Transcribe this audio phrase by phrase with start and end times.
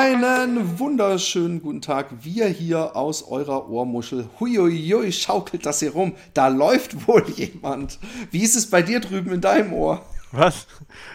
[0.00, 2.24] Einen wunderschönen guten Tag.
[2.24, 4.30] Wir hier aus eurer Ohrmuschel.
[4.40, 6.14] Huiuiui, schaukelt das hier rum.
[6.32, 7.98] Da läuft wohl jemand.
[8.30, 10.02] Wie ist es bei dir drüben in deinem Ohr?
[10.32, 10.66] Was?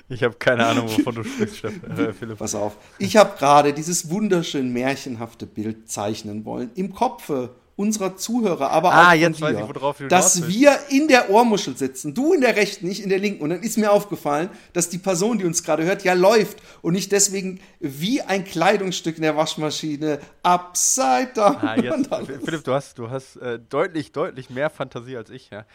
[0.08, 2.38] Ich habe keine Ahnung, wovon du sprichst, äh, Philipp.
[2.38, 2.78] Pass auf.
[3.00, 6.70] Ich habe gerade dieses wunderschön märchenhafte Bild zeichnen wollen.
[6.76, 10.48] Im Kopfe unserer Zuhörer, aber ah, auch jetzt von weiß dir, ich, worauf du dass
[10.48, 13.44] wir in der Ohrmuschel sitzen, du in der rechten, ich in der linken.
[13.44, 16.94] Und dann ist mir aufgefallen, dass die Person, die uns gerade hört, ja läuft und
[16.94, 21.58] nicht deswegen wie ein Kleidungsstück in der Waschmaschine upside down.
[21.58, 22.10] Ah, jetzt.
[22.44, 25.50] Philipp, du hast, du hast äh, deutlich, deutlich mehr Fantasie als ich.
[25.50, 25.66] Ja.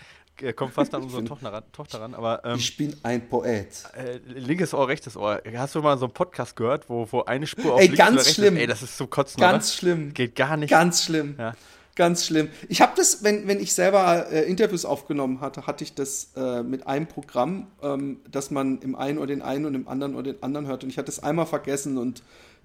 [0.41, 3.69] Äh, Kommt fast an unsere Tochter ran, Tochter ran aber ähm, Ich bin ein Poet.
[3.95, 5.43] äh, linkes Ohr, rechtes Ohr.
[5.55, 8.35] Hast du mal so einen Podcast gehört, wo, wo eine Spur auf Ey, links ganz
[8.35, 8.55] schlimm.
[8.57, 8.61] ist?
[8.61, 9.79] Ey, das ist so kotzen, Ganz oder?
[9.79, 10.15] schlimm.
[10.15, 10.71] Geht gar nicht.
[10.71, 11.35] Ganz schlimm.
[11.39, 11.53] Ja.
[12.01, 12.49] Ganz schlimm.
[12.71, 16.63] Ich habe das, wenn, wenn ich selber äh, Interviews aufgenommen hatte, hatte ich das äh,
[16.63, 20.33] mit einem Programm, ähm, dass man im einen oder den einen und im anderen oder
[20.33, 20.83] den anderen hört.
[20.83, 22.23] Und ich hatte es einmal vergessen und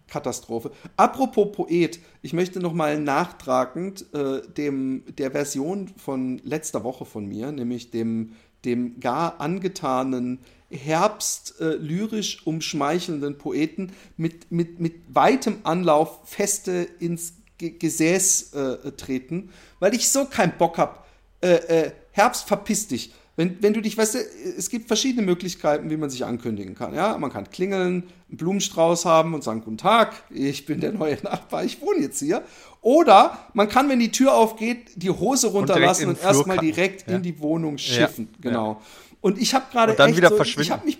[0.07, 0.71] Katastrophe.
[0.95, 7.25] Apropos Poet, ich möchte noch mal nachtragend äh, dem, der Version von letzter Woche von
[7.25, 15.57] mir, nämlich dem, dem gar angetanen Herbst äh, lyrisch umschmeichelnden Poeten mit, mit, mit weitem
[15.63, 21.05] Anlauf feste ins Gesäß äh, treten, weil ich so keinen Bock hab.
[21.41, 23.13] Äh, äh, Herbst, verpiss dich.
[23.37, 24.19] Wenn, wenn du dich, weißt du,
[24.57, 26.93] es gibt verschiedene Möglichkeiten, wie man sich ankündigen kann.
[26.95, 31.15] Ja, man kann klingeln, einen Blumenstrauß haben und sagen, guten Tag, ich bin der neue
[31.23, 32.43] Nachbar, ich wohne jetzt hier.
[32.81, 37.17] Oder man kann, wenn die Tür aufgeht, die Hose runterlassen und, Flur erstmal direkt Ja.
[37.17, 38.29] in die Wohnung schiffen.
[38.35, 38.81] Ja, Genau.
[39.19, 40.61] Und ich habe gerade Und dann echt wieder so, verschwinden.
[40.67, 40.99] ich habe mich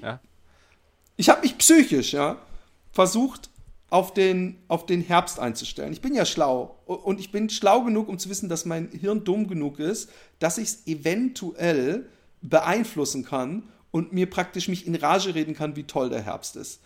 [1.17, 2.37] ich habe mich psychisch, ja,
[2.91, 3.49] versucht,
[3.95, 5.93] auf den, auf den Herbst einzustellen.
[5.93, 9.23] Ich bin ja schlau und ich bin schlau genug, um zu wissen, dass mein Hirn
[9.23, 10.09] dumm genug ist,
[10.39, 12.09] dass ich es eventuell
[12.41, 16.81] beeinflussen kann und mir praktisch mich in Rage reden kann, wie toll der Herbst ist.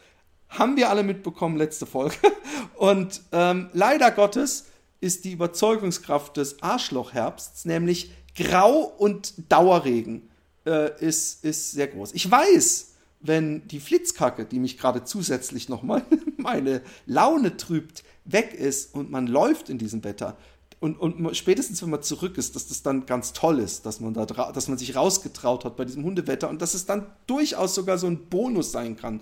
[0.49, 2.15] Haben wir alle mitbekommen, letzte Folge.
[2.75, 4.67] Und ähm, leider Gottes
[5.01, 10.29] ist die Überzeugungskraft des Arschlochherbsts, nämlich Grau und Dauerregen,
[10.65, 12.13] äh, ist, ist sehr groß.
[12.13, 12.88] Ich weiß,
[13.19, 16.05] wenn die Flitzkacke, die mich gerade zusätzlich nochmal
[16.37, 20.37] meine Laune trübt, weg ist und man läuft in diesem Wetter
[20.79, 24.13] und, und spätestens wenn man zurück ist, dass das dann ganz toll ist, dass man
[24.13, 27.97] da dass man sich rausgetraut hat bei diesem Hundewetter und dass es dann durchaus sogar
[27.97, 29.21] so ein Bonus sein kann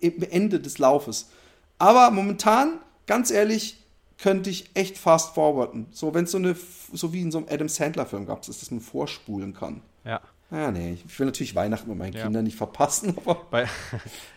[0.00, 1.30] im Ende des Laufes.
[1.78, 3.82] Aber momentan, ganz ehrlich,
[4.18, 5.86] könnte ich echt fast forwarden.
[5.90, 6.54] So, wenn es so eine,
[6.92, 9.80] so wie in so einem Adam Sandler-Film gab, ist, dass man vorspulen kann.
[10.04, 10.20] ja.
[10.50, 12.22] Ah, nee, ich will natürlich Weihnachten mit meinen Ja.
[12.22, 13.66] Kindern nicht verpassen, aber Bei,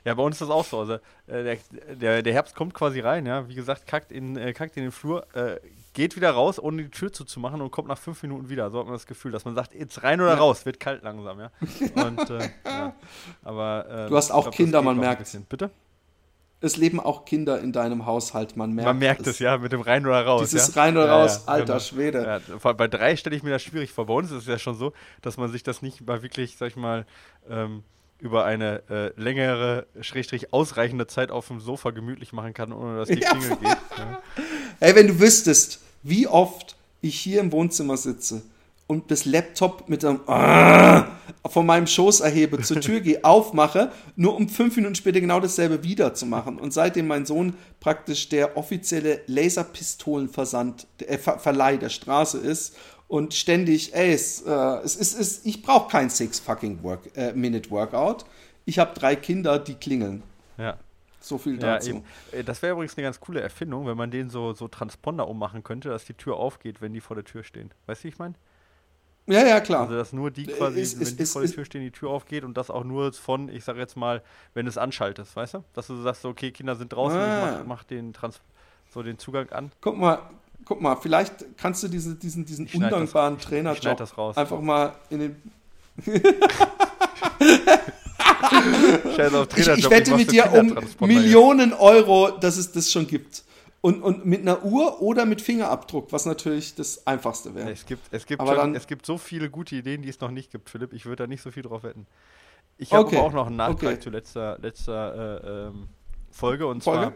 [0.03, 0.79] ja, bei uns ist das auch so.
[0.79, 1.57] Also, äh, der,
[1.95, 3.47] der, der Herbst kommt quasi rein, ja.
[3.47, 5.61] Wie gesagt, kackt in, äh, kackt in den Flur, äh,
[5.93, 8.69] geht wieder raus, ohne die Tür zuzumachen und kommt nach fünf Minuten wieder.
[8.71, 10.37] So hat man das Gefühl, dass man sagt, jetzt rein oder Ja.
[10.39, 11.51] raus, wird kalt langsam, ja.
[12.05, 12.93] Und, äh, ja.
[13.43, 15.37] Aber, äh, Du hast auch das Kinder, man merkt.
[15.47, 15.71] Bitte?
[16.61, 19.81] Es leben auch Kinder in deinem Haushalt, man merkt Man merkt es, ja, mit dem
[19.81, 20.49] rein oder raus.
[20.49, 20.81] Dieses ja?
[20.81, 21.79] rein oder Ja, raus, ja, alter genau.
[21.79, 22.41] Schwede.
[22.61, 24.05] Bei drei stelle ich mir das schwierig vor.
[24.05, 26.67] Bei uns ist es ja schon so, dass man sich das nicht mal wirklich, sag
[26.67, 27.05] ich mal,
[27.49, 27.83] ähm,
[28.19, 33.09] über eine äh, längere, schrägstrich ausreichende Zeit auf dem Sofa gemütlich machen kann, ohne dass
[33.09, 33.77] die Klingel geht.
[34.79, 38.43] Ey, wenn du wüsstest, wie oft ich hier im Wohnzimmer sitze
[38.91, 41.07] und das Laptop mit einem Ah
[41.49, 45.81] von meinem Schoß erhebe, zur Tür gehe, aufmache, nur um fünf Minuten später genau dasselbe
[45.81, 46.59] wieder zu machen.
[46.59, 52.75] Und seitdem mein Sohn praktisch der offizielle Laserpistolenversand, der äh, Ver Verleih der Straße ist
[53.07, 54.51] und ständig, ey, es, äh,
[54.83, 58.25] es ist, es, ich brauche kein six fucking work, äh, Minute Workout.
[58.65, 60.23] Ich habe drei Kinder, die klingeln.
[60.57, 60.77] ja.
[61.23, 61.89] So viel Ja, dazu.
[61.91, 62.03] eben.
[62.31, 65.63] Äh, Das wäre übrigens eine ganz coole Erfindung, wenn man den so, so Transponder ummachen
[65.63, 67.71] könnte, dass die Tür aufgeht, wenn die vor der Tür stehen.
[67.85, 68.33] Weißt du, wie ich meine?
[69.27, 69.81] Ja, ja, klar.
[69.83, 72.09] Also, dass nur die quasi, Ist- wenn ist- die vor der Tür stehen, die Tür
[72.09, 74.21] aufgeht und das auch nur von, ich sag jetzt mal,
[74.53, 75.63] wenn du es anschaltest, weißt du?
[75.73, 77.51] Dass du sagst, okay, Kinder sind draußen, Ah.
[77.51, 78.39] ich mach, mach den, Trans
[78.93, 79.71] so den Zugang an.
[79.79, 80.19] Guck mal,
[80.65, 84.37] guck mal, vielleicht kannst du diese, diesen, diesen Ich das- undankbaren ich Trainerjob das raus.
[84.37, 85.35] einfach mal in den.
[89.15, 90.77] Scheiß auf Ich, ich Trainerjob, wette mach mit dir um.
[91.07, 93.43] Millionen Euro, dass es das schon gibt.
[93.81, 97.71] Und, und mit einer Uhr oder mit Fingerabdruck, was natürlich das Einfachste wäre.
[97.71, 100.19] Es gibt, es, gibt Aber schon, dann- es gibt so viele gute Ideen, die es
[100.19, 100.93] noch nicht gibt, Philipp.
[100.93, 102.05] Ich würde da nicht so viel drauf wetten.
[102.77, 103.99] Ich habe Okay, aber auch noch einen Nachtrag okay.
[103.99, 105.89] zu letzter, letzter äh, ähm,
[106.29, 107.13] Folge und Folge?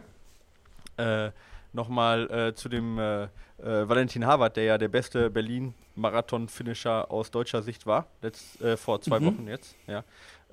[0.96, 1.32] zwar äh,
[1.74, 3.28] nochmal äh, zu dem äh, äh,
[3.60, 9.20] Valentin Harvard, der ja der beste Berlin-Marathon-Finisher aus deutscher Sicht war, letzt, äh, vor zwei
[9.20, 9.26] mhm.
[9.26, 10.04] Wochen jetzt, ja.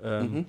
[0.02, 0.46] Ähm, mhm.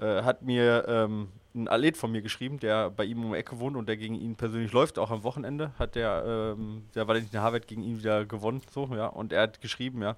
[0.00, 3.76] Hat mir ähm, ein Athlet von mir geschrieben, der bei ihm um die Ecke wohnt
[3.76, 7.66] und der gegen ihn persönlich läuft, auch am Wochenende, hat der, ähm, der Valentin Harvard
[7.66, 9.06] gegen ihn wieder gewonnen, so, ja.
[9.06, 10.16] Und er hat geschrieben, ja,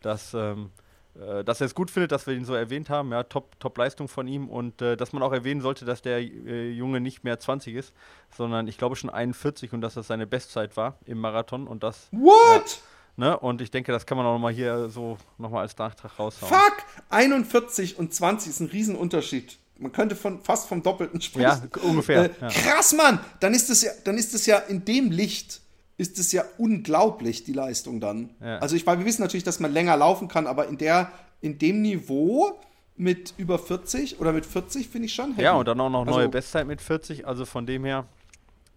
[0.00, 0.70] dass ähm,
[1.18, 3.10] äh, dass er es gut findet, dass wir ihn so erwähnt haben.
[3.12, 6.18] Ja, top, top Leistung von ihm und äh, dass man auch erwähnen sollte, dass der
[6.20, 7.92] äh, Junge nicht mehr 20 ist,
[8.36, 12.08] sondern ich glaube schon 41 und dass das seine Bestzeit war im Marathon und das.
[12.12, 12.80] What?
[13.16, 13.36] Ne?
[13.36, 16.52] Und ich denke, das kann man auch nochmal hier so nochmal als Nachtrag raushauen.
[16.52, 16.84] Fuck!
[17.10, 19.58] 41 und 20 ist ein Riesenunterschied.
[19.78, 21.70] Man könnte von, fast vom Doppelten sprechen.
[21.74, 22.24] Ja, ungefähr.
[22.24, 22.48] Äh, ja.
[22.48, 23.20] Krass, Mann!
[23.40, 25.60] Dann ist es ja, dann ist es ja in dem Licht
[25.98, 28.30] ist es ja unglaublich, die Leistung dann.
[28.40, 28.58] Ja.
[28.58, 31.10] Also ich weil wir wissen natürlich, dass man länger laufen kann, aber in der,
[31.40, 32.56] in dem Niveau
[32.96, 35.32] mit über 40 oder mit 40 finde ich schon.
[35.32, 35.42] Heavy.
[35.42, 38.06] Ja, und dann auch noch neue also, Bestzeit mit 40, also von dem her.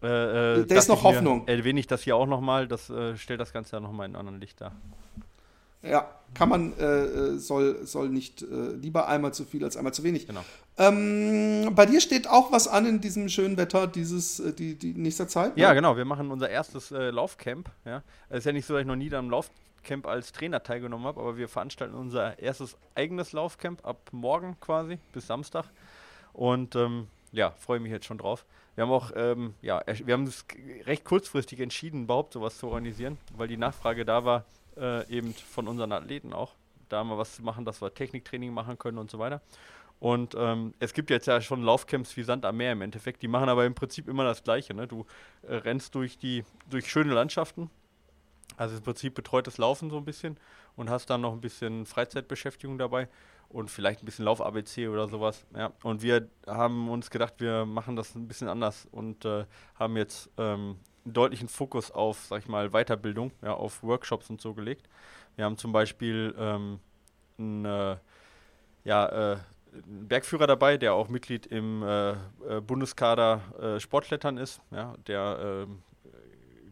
[0.02, 0.08] Äh,
[0.62, 1.48] äh, da ist noch Hoffnung.
[1.48, 4.28] Erwähne ich das hier auch nochmal, das äh, stellt das Ganze ja nochmal in einem
[4.28, 4.72] anderen Licht dar.
[5.84, 9.94] Ja, kann man, äh, äh, soll, soll nicht äh, lieber einmal zu viel als einmal
[9.94, 10.28] zu wenig.
[10.28, 10.44] Genau.
[10.78, 14.94] Ähm, bei dir steht auch was an in diesem schönen Wetter, dieses, äh, die, die
[14.94, 15.58] nächster Zeit?
[15.58, 15.76] Ja, ne?
[15.76, 15.98] genau.
[15.98, 17.70] Wir machen unser erstes äh, Laufcamp.
[17.86, 18.04] Ja.
[18.30, 21.20] Es ist ja nicht so, dass ich noch nie am Laufcamp als Trainer teilgenommen habe,
[21.20, 25.66] aber wir veranstalten unser erstes eigenes Laufcamp ab morgen quasi bis Samstag.
[26.32, 28.46] Und ähm, ja, freue mich jetzt schon drauf.
[28.76, 30.46] Wir haben auch, ähm, ja, wir haben es
[30.86, 34.46] recht kurzfristig entschieden, überhaupt sowas zu organisieren, weil die Nachfrage da war,
[34.82, 36.56] äh, eben von unseren Athleten auch,
[36.90, 39.42] da mal was zu machen, dass wir Techniktraining machen können und so weiter.
[40.00, 43.28] Und ähm, es gibt jetzt ja schon Laufcamps wie Sand am Meer im Endeffekt, die
[43.28, 44.74] machen aber im Prinzip immer das Gleiche.
[44.74, 44.88] Ne?
[44.88, 45.06] Du
[45.44, 47.70] äh, rennst durch die durch schöne Landschaften,
[48.58, 50.38] also im Prinzip betreutes Laufen so ein bisschen
[50.76, 53.10] und hast dann noch ein bisschen Freizeitbeschäftigung dabei
[53.50, 55.46] und vielleicht ein bisschen Lauf-ABC oder sowas.
[55.56, 55.72] Ja.
[55.84, 59.46] Und wir haben uns gedacht, wir machen das ein bisschen anders und äh,
[59.76, 64.42] haben jetzt ähm, einen deutlichen Fokus auf, sag ich mal, Weiterbildung, ja, auf Workshops und
[64.42, 64.88] so gelegt.
[65.36, 66.80] Wir haben zum Beispiel ähm,
[67.38, 67.98] einen, äh,
[68.84, 69.38] ja, äh,
[69.74, 72.16] einen Bergführer dabei, der auch Mitglied im äh, äh
[72.62, 75.82] Bundeskader äh, Sportklettern ist, ja, der ähm,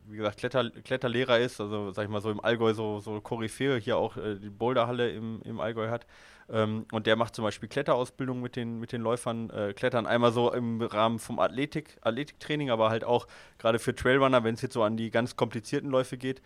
[0.10, 3.78] wie gesagt, Kletter, Kletterlehrer ist, also sag ich mal so im Allgäu so, so Koryphäe,
[3.78, 6.06] hier auch äh, die Boulderhalle im, im Allgäu hat.
[6.52, 10.32] Ähm, und der macht zum Beispiel Kletterausbildung mit den, mit den Läufern, äh, Klettern einmal
[10.32, 13.28] so im Rahmen vom Athletik, Athletiktraining, aber halt auch
[13.60, 16.42] gerade für Trailrunner, wenn es jetzt so an die ganz komplizierten Läufe geht,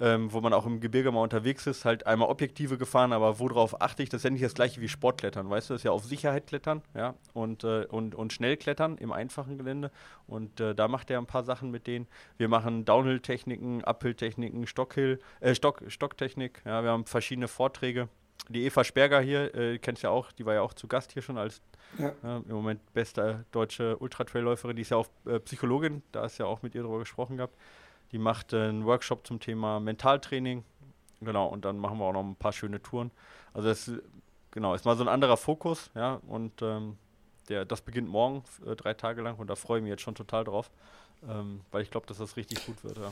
[0.00, 3.80] ähm, wo man auch im Gebirge mal unterwegs ist, halt einmal Objektive gefahren, aber worauf
[3.80, 4.08] achte ich?
[4.08, 5.74] Das ist ja nicht das gleiche wie Sportklettern, weißt du?
[5.74, 9.58] Das ist ja auf Sicherheit klettern, ja, und, äh, und, und schnell klettern im einfachen
[9.58, 9.90] Gelände.
[10.26, 12.06] Und äh, da macht er ein paar Sachen mit denen.
[12.36, 18.08] Wir machen Downhill-Techniken, Uphill-Techniken, Stockhill, äh, Stock, Stocktechnik, ja, wir haben verschiedene Vorträge
[18.48, 21.22] die Eva Sperger hier, äh, kennst ja auch, die war ja auch zu Gast hier
[21.22, 21.62] schon als
[21.98, 22.08] ja.
[22.22, 24.76] äh, im Moment beste deutsche Ultratrailläuferin.
[24.76, 27.56] Die ist ja auch äh, Psychologin, da ist ja auch mit ihr darüber gesprochen gehabt.
[28.14, 30.62] Die macht äh, einen Workshop zum Thema Mentaltraining.
[31.20, 33.10] Genau, und dann machen wir auch noch ein paar schöne Touren.
[33.52, 33.90] Also das
[34.52, 36.96] genau, ist mal so ein anderer Fokus, ja, und ähm,
[37.48, 40.14] der, das beginnt morgen, äh, drei Tage lang, und da freue ich mich jetzt schon
[40.14, 40.70] total drauf,
[41.28, 43.10] ähm, weil ich glaube, dass das richtig gut wird, ja.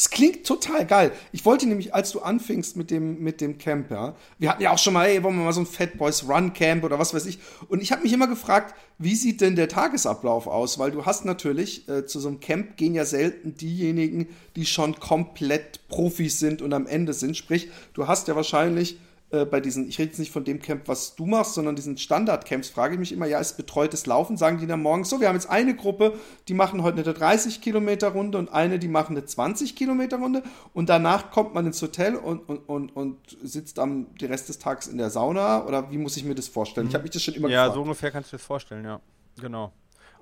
[0.00, 1.12] Es klingt total geil.
[1.30, 4.78] Ich wollte nämlich, als du anfingst mit dem, mit dem Camp, wir hatten ja auch
[4.78, 7.26] schon mal, ey, wollen wir mal so ein Fat Boys Run Camp oder was weiß
[7.26, 7.38] ich.
[7.68, 10.78] Und ich habe mich immer gefragt, wie sieht denn der Tagesablauf aus?
[10.78, 14.98] Weil du hast natürlich, äh, zu so einem Camp gehen ja selten diejenigen, die schon
[14.98, 17.36] komplett Profis sind und am Ende sind.
[17.36, 18.96] Sprich, du hast ja wahrscheinlich
[19.30, 21.96] äh, bei diesen, ich rede jetzt nicht von dem Camp, was du machst, sondern diesen
[21.96, 24.36] Standard-Camps, frage ich mich immer, ja, ist betreutes Laufen?
[24.36, 26.14] Sagen die dann morgens so, wir haben jetzt eine Gruppe,
[26.48, 30.42] die machen heute eine 30 Kilometer Runde und eine, die machen eine 20 Kilometer Runde
[30.74, 34.58] und danach kommt man ins Hotel und, und, und, und sitzt am den Rest des
[34.58, 36.88] Tages in der Sauna oder wie muss ich mir das vorstellen?
[36.88, 37.70] Ich habe mich das schon immer ja, gefragt.
[37.70, 39.00] Ja, so ungefähr kannst du dir das vorstellen, ja.
[39.40, 39.72] Genau.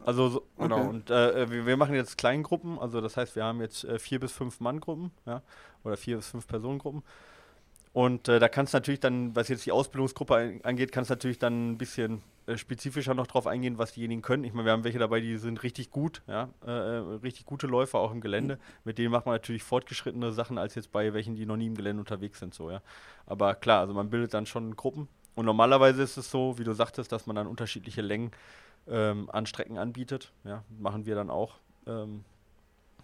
[0.04, 0.88] Also so, genau, okay.
[0.88, 4.20] und äh, wir, wir, machen jetzt Kleingruppen, also das heißt, wir haben jetzt äh, vier
[4.20, 5.42] bis fünf Mann-Gruppen, ja,
[5.82, 7.02] oder vier bis fünf Personengruppen.
[7.92, 11.38] Und äh, da kannst du natürlich dann, was jetzt die Ausbildungsgruppe angeht, kannst du natürlich
[11.38, 14.45] dann ein bisschen äh, spezifischer noch drauf eingehen, was diejenigen können.
[14.45, 17.66] Ich meine, wir haben welche dabei, die sind richtig gut, ja, äh, äh, richtig gute
[17.66, 18.57] Läufer auch im Gelände.
[18.57, 18.61] Mhm.
[18.85, 21.75] Mit denen macht man natürlich fortgeschrittene Sachen als jetzt bei welchen, die noch nie im
[21.75, 22.80] Gelände unterwegs sind, so, ja.
[23.26, 25.09] Aber klar, also man bildet dann schon Gruppen.
[25.35, 28.33] Und normalerweise ist es so, wie du sagtest, dass man dann unterschiedliche Längen
[28.88, 30.33] ähm, an Strecken anbietet.
[30.45, 31.59] Ja, machen wir dann auch.
[31.87, 32.25] Ähm,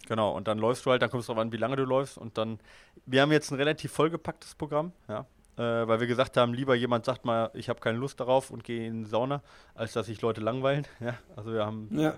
[0.07, 2.19] Genau, und dann läufst du halt, dann kommst du darauf an, wie lange du läufst.
[2.19, 2.59] Und dann,
[3.07, 7.05] wir haben jetzt ein relativ vollgepacktes Programm, ja, äh, weil wir gesagt haben, lieber jemand
[7.05, 9.43] sagt mal, ich habe keine Lust darauf und gehe in die Sauna,
[9.75, 10.87] als dass sich Leute langweilen.
[11.01, 12.15] Ja, also wir haben ja.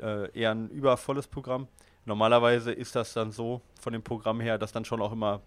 [0.00, 1.68] äh, eher ein übervolles Programm.
[2.04, 5.42] Normalerweise ist das dann so von dem Programm her, dass dann schon auch immer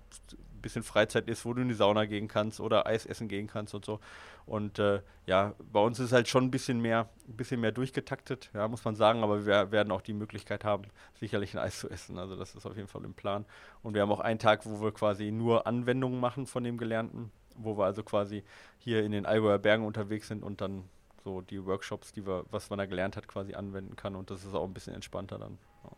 [0.61, 3.73] bisschen Freizeit ist, wo du in die Sauna gehen kannst oder Eis essen gehen kannst
[3.73, 3.99] und so.
[4.45, 8.49] Und äh, ja, bei uns ist halt schon ein bisschen mehr, ein bisschen mehr durchgetaktet,
[8.53, 10.83] ja, muss man sagen, aber wir werden auch die Möglichkeit haben,
[11.19, 12.17] sicherlich ein Eis zu essen.
[12.17, 13.45] Also das ist auf jeden Fall im Plan.
[13.83, 17.31] Und wir haben auch einen Tag, wo wir quasi nur Anwendungen machen von dem Gelernten,
[17.55, 18.43] wo wir also quasi
[18.77, 20.85] hier in den Allgäuer Bergen unterwegs sind und dann
[21.23, 24.15] so die Workshops, die wir, was man da gelernt hat, quasi anwenden kann.
[24.15, 25.57] Und das ist auch ein bisschen entspannter dann.
[25.83, 25.91] Ja.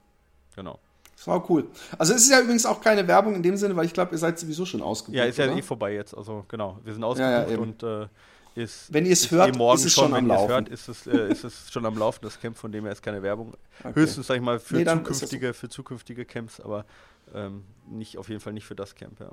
[0.56, 0.80] Genau.
[1.16, 1.68] Das war cool.
[1.98, 4.18] Also es ist ja übrigens auch keine Werbung in dem Sinne, weil ich glaube, ihr
[4.18, 5.18] seid sowieso schon ausgebucht.
[5.18, 5.58] Ja, ist ja oder?
[5.58, 6.16] eh vorbei jetzt.
[6.16, 8.08] Also genau, wir sind ausgebucht Ja, ja, und äh,
[8.56, 10.40] ist, Wenn ihr es hört, eh morgen ist es schon, schon am wenn ihr es
[10.42, 10.52] Laufen.
[10.52, 13.02] hört, ist es, äh, ist es schon am Laufen, das Camp, von dem her ist
[13.02, 13.54] keine Werbung.
[13.84, 13.94] Okay.
[13.96, 16.86] Höchstens, sag ich mal, für Nee, zukünftige, für zukünftige Camps, aber
[17.34, 19.32] ähm, nicht, auf jeden Fall nicht für das Camp, ja.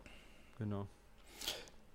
[0.58, 0.86] Genau.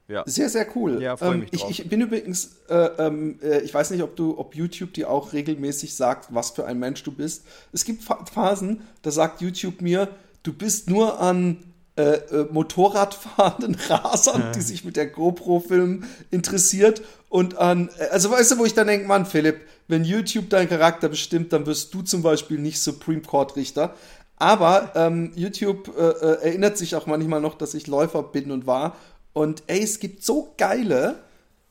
[0.08, 0.24] Ja.
[0.28, 1.02] Sehr, sehr cool.
[1.02, 1.70] Ja, freu ähm, mich ich, drauf.
[1.72, 5.34] ich bin übrigens, äh, ähm, äh, ich weiß nicht, ob du, ob YouTube dir auch
[5.34, 7.44] regelmäßig sagt, was für ein Mensch du bist.
[7.74, 10.10] Es gibt Pha- Phasen, da sagt YouTube mir,
[10.44, 11.58] du bist nur an
[11.96, 18.52] äh, äh, Motorradfahrenden Rasern, die sich mit der GoPro-Film interessiert und an, äh, also weißt
[18.52, 22.02] du, wo ich dann denke, Mann, Philipp, wenn YouTube deinen Charakter bestimmt, dann wirst du
[22.02, 23.96] zum Beispiel nicht Supreme Court Richter.
[24.38, 28.68] Aber ähm, YouTube äh, äh, erinnert sich auch manchmal noch, dass ich Läufer bin und
[28.68, 28.98] war.
[29.36, 31.20] Und ey, es gibt so geile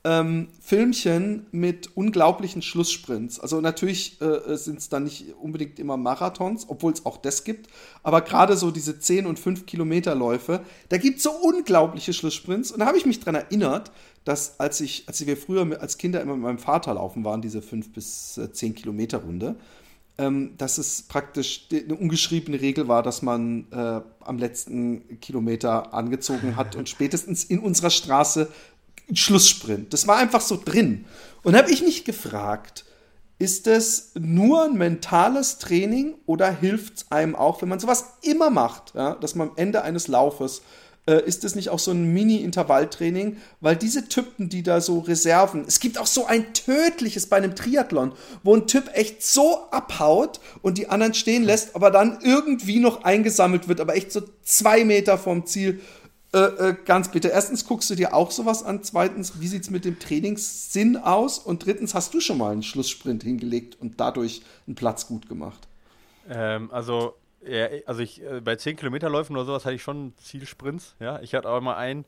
[0.04, 3.40] ähm, Filmchen mit unglaublichen Schlusssprints.
[3.40, 7.70] Also natürlich äh, sind es dann nicht unbedingt immer Marathons, obwohl es auch das gibt.
[8.02, 12.70] Aber gerade so diese 10 und 5 Kilometer Läufe, da gibt es so unglaubliche Schlusssprints.
[12.70, 13.92] Und da habe ich mich dran erinnert,
[14.26, 17.62] dass als ich, als wir früher als Kinder immer mit meinem Vater laufen waren, diese
[17.62, 19.56] 5 bis äh, 10 Kilometer Runde,
[20.18, 26.56] ähm, dass es praktisch eine ungeschriebene Regel war, dass man äh, am letzten Kilometer angezogen
[26.56, 28.48] hat und spätestens in unserer Straße
[29.12, 29.92] Schlusssprint.
[29.92, 31.04] Das war einfach so drin.
[31.42, 32.84] Und habe ich mich gefragt,
[33.38, 38.48] ist es nur ein mentales Training oder hilft es einem auch, wenn man sowas immer
[38.48, 40.62] macht, ja, dass man am Ende eines Laufes
[41.06, 43.36] äh, ist es nicht auch so ein Mini-Intervalltraining?
[43.60, 47.54] Weil diese Typen, die da so Reserven, es gibt auch so ein tödliches bei einem
[47.54, 52.80] Triathlon, wo ein Typ echt so abhaut und die anderen stehen lässt, aber dann irgendwie
[52.80, 55.80] noch eingesammelt wird, aber echt so zwei Meter vom Ziel.
[56.34, 57.28] Äh, äh, ganz bitte.
[57.28, 58.82] Erstens guckst du dir auch sowas an.
[58.82, 61.38] Zweitens, wie sieht's mit dem Trainingssinn aus?
[61.38, 65.68] Und drittens, hast du schon mal einen Schlusssprint hingelegt und dadurch einen Platz gut gemacht?
[66.28, 67.14] Ähm, also,
[67.46, 71.20] ja, also ich, äh, bei 10 Kilometerläufen oder sowas hatte ich schon Zielsprints, ja.
[71.20, 72.04] Ich hatte auch mal einen,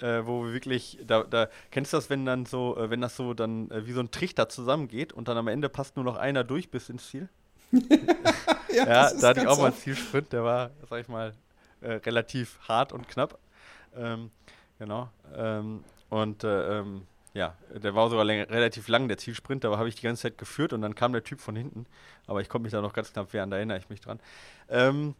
[0.00, 3.16] äh, wo wir wirklich, da, da, kennst du das, wenn dann so, äh, wenn das
[3.16, 6.16] so dann äh, wie so ein Trichter zusammengeht und dann am Ende passt nur noch
[6.16, 7.28] einer durch bis ins Ziel?
[8.68, 9.76] Ja, das ist da hatte ich auch mal einen.
[9.76, 11.32] Zielsprint, der war, sag ich mal,
[11.80, 13.38] äh, relativ hart und knapp.
[13.96, 14.30] Ähm,
[14.78, 15.08] genau.
[15.34, 19.88] Ähm, und äh, ähm, ja, der war sogar läng relativ lang, der Zielsprint, da habe
[19.88, 21.86] ich die ganze Zeit geführt und dann kam der Typ von hinten.
[22.26, 24.18] Aber ich konnte mich da noch ganz knapp wehren, da erinnere ich mich dran.
[24.70, 25.14] Ähm,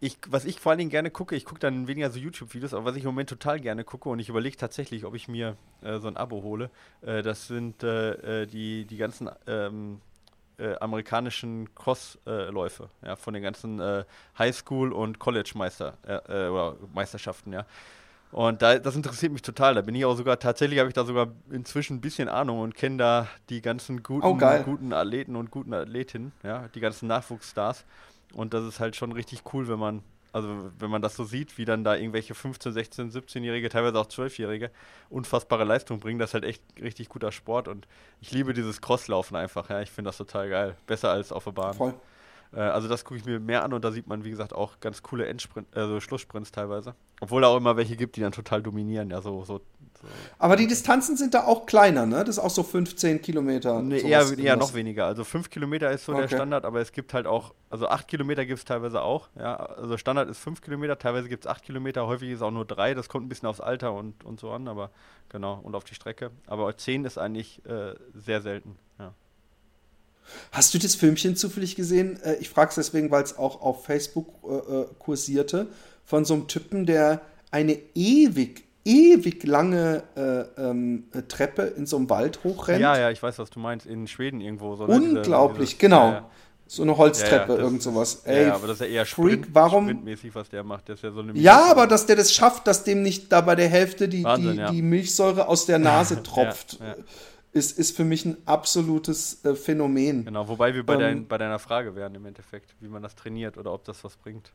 [0.00, 2.86] ich, was ich vor allen Dingen gerne gucke, ich gucke dann weniger so YouTube-Videos, aber
[2.86, 6.00] was ich im Moment total gerne gucke und ich überlege tatsächlich, ob ich mir äh,
[6.00, 6.68] so ein Abo hole,
[7.02, 10.00] äh, das sind äh, äh, die, die ganzen ähm,
[10.58, 14.04] äh, amerikanischen Crossläufe, ja, von den ganzen äh,
[14.36, 17.64] Highschool- und College-Meister oder Meisterschaften, ja.
[18.32, 19.74] Und da, das interessiert mich total.
[19.74, 22.74] Da bin ich auch sogar, tatsächlich habe ich da sogar inzwischen ein bisschen Ahnung und
[22.74, 27.84] kenne da die ganzen guten, Oh, guten Athleten und guten Athletinnen, ja, die ganzen Nachwuchsstars.
[28.32, 31.58] Und das ist halt schon richtig cool, wenn man, also wenn man das so sieht,
[31.58, 34.70] wie dann da irgendwelche 15, 16, 17-Jährige, teilweise auch 12-Jährige
[35.10, 36.18] unfassbare Leistung bringen.
[36.18, 37.86] Das ist halt echt richtig guter Sport und
[38.22, 39.82] ich liebe dieses Crosslaufen einfach, ja.
[39.82, 40.76] Ich finde das total geil.
[40.86, 41.74] Besser als auf der Bahn.
[41.74, 41.94] Voll.
[42.54, 44.80] Äh, also das gucke ich mir mehr an und da sieht man, wie gesagt, auch
[44.80, 46.94] ganz coole Endsprint, also Schlusssprints teilweise.
[47.20, 49.58] Obwohl da auch immer welche gibt, die dann total dominieren, ja, so, so,
[50.00, 52.24] so Aber die Distanzen sind da auch kleiner, ne?
[52.24, 53.80] Das ist auch so 15 Kilometer.
[53.80, 55.06] Nee, eher, eher noch weniger.
[55.06, 56.34] Also 5 Kilometer ist so der Okay.
[56.34, 59.28] Standard, aber es gibt halt auch, also 8 Kilometer gibt es teilweise auch.
[59.38, 62.64] Ja, also Standard ist 5 Kilometer, teilweise gibt es 8 Kilometer, häufig ist auch nur
[62.64, 62.94] 3.
[62.94, 64.90] Das kommt ein bisschen aufs Alter und, und so an, aber
[65.28, 66.32] genau, und auf die Strecke.
[66.46, 68.76] Aber 10 ist eigentlich äh, sehr selten.
[68.98, 69.14] Ja.
[70.52, 72.18] Hast du das Filmchen zufällig gesehen?
[72.22, 75.66] Äh, Ich frage es deswegen, weil es auch auf Facebook äh, äh, kursierte,
[76.04, 81.96] von so einem Typen, der eine ewig, ewig lange äh, ähm, äh, Treppe in so
[81.96, 82.80] einem Wald hochrennt.
[82.80, 83.86] ja, ja, ich weiß, was du meinst.
[83.86, 84.74] In Schweden irgendwo.
[84.76, 86.06] So, ne, diese- Unglaublich, diese- genau.
[86.08, 86.30] Ja, ja.
[86.66, 88.22] So eine Holztreppe, Ja, ja, irgend sowas.
[88.24, 90.88] Ey, ja, aber das ist ja eher Freak, Sprint, warum- sprintmäßig, was der macht.
[90.88, 93.42] Das ist ja so eine Ja, aber dass der das schafft, dass dem nicht da
[93.42, 96.94] bei der Hälfte die, Wahnsinn, die, die Milchsäure aus der Nase tropft, ja.
[97.52, 100.24] Ist, ist für mich ein absolutes äh, Phänomen.
[100.24, 103.14] Genau, wobei wir bei, Ähm, dein, bei deiner Frage wären im Endeffekt, wie man das
[103.14, 104.52] trainiert oder ob das was bringt.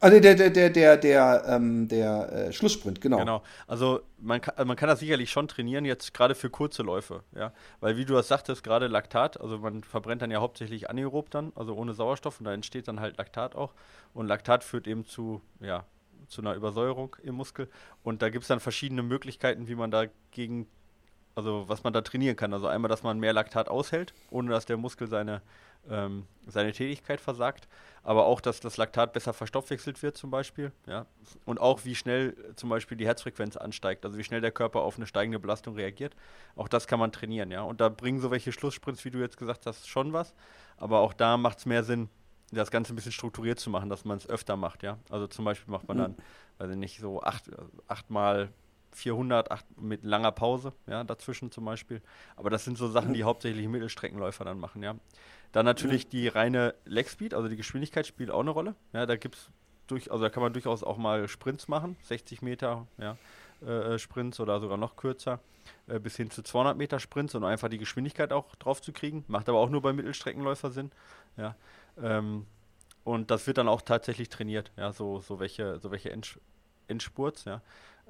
[0.00, 3.18] Ah, nee, der, der, der, der, der, ähm, der äh, Schlusssprint, genau.
[3.18, 3.42] Genau.
[3.66, 7.52] Also man kann, man kann das sicherlich schon trainieren, jetzt gerade für kurze Läufe, ja.
[7.80, 11.50] Weil wie du das sagtest, gerade Laktat, also man verbrennt dann ja hauptsächlich anaerob dann,
[11.56, 13.72] also ohne Sauerstoff und da entsteht dann halt Laktat auch.
[14.14, 15.84] Und Laktat führt eben zu, ja,
[16.28, 17.68] zu einer Übersäuerung im Muskel.
[18.04, 20.68] Und da gibt es dann verschiedene Möglichkeiten, wie man dagegen,
[21.38, 22.52] also was man da trainieren kann.
[22.52, 25.40] Also einmal, dass man mehr Laktat aushält, ohne dass der Muskel seine,
[25.88, 27.68] ähm, seine Tätigkeit versagt.
[28.02, 30.72] Aber auch, dass das Laktat besser verstoffwechselt wird zum Beispiel.
[30.86, 31.06] Ja?
[31.44, 34.04] Und auch, wie schnell zum Beispiel die Herzfrequenz ansteigt.
[34.04, 36.16] Also wie schnell der Körper auf eine steigende Belastung reagiert.
[36.56, 37.52] Auch das kann man trainieren.
[37.52, 37.62] Ja?
[37.62, 40.34] Und da bringen so welche Schlusssprints, wie du jetzt gesagt hast, schon was.
[40.76, 42.08] Aber auch da macht es mehr Sinn,
[42.50, 44.98] das Ganze ein bisschen strukturiert zu machen, dass man es öfter macht, ja.
[45.08, 46.00] Also zum Beispiel macht man mhm.
[46.00, 46.16] dann,
[46.58, 47.44] weiß ich nicht, so acht,
[47.86, 48.48] achtmal
[48.92, 52.02] 400 acht, mit langer Pause, ja, dazwischen zum Beispiel.
[52.36, 54.96] Aber das sind so Sachen, die hauptsächlich Mittelstreckenläufer dann machen, ja.
[55.52, 56.08] Dann natürlich ja.
[56.10, 58.74] die reine Legspeed, also die Geschwindigkeit spielt auch eine Rolle.
[58.92, 59.50] Ja, da gibt's
[59.86, 63.16] durch, also da kann man durchaus auch mal Sprints machen, 60 Meter, ja,
[63.62, 65.40] äh, äh, Sprints oder sogar noch kürzer,
[65.86, 69.24] äh, bis hin zu 200 Meter Sprints und einfach die Geschwindigkeit auch drauf zu kriegen.
[69.28, 70.92] Macht aber auch nur bei Mittelstreckenläufer Sinn,
[71.36, 71.56] ja.
[72.00, 72.46] Ähm,
[73.04, 76.38] und das wird dann auch tatsächlich trainiert, ja, so, so welche, so welche End
[76.88, 77.62] Endspurts, ja.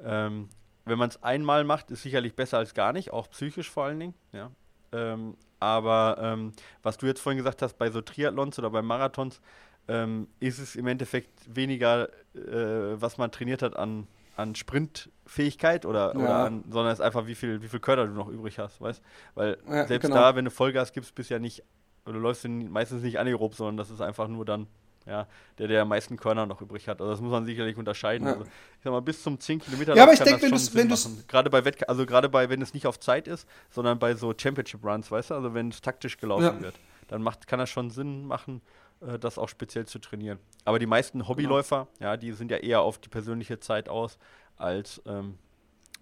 [0.02, 0.48] Ähm,
[0.88, 4.00] wenn man es einmal macht, ist sicherlich besser als gar nicht, auch psychisch vor allen
[4.00, 4.50] Dingen, ja.
[4.92, 6.52] Ähm, aber ähm,
[6.82, 9.40] was du jetzt vorhin gesagt hast, bei so Triathlons oder bei Marathons,
[9.88, 16.14] ähm, ist es im Endeffekt weniger, äh, was man trainiert hat an, an Sprintfähigkeit oder,
[16.14, 16.20] ja.
[16.20, 18.80] oder an, sondern es ist einfach, wie viel, wie viel Körner du noch übrig hast,
[18.80, 19.02] weißt
[19.34, 20.20] Weil ja, selbst genau.
[20.20, 21.64] da, wenn du Vollgas gibst, bist ja nicht
[22.12, 24.66] du läufst meistens nicht anaerob, sondern das ist einfach nur dann
[25.08, 25.26] ja,
[25.58, 27.00] der, der am meisten Körner noch übrig hat.
[27.00, 28.26] Also das muss man sicherlich unterscheiden.
[28.26, 28.34] Ja.
[28.34, 29.96] Also, ich sag mal, bis zum 10 Kilometer.
[29.96, 32.74] Ja, aber ich denke, wenn du wenn Gerade bei Wettk also gerade bei, wenn es
[32.74, 36.18] nicht auf Zeit ist, sondern bei so Championship Runs, weißt du, also wenn es taktisch
[36.18, 36.60] gelaufen ja.
[36.60, 36.74] wird,
[37.08, 38.60] dann macht, kann das schon Sinn machen,
[39.00, 40.38] äh, das auch speziell zu trainieren.
[40.64, 42.10] Aber die meisten Hobbyläufer, genau.
[42.10, 44.18] ja, die sind ja eher auf die persönliche Zeit aus,
[44.56, 45.38] als ähm,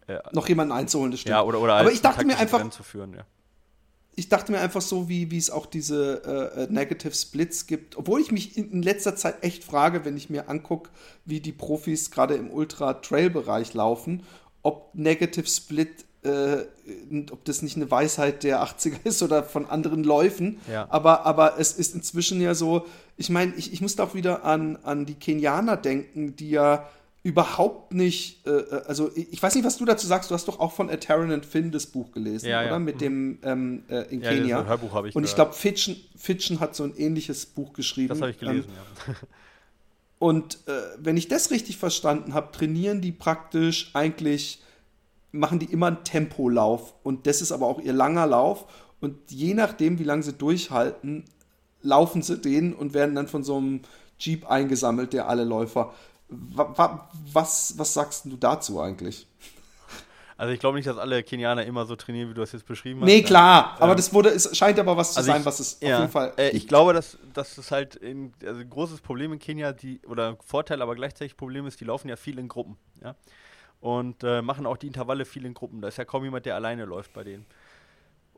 [0.08, 1.30] äh, noch jemanden einzuholen, das stimmt.
[1.30, 3.24] Ja, oder, oder aber ich dachte mir einfach, führen, ja
[4.18, 6.22] ich dachte mir einfach so, wie, wie es auch diese
[6.56, 10.16] äh, äh, Negative Splits gibt, obwohl ich mich in, in, letzter Zeit echt frage, wenn
[10.16, 10.88] ich mir angucke,
[11.26, 14.22] wie die Profis gerade im Ultra-Trail-Bereich laufen,
[14.62, 16.64] ob Negative Split, äh,
[17.30, 20.60] ob das nicht eine Weisheit der 80er ist oder von anderen Läufen.
[20.70, 20.86] Ja.
[20.88, 22.86] Aber, aber es ist inzwischen ja so,
[23.18, 26.88] ich meine, ich, ich muss auch wieder an, an die Kenianer denken, die ja
[27.26, 30.60] überhaupt nicht, äh, äh, also ich weiß nicht, was du dazu sagst, du hast doch
[30.60, 32.70] auch von A and Finn das Buch gelesen, ja, oder?
[32.70, 32.78] Ja.
[32.78, 34.58] Mit dem ähm, äh, in ja, Kenia.
[34.60, 38.10] Das Hörbuch habe ich Und ich glaube, Fitchen, Fitchen hat so ein ähnliches Buch geschrieben.
[38.10, 38.68] Das habe ich gelesen,
[39.08, 39.14] ähm, ja.
[40.20, 44.62] Und äh, wenn ich das richtig verstanden habe, trainieren die praktisch eigentlich,
[45.32, 46.94] machen die immer einen Tempolauf.
[47.02, 48.66] Und das ist aber auch ihr langer Lauf.
[49.00, 51.24] Und je nachdem, wie lange sie durchhalten,
[51.82, 53.80] laufen sie den und werden dann von so einem
[54.16, 55.92] Jeep eingesammelt, der alle Läufer
[56.28, 59.26] was, was sagst du dazu eigentlich?
[60.38, 63.00] Also ich glaube nicht, dass alle Kenianer immer so trainieren, wie du es jetzt beschrieben
[63.00, 63.06] hast.
[63.06, 65.60] Nee, klar, ähm, aber das wurde, es scheint aber was zu also sein, ich, was
[65.60, 66.32] es ja, auf jeden Fall.
[66.36, 70.00] Äh, ich glaube, dass, dass es halt in, also ein großes Problem in Kenia, die,
[70.06, 73.14] oder Vorteil, aber gleichzeitig Problem ist, die laufen ja viel in Gruppen, ja.
[73.80, 75.80] Und äh, machen auch die Intervalle viel in Gruppen.
[75.80, 77.46] Da ist ja kaum jemand, der alleine läuft bei denen.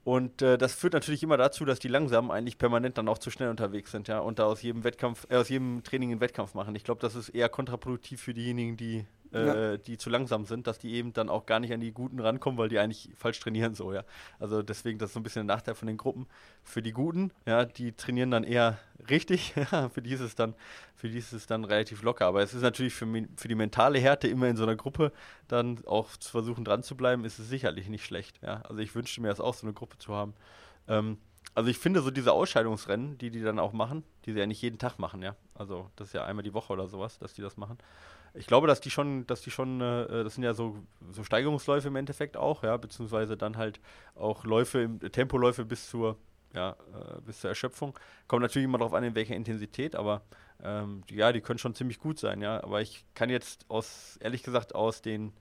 [0.04, 3.30] Und äh, das führt natürlich immer dazu, dass die langsam eigentlich permanent dann auch zu
[3.30, 6.54] schnell unterwegs sind, ja, und da aus jedem Wettkampf, äh, aus jedem Training einen Wettkampf
[6.54, 6.74] machen.
[6.74, 9.72] Ich glaube, das ist eher kontraproduktiv für diejenigen, die ja.
[9.72, 12.20] äh, die zu langsam sind, dass die eben dann auch gar nicht an die Guten
[12.20, 14.04] rankommen, weil die eigentlich falsch trainieren so, ja.
[14.38, 16.26] Also deswegen, das ist so ein bisschen ein Nachteil von den Gruppen.
[16.62, 18.78] Für die Guten, ja, die trainieren dann eher
[19.10, 20.54] richtig, ja, für die ist es dann,
[20.94, 22.26] für die ist es dann relativ locker.
[22.26, 25.12] Aber es ist natürlich für, für die mentale Härte immer in so einer Gruppe
[25.46, 28.62] dann auch zu versuchen dran zu bleiben, ist es sicherlich nicht schlecht, ja.
[28.62, 30.34] Also ich wünschte mir das auch, so eine Gruppe zu haben.
[30.88, 31.18] Ähm,
[31.54, 34.62] also ich finde so diese Ausscheidungsrennen, die die dann auch machen, die sie ja nicht
[34.62, 35.34] jeden Tag machen, ja.
[35.54, 37.78] Also das ist ja einmal die Woche oder sowas, dass die das machen
[38.34, 40.76] ich glaube, dass die schon, dass die schon, äh, das sind ja so,
[41.10, 43.80] so Steigerungsläufe im Endeffekt auch, ja, beziehungsweise dann halt
[44.14, 46.16] auch Läufe, Tempoläufe bis zur,
[46.54, 47.98] ja, äh, bis zur Erschöpfung.
[48.26, 50.22] Kommt natürlich immer darauf an, in welcher Intensität, aber
[50.62, 52.62] ähm, ja, die können schon ziemlich gut sein, ja.
[52.62, 55.32] Aber ich kann jetzt aus, ehrlich gesagt, aus den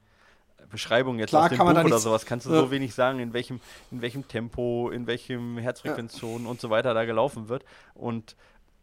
[0.69, 2.60] Beschreibungen jetzt Klar, aus dem Buch oder sowas, kannst du ja.
[2.60, 3.60] so wenig sagen, in welchem,
[3.91, 6.52] in welchem Tempo, in welchem Herzfrequenzzonen ja.
[6.52, 7.63] und so weiter da gelaufen wird.
[7.93, 8.36] Und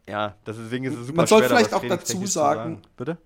[0.07, 3.17] ja, deswegen ist es super Man soll vielleicht auch dazu sagen, sagen, bitte?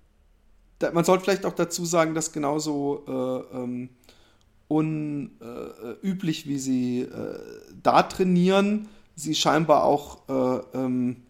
[0.80, 3.90] Da, man sollte vielleicht auch dazu sagen, dass genauso äh, ähm,
[4.66, 7.38] unüblich, äh, wie sie äh,
[7.82, 11.22] da trainieren, sie scheinbar auch äh, ähm,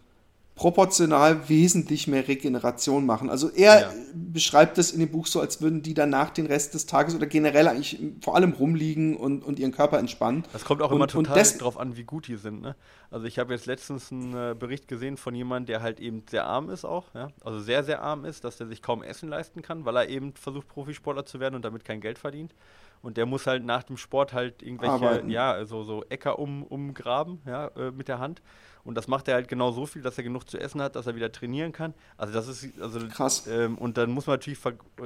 [0.60, 3.30] proportional wesentlich mehr Regeneration machen.
[3.30, 3.92] Also er ja.
[4.12, 7.24] beschreibt das in dem Buch so, als würden die danach den Rest des Tages oder
[7.24, 10.44] generell eigentlich vor allem rumliegen und, und ihren Körper entspannen.
[10.52, 12.60] Das kommt auch und, immer total drauf an, wie gut die sind.
[12.60, 12.76] Ne?
[13.10, 16.44] Also ich habe jetzt letztens einen äh, Bericht gesehen von jemandem, der halt eben sehr
[16.44, 17.30] arm ist auch, ja?
[17.42, 20.34] also sehr, sehr arm ist, dass der sich kaum Essen leisten kann, weil er eben
[20.34, 22.52] versucht, Profisportler zu werden und damit kein Geld verdient.
[23.02, 25.30] Und der muss halt nach dem Sport halt irgendwelche, Arbeiten.
[25.30, 28.42] ja, so, so Äcker um, umgraben, ja, äh, mit der Hand
[28.84, 31.06] Und das macht er halt genau so viel, dass er genug zu essen hat, dass
[31.06, 31.94] er wieder trainieren kann.
[32.18, 33.46] Also das ist also krass.
[33.46, 34.60] Ähm, und dann muss man natürlich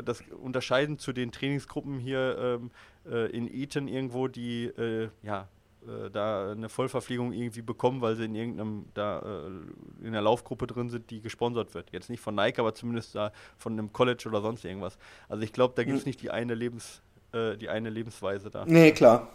[0.04, 2.70] das unterscheiden zu den Trainingsgruppen hier ähm,
[3.06, 5.48] äh, in Eton irgendwo, die äh, ja
[5.86, 10.66] äh, da eine Vollverpflegung irgendwie bekommen, weil sie in irgendeinem da äh, in der Laufgruppe
[10.66, 11.92] drin sind, die gesponsert wird.
[11.92, 14.98] Jetzt nicht von Nike, aber zumindest da von einem College oder sonst irgendwas.
[15.28, 16.08] Also ich glaube, da gibt es hm.
[16.08, 17.02] nicht die eine Lebens
[17.34, 18.64] äh, die eine Lebensweise da.
[18.66, 19.28] Nee, klar.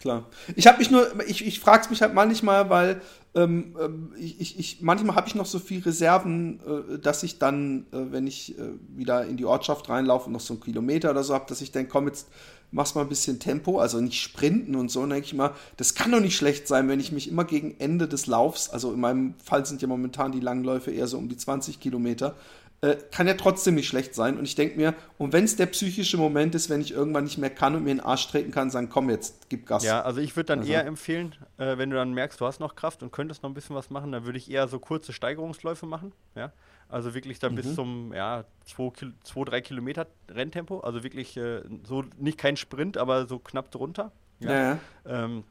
[0.00, 0.26] Klar.
[0.56, 3.00] Ich habe mich nur, ich, ich frage es mich halt manchmal, weil
[3.36, 7.86] ähm, ähm, ich, ich, manchmal habe ich noch so viel Reserven, äh, dass ich dann,
[7.92, 11.34] äh, wenn ich äh, wieder in die Ortschaft reinlaufe, noch so einen Kilometer oder so
[11.34, 12.26] habe, dass ich denke, komm, jetzt
[12.72, 15.02] machst mal ein bisschen Tempo, also nicht sprinten und so.
[15.02, 17.76] Und denke ich mal, das kann doch nicht schlecht sein, wenn ich mich immer gegen
[17.78, 21.28] Ende des Laufs, also in meinem Fall sind ja momentan die Langläufe eher so um
[21.28, 22.34] die 20 Kilometer,
[22.82, 24.36] äh, kann ja trotzdem nicht schlecht sein.
[24.36, 27.38] Und ich denke mir, und wenn es der psychische Moment ist, wenn ich irgendwann nicht
[27.38, 29.84] mehr kann und mir in den Arsch treten kann, sagen, komm jetzt, gib Gas.
[29.84, 30.72] Ja, also ich würde dann also.
[30.72, 33.54] eher empfehlen, äh, wenn du dann merkst, du hast noch Kraft und könntest noch ein
[33.54, 36.12] bisschen was machen, dann würde ich eher so kurze Steigerungsläufe machen.
[36.34, 36.52] Ja.
[36.88, 37.56] Also wirklich dann mhm.
[37.56, 40.80] bis zum, ja, 2-3 Kilometer Renntempo.
[40.80, 44.10] Also wirklich äh, so, nicht kein Sprint, aber so knapp drunter.
[44.40, 44.52] Ja.
[44.52, 44.78] ja.
[45.06, 45.44] Ähm,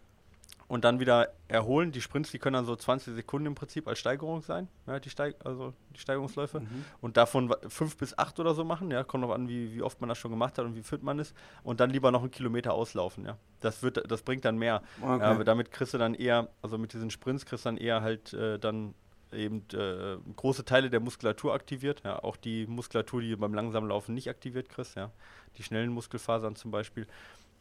[0.71, 1.91] und dann wieder erholen.
[1.91, 5.09] Die Sprints, die können dann so 20 Sekunden im Prinzip als Steigerung sein, ja, die,
[5.09, 6.61] Steig also die Steigerungsläufe.
[6.61, 6.85] Mhm.
[7.01, 9.99] Und davon fünf bis acht oder so machen, ja, kommt noch an, wie, wie oft
[9.99, 11.35] man das schon gemacht hat und wie fit man ist.
[11.63, 13.37] Und dann lieber noch einen Kilometer auslaufen, ja.
[13.59, 14.81] Das wird, das bringt dann mehr.
[15.01, 15.19] Okay.
[15.19, 18.01] Ja, aber damit kriegst du dann eher, also mit diesen Sprints kriegst du dann eher
[18.01, 18.93] halt äh, dann
[19.33, 24.15] eben äh, große Teile der Muskulatur aktiviert, ja, auch die Muskulatur, die beim langsamen Laufen
[24.15, 25.11] nicht aktiviert kriegst, ja,
[25.57, 27.07] die schnellen Muskelfasern zum Beispiel.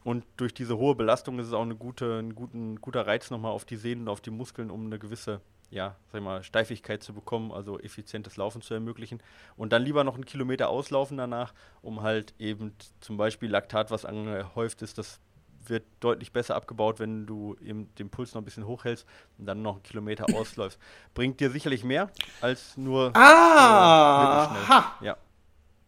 [0.02, 3.52] Und durch diese hohe Belastung ist es auch eine gute, ein, guten, guter Reiz nochmal
[3.52, 7.12] auf die Sehnen und auf die Muskeln, um eine gewisse ja, sag mal, Steifigkeit zu
[7.14, 9.22] bekommen, also effizientes Laufen zu ermöglichen.
[9.56, 14.04] Und dann lieber noch einen Kilometer auslaufen danach, um halt eben zum Beispiel Laktat, was
[14.04, 15.20] angehäuft ist, das
[15.66, 19.06] wird deutlich besser abgebaut, wenn du eben den Puls noch ein bisschen hochhältst
[19.38, 20.78] und dann noch einen Kilometer ausläufst.
[21.14, 22.10] Bringt dir sicherlich mehr
[22.40, 23.14] als nur.
[23.14, 24.96] Ah!
[25.00, 25.16] Äh, ja.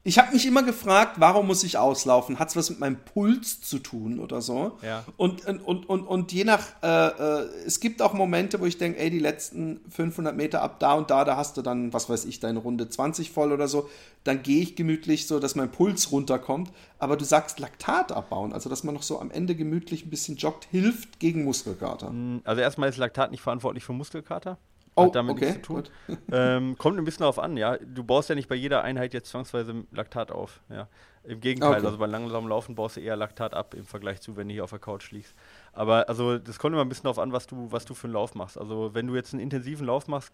[0.05, 2.41] Ich habe mich immer gefragt, warum muss ich auslaufen?
[2.41, 4.79] Hat es was mit meinem Puls zu tun oder so?
[4.83, 5.05] Ja.
[5.17, 8.99] Und, und, und, und je nach, äh, äh, es gibt auch Momente, wo ich denke,
[8.99, 12.25] ey, die letzten 500 Meter ab da und da, da hast du dann, was weiß
[12.25, 13.89] ich, deine Runde 20 voll oder so.
[14.25, 16.73] Dann gehe ich gemütlich so, dass mein Puls runterkommt.
[16.99, 20.37] Aber du sagst Laktat abbauen, also dass man noch so am Ende gemütlich ein bisschen
[20.37, 22.09] joggt, hilft gegen Muskelkater.
[22.09, 24.59] Hm, also erstmal ist Laktat nicht verantwortlich für Muskelkater.
[24.95, 25.47] Oh, Hat damit okay.
[25.47, 25.85] nichts zu tun.
[26.33, 27.79] ähm, kommt ein bisschen darauf an, ja.
[27.79, 30.61] Du baust ja nicht bei jeder Einheit jetzt zwangsweise Laktat auf.
[30.69, 30.89] Ja.
[31.25, 31.87] Im Gegenteil, okay.
[31.87, 34.65] also bei langsamem Laufen baust du eher Laktat ab im Vergleich zu, wenn du hier
[34.65, 35.35] auf der Couch liegst.
[35.73, 38.15] Aber also das kommt immer ein bisschen darauf an, was du, was du für einen
[38.15, 38.59] Lauf machst.
[38.59, 40.33] Also wenn du jetzt einen intensiven Lauf machst,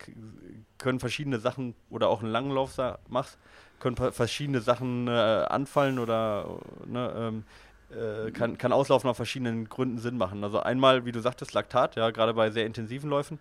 [0.78, 2.76] können verschiedene Sachen oder auch einen langen Lauf
[3.08, 3.38] machst,
[3.80, 7.44] können verschiedene Sachen äh, anfallen oder ne, ähm,
[7.90, 10.42] äh, kann, kann Auslaufen aus verschiedenen Gründen Sinn machen.
[10.42, 13.38] Also einmal, wie du sagtest, Laktat, ja, gerade bei sehr intensiven Läufen.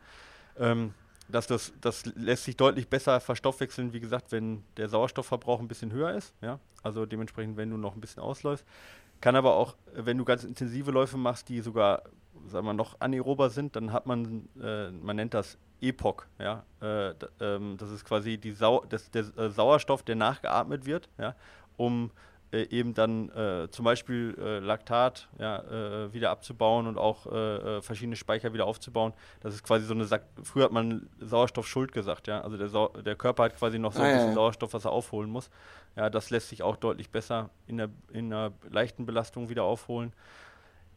[0.60, 0.93] Ähm,
[1.30, 5.92] dass das, das lässt sich deutlich besser verstoffwechseln, wie gesagt, wenn der Sauerstoffverbrauch ein bisschen
[5.92, 6.34] höher ist.
[6.42, 6.60] Ja?
[6.84, 8.66] Also dementsprechend, wenn du noch ein bisschen ausläufst.
[9.20, 12.04] Kann aber auch, wenn du ganz intensive Läufe machst, die sogar,
[12.48, 16.28] sagen wir, noch anaerober sind, dann hat man, äh, man nennt das EPOC.
[16.40, 16.63] Ja?
[16.82, 21.36] Äh, ähm, das ist quasi die Sau das, der äh, Sauerstoff, der nachgeatmet wird, ja?
[21.78, 22.12] um
[22.52, 25.60] äh, eben dann äh, zum Beispiel äh, Laktat ja,
[26.06, 29.14] äh, wieder abzubauen und auch äh, äh, verschiedene Speicher wieder aufzubauen.
[29.42, 32.42] Das ist quasi so eine, Sa früher hat man Sauerstoffschuld gesagt, ja.
[32.42, 34.36] Also der, Sau der Körper hat quasi noch so ah, ein bisschen ja.
[34.36, 35.50] Sauerstoff, was er aufholen muss.
[35.96, 40.14] Ja, das lässt sich auch deutlich besser in, der, in einer leichten Belastung wieder aufholen.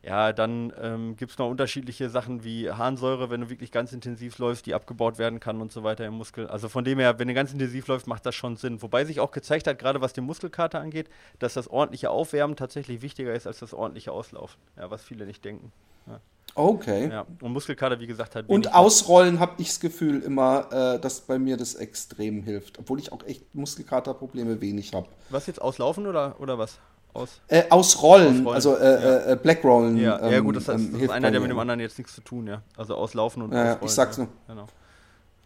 [0.03, 4.39] Ja, dann ähm, gibt es noch unterschiedliche Sachen wie Harnsäure, wenn du wirklich ganz intensiv
[4.39, 6.47] läufst, die abgebaut werden kann und so weiter im Muskel.
[6.47, 8.81] Also von dem her, wenn du ganz intensiv läufst, macht das schon Sinn.
[8.81, 13.03] Wobei sich auch gezeigt hat, gerade was den Muskelkater angeht, dass das ordentliche Aufwärmen tatsächlich
[13.03, 14.59] wichtiger ist als das ordentliche Auslaufen.
[14.79, 15.71] Ja, was viele nicht denken.
[16.07, 16.21] Ja.
[16.55, 17.09] Okay.
[17.09, 18.49] Ja, und Muskelkater, wie gesagt, hat.
[18.49, 22.79] Und Ausrollen habe ich das Gefühl immer, äh, dass bei mir das extrem hilft.
[22.79, 25.07] Obwohl ich auch echt Muskelkaterprobleme wenig habe.
[25.29, 26.79] Was jetzt auslaufen oder, oder was?
[27.13, 27.41] Aus?
[27.49, 29.33] Äh, ausrollen, aus also äh, ja.
[29.33, 29.97] äh, Blackrollen.
[29.97, 31.99] Ja, ähm, ja gut, das, heißt, ähm, das ist einer, der mit dem anderen jetzt
[31.99, 32.63] nichts zu tun, ja.
[32.77, 33.85] Also auslaufen und ja, ausrollen.
[33.85, 34.29] Ich sag's nur.
[34.47, 34.67] Genau.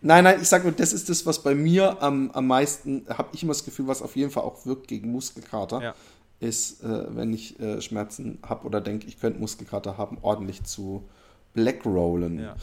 [0.02, 3.30] Nein, nein, ich sag nur, das ist das, was bei mir am, am meisten, habe
[3.32, 5.94] ich immer das Gefühl, was auf jeden Fall auch wirkt gegen Muskelkater, ja.
[6.40, 11.08] ist, äh, wenn ich äh, Schmerzen habe oder denke, ich könnte Muskelkater haben, ordentlich zu
[11.54, 12.38] Blackrollen.
[12.38, 12.56] Ja.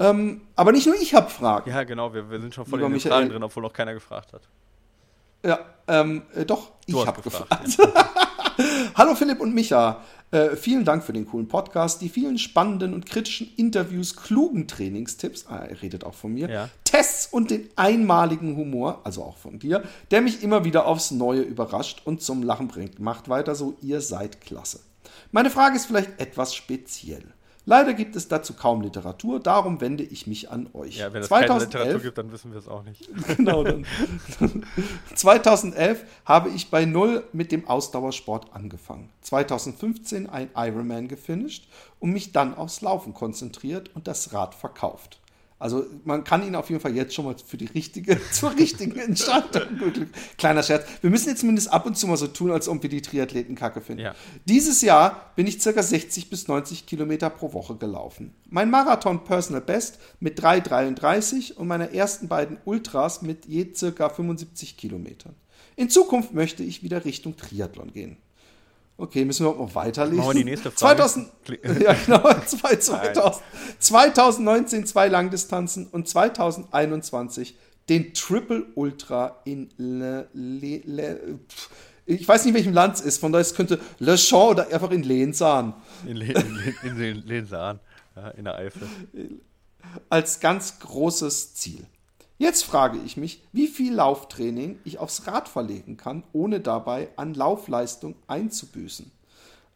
[0.00, 1.70] Ähm, aber nicht nur ich habe Fragen.
[1.70, 3.94] Ja, genau, wir, wir sind schon voll Lieber in den Fragen drin, obwohl noch keiner
[3.94, 4.42] gefragt hat.
[5.44, 7.64] Ja, ähm, äh, doch, du ich habe gefragt.
[7.64, 7.94] gefragt.
[8.94, 10.02] Hallo Philipp und Micha.
[10.30, 15.46] Äh, vielen Dank für den coolen Podcast, die vielen spannenden und kritischen Interviews, klugen Trainingstipps,
[15.46, 16.68] ah, er redet auch von mir, ja.
[16.84, 21.40] Tests und den einmaligen Humor, also auch von dir, der mich immer wieder aufs Neue
[21.40, 22.98] überrascht und zum Lachen bringt.
[22.98, 24.80] Macht weiter so, ihr seid klasse.
[25.32, 27.24] Meine Frage ist vielleicht etwas speziell.
[27.68, 30.96] Leider gibt es dazu kaum Literatur, darum wende ich mich an euch.
[30.96, 33.10] Ja, wenn es 2011, keine Literatur gibt, dann wissen wir es auch nicht.
[33.36, 33.84] genau, dann.
[35.14, 39.10] 2011 habe ich bei Null mit dem Ausdauersport angefangen.
[39.20, 41.68] 2015 ein Ironman gefinisht
[42.00, 45.18] und mich dann aufs Laufen konzentriert und das Rad verkauft.
[45.58, 48.96] Also man kann ihn auf jeden Fall jetzt schon mal für die richtige, zur richtigen
[48.98, 49.62] Entscheidung.
[50.38, 50.86] Kleiner Scherz.
[51.00, 53.56] Wir müssen jetzt zumindest ab und zu mal so tun, als ob wir die Triathleten
[53.56, 54.02] kacke finden.
[54.02, 54.14] Ja.
[54.44, 58.34] Dieses Jahr bin ich circa 60 bis 90 Kilometer pro Woche gelaufen.
[58.48, 64.76] Mein Marathon Personal Best mit 3,33 und meine ersten beiden Ultras mit je circa 75
[64.76, 65.34] Kilometern.
[65.74, 68.16] In Zukunft möchte ich wieder Richtung Triathlon gehen.
[69.00, 70.18] Okay, müssen wir auch noch weiterlesen.
[70.18, 70.96] Machen wir die nächste Frage.
[70.96, 71.28] 2000,
[71.80, 73.42] ja, genau, 2000,
[73.78, 77.56] 2019 zwei Langdistanzen und 2021
[77.88, 81.38] den Triple Ultra in Le, Le, Le,
[82.06, 84.90] ich weiß nicht, welchem Land es ist, von daher es könnte Le Champ oder einfach
[84.90, 85.74] in Lehnsahn.
[86.04, 86.32] In, Le,
[86.82, 87.78] in, in Lehnsahn,
[88.16, 88.88] ja, in der Eifel.
[90.08, 91.86] Als ganz großes Ziel.
[92.38, 97.34] Jetzt frage ich mich, wie viel Lauftraining ich aufs Rad verlegen kann, ohne dabei an
[97.34, 99.10] Laufleistung einzubüßen.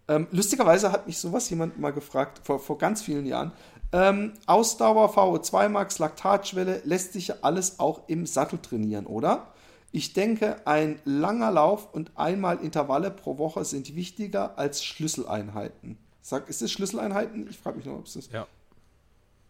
[0.07, 3.51] Ähm, lustigerweise hat mich sowas jemand mal gefragt, vor, vor ganz vielen Jahren.
[3.93, 9.53] Ähm, Ausdauer, VO2 Max, Laktatschwelle lässt sich ja alles auch im Sattel trainieren, oder?
[9.91, 15.99] Ich denke, ein langer Lauf und einmal Intervalle pro Woche sind wichtiger als Schlüsseleinheiten.
[16.23, 17.49] Sag, ist es Schlüsseleinheiten?
[17.51, 18.33] Ich frage mich noch, ob es ist.
[18.33, 18.47] Ja.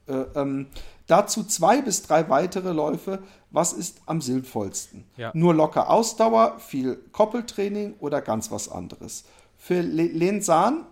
[0.06, 0.66] Äh, ähm,
[1.06, 3.20] dazu zwei bis drei weitere Läufe.
[3.50, 5.04] Was ist am sinnvollsten?
[5.16, 5.30] Ja.
[5.34, 9.24] Nur locker Ausdauer, viel Koppeltraining oder ganz was anderes?
[9.58, 10.86] Für Lensan,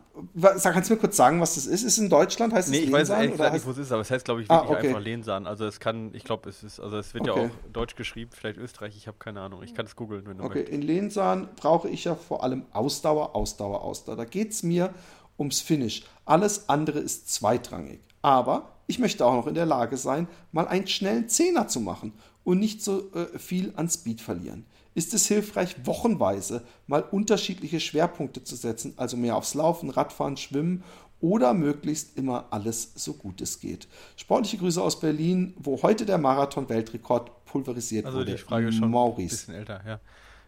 [0.63, 1.83] kannst du mir kurz sagen, was das ist?
[1.83, 2.53] Ist es in Deutschland?
[2.53, 4.43] Heißt nee, es ich weiß ehrlich gesagt nicht, wo es ist, aber es heißt, glaube
[4.43, 4.89] ich, wirklich ah, okay.
[4.89, 5.47] einfach Lensan.
[5.47, 7.41] Also es kann, ich glaube, es ist, also es wird okay.
[7.41, 9.63] ja auch deutsch geschrieben, vielleicht Österreich, ich habe keine Ahnung.
[9.63, 10.75] Ich kann es googeln, wenn du Okay, möchtest.
[10.75, 14.17] in Lensan brauche ich ja vor allem Ausdauer, Ausdauer, Ausdauer.
[14.17, 14.93] Da geht es mir
[15.39, 16.05] ums Finish.
[16.25, 18.01] Alles andere ist zweitrangig.
[18.23, 22.13] Aber ich möchte auch noch in der Lage sein, mal einen schnellen Zehner zu machen
[22.43, 24.67] und nicht so äh, viel an Speed verlieren.
[24.95, 30.83] Ist es hilfreich, wochenweise mal unterschiedliche Schwerpunkte zu setzen, also mehr aufs Laufen, Radfahren, Schwimmen
[31.21, 33.87] oder möglichst immer alles so gut es geht.
[34.17, 38.33] Sportliche Grüße aus Berlin, wo heute der Marathon-Weltrekord pulverisiert also wurde.
[38.33, 39.23] Also die Frage schon Maurice.
[39.23, 40.01] ein bisschen älter, ja.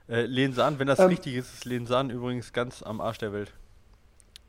[0.08, 3.52] Äh, Lensan, wenn das ähm, richtig ist, ist Lensan übrigens ganz am Arsch der Welt.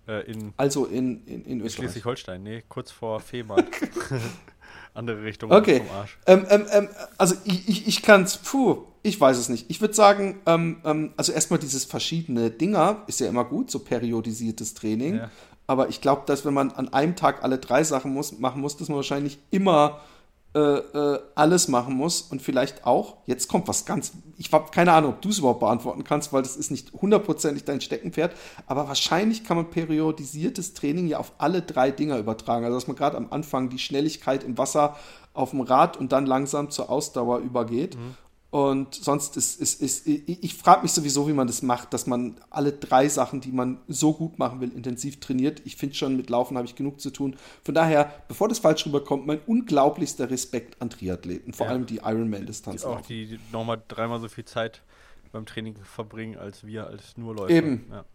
[0.08, 1.92] Äh, in, also in, in, in Österreich.
[1.92, 3.66] Schleswig-Holstein, nee, kurz vor Fehmarn.
[4.94, 5.80] Andere Richtung okay.
[5.80, 6.20] vom Arsch.
[6.28, 9.70] Ähm, ähm, ähm, also ich, ich, ich kann es, puh, ich weiß es nicht.
[9.70, 13.80] Ich würde sagen, ähm, ähm, also erstmal dieses verschiedene Dinger ist ja immer gut, so
[13.80, 15.16] periodisiertes Training.
[15.16, 15.32] Ja.
[15.66, 18.78] Aber ich glaube, dass wenn man an einem Tag alle drei Sachen muss, machen muss,
[18.78, 20.02] dass man wahrscheinlich immer
[20.56, 24.94] äh, äh, alles machen muss und vielleicht auch, jetzt kommt was ganz, ich habe keine
[24.94, 28.36] Ahnung, ob du es überhaupt beantworten kannst, weil das ist nicht hundertprozentig dein Steckenpferd,
[28.68, 32.66] aber wahrscheinlich kann man periodisiertes Training ja auf alle drei Dinger übertragen.
[32.66, 34.96] Also dass man gerade am Anfang die Schnelligkeit im Wasser
[35.34, 37.96] auf dem Rad und dann langsam zur Ausdauer übergeht.
[37.96, 38.16] Mhm.
[38.54, 42.36] Und sonst ist, ist, ist ich, frage mich sowieso, wie man das macht, dass man
[42.52, 45.64] alle drei Sachen, die man so gut machen will, intensiv trainiert.
[45.66, 47.36] Ich finde schon, mit Laufen habe ich genug zu tun.
[47.64, 51.72] Von daher, bevor das falsch rüberkommt, mein unglaublichster Respekt an Triathleten, vor ja.
[51.72, 52.86] allem die Ironman-Distanz.
[52.86, 54.84] Auch die, die nochmal dreimal so viel Zeit
[55.32, 57.54] beim Training verbringen als wir, als nur Leute.
[57.54, 57.88] Eben.
[57.90, 58.06] Ja.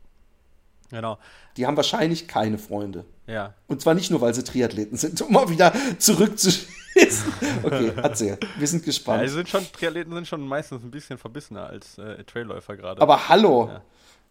[0.90, 1.18] Genau.
[1.56, 3.04] Die haben wahrscheinlich keine Freunde.
[3.26, 3.54] Ja.
[3.66, 7.32] Und zwar nicht nur, weil sie Triathleten sind, um mal wieder zurückzuschießen.
[7.62, 8.38] okay, erzähl.
[8.56, 9.22] Wir sind gespannt.
[9.22, 13.00] Ja, sind schon, Triathleten sind schon meistens ein bisschen verbissener als äh, Trailläufer gerade.
[13.00, 13.70] Aber hallo!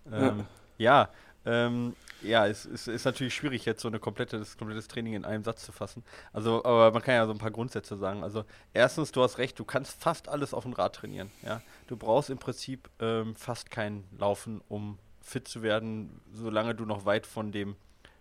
[0.09, 0.45] Ja, ähm,
[0.77, 1.09] ja,
[1.45, 5.43] ähm, ja es, es, ist natürlich schwierig, jetzt so ein komplettes, komplettes Training in einem
[5.43, 6.03] Satz zu fassen.
[6.33, 8.23] Also, aber man kann ja so ein paar Grundsätze sagen.
[8.23, 11.29] Also, erstens, du hast recht, du kannst fast alles auf dem Rad trainieren.
[11.43, 11.61] Ja?
[11.85, 17.05] Du brauchst im Prinzip ähm, fast kein Laufen, um fit zu werden, solange du noch
[17.05, 17.75] weit von dem,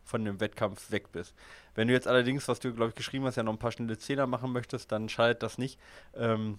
[0.04, 1.34] von dem Wettkampf weg bist.
[1.74, 3.96] Wenn du jetzt allerdings, was du, glaube ich, geschrieben hast, ja noch ein paar schnelle
[3.96, 5.78] Zehner machen möchtest, dann schadet das nicht,
[6.14, 6.58] ähm,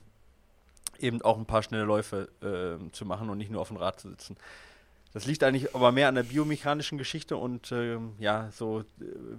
[1.00, 4.00] eben auch ein paar schnelle Läufe äh, zu machen und nicht nur auf dem Rad
[4.00, 4.38] zu sitzen.
[5.14, 8.84] Das liegt eigentlich aber mehr an der biomechanischen Geschichte und ähm, ja, so, äh,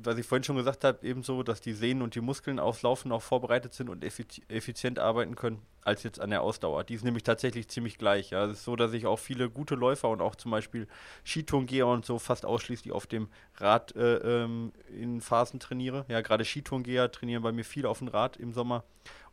[0.02, 3.12] was ich vorhin schon gesagt habe, ebenso, dass die Sehnen und die Muskeln aufs Laufen
[3.12, 6.84] auch vorbereitet sind und effizient arbeiten können, als jetzt an der Ausdauer.
[6.84, 8.30] Die ist nämlich tatsächlich ziemlich gleich.
[8.30, 8.44] Ja.
[8.44, 10.86] Es ist so, dass ich auch viele gute Läufer und auch zum Beispiel
[11.24, 16.04] Skitourengeher und so fast ausschließlich auf dem Rad äh, ähm, in Phasen trainiere.
[16.08, 18.84] Ja, gerade Skitourengeher trainieren bei mir viel auf dem Rad im Sommer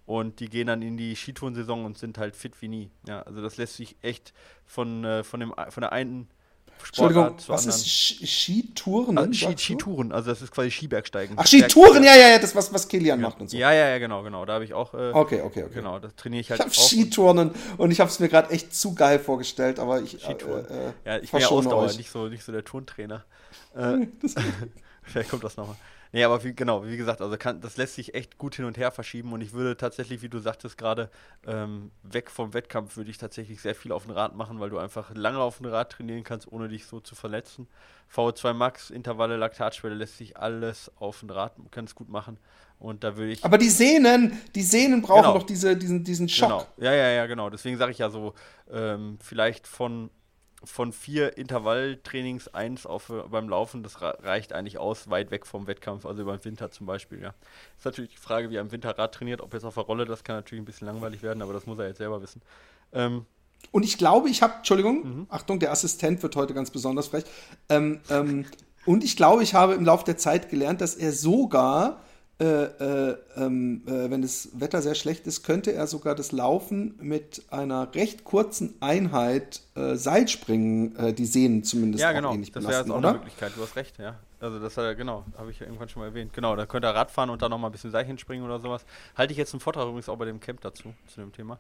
[0.06, 2.92] und die gehen dann in die Skitourensaison und sind halt fit wie nie.
[3.08, 4.34] Ja, also das lässt sich echt
[4.66, 6.30] von, äh, von, dem, von der einen
[6.84, 7.82] Entschuldigung, was anderen.
[7.82, 9.18] ist Skitouren?
[9.18, 11.36] Also Ski, Skitouren, also das ist quasi Skibergsteigen.
[11.38, 13.28] Ach, Skitouren, ja, ja, ja, das was, was Kilian ja.
[13.28, 13.58] macht und so.
[13.58, 14.46] Ja, ja, ja, genau, genau.
[14.46, 14.94] Da habe ich auch.
[14.94, 15.74] Äh, okay, okay, okay.
[15.74, 16.88] Genau, das trainiere ich halt ich auch.
[16.88, 20.22] Skiturnen und ich habe es mir gerade echt zu geil vorgestellt, aber ich.
[20.22, 20.66] Skitouren.
[20.70, 23.26] Äh, äh, ja, ich bin ja Ausdauer, nicht so, nicht so der Turntrainer.
[23.76, 24.08] Äh,
[25.04, 25.76] vielleicht kommt das nochmal.
[26.16, 28.78] Nee, aber wie, genau, wie gesagt, also kann, das lässt sich echt gut hin und
[28.78, 31.10] her verschieben und ich würde tatsächlich, wie du sagtest gerade,
[31.46, 34.78] ähm, weg vom Wettkampf würde ich tatsächlich sehr viel auf dem Rad machen, weil du
[34.78, 37.68] einfach lange auf dem Rad trainieren kannst, ohne dich so zu verletzen.
[38.16, 42.38] VO2 Max, Intervalle, Laktatschwelle lässt sich alles auf dem Rad ganz gut machen.
[42.80, 43.44] Und da würde ich.
[43.44, 45.34] Aber die Sehnen, die Sehnen brauchen genau.
[45.34, 46.48] doch diese, diesen, diesen Schock.
[46.48, 46.68] Genau.
[46.78, 47.50] Ja, ja, ja, genau.
[47.50, 48.34] Deswegen sage ich ja so,
[48.72, 50.10] ähm, vielleicht von,
[50.66, 56.06] von vier Intervalltrainings eins auf, beim Laufen, das reicht eigentlich aus, weit weg vom Wettkampf,
[56.06, 57.34] also über den Winter zum Beispiel, ja.
[57.78, 60.06] Ist natürlich die Frage, wie er im Winter Rad trainiert, ob jetzt auf der Rolle,
[60.06, 62.42] das kann natürlich ein bisschen langweilig werden, aber das muss er jetzt selber wissen.
[62.94, 63.26] Ähm,
[63.72, 65.28] und ich glaube, ich habe, Entschuldigung, mhm.
[65.30, 67.26] Achtung, der Assistent wird heute ganz besonders frech.
[67.70, 68.46] Ähm, ähm,
[68.86, 72.02] und ich glaube, ich habe im Laufe der Zeit gelernt, dass er sogar
[72.38, 76.96] äh, äh, ähm, äh, wenn das Wetter sehr schlecht ist, könnte er sogar das Laufen
[77.00, 82.34] mit einer recht kurzen Einheit äh, Seilspringen, äh, die Sehnen zumindest ja, genau.
[82.34, 84.20] ähnlich das belasten, Das wäre jetzt auch eine Möglichkeit, du hast recht, ja.
[84.42, 86.34] Also das hat genau, habe ich ja irgendwann schon mal erwähnt.
[86.34, 88.86] Genau, da könnte er Radfahren und dann noch mal ein bisschen Seilchen springen oder sowas.
[89.16, 91.58] Halte ich jetzt einen Vortrag übrigens auch bei dem Camp dazu, zu dem Thema.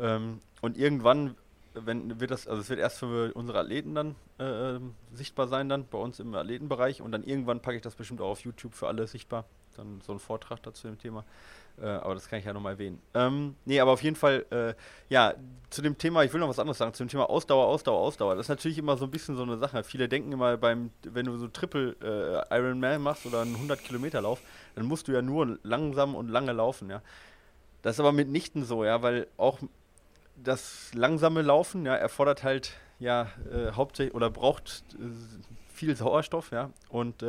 [0.00, 1.34] Ähm, und irgendwann
[1.74, 4.78] wenn wird das, also es wird erst für unsere Athleten dann äh,
[5.12, 8.30] sichtbar sein, dann bei uns im Athletenbereich und dann irgendwann packe ich das bestimmt auch
[8.30, 11.24] auf YouTube für alle sichtbar dann so ein Vortrag dazu dem Thema.
[11.80, 13.00] Äh, aber das kann ich ja nochmal erwähnen.
[13.14, 14.74] Ähm, nee, aber auf jeden Fall, äh,
[15.12, 15.34] ja,
[15.70, 18.36] zu dem Thema, ich will noch was anderes sagen, zu dem Thema Ausdauer, Ausdauer, Ausdauer.
[18.36, 19.82] Das ist natürlich immer so ein bisschen so eine Sache.
[19.82, 24.22] Viele denken immer beim, wenn du so Triple äh, Ironman machst oder einen 100 Kilometer
[24.22, 24.40] Lauf,
[24.76, 27.02] dann musst du ja nur langsam und lange laufen, ja.
[27.82, 29.58] Das ist aber mitnichten so, ja, weil auch
[30.36, 36.70] das langsame Laufen, ja, erfordert halt, ja, äh, hauptsächlich oder braucht äh, viel Sauerstoff, ja,
[36.88, 37.22] und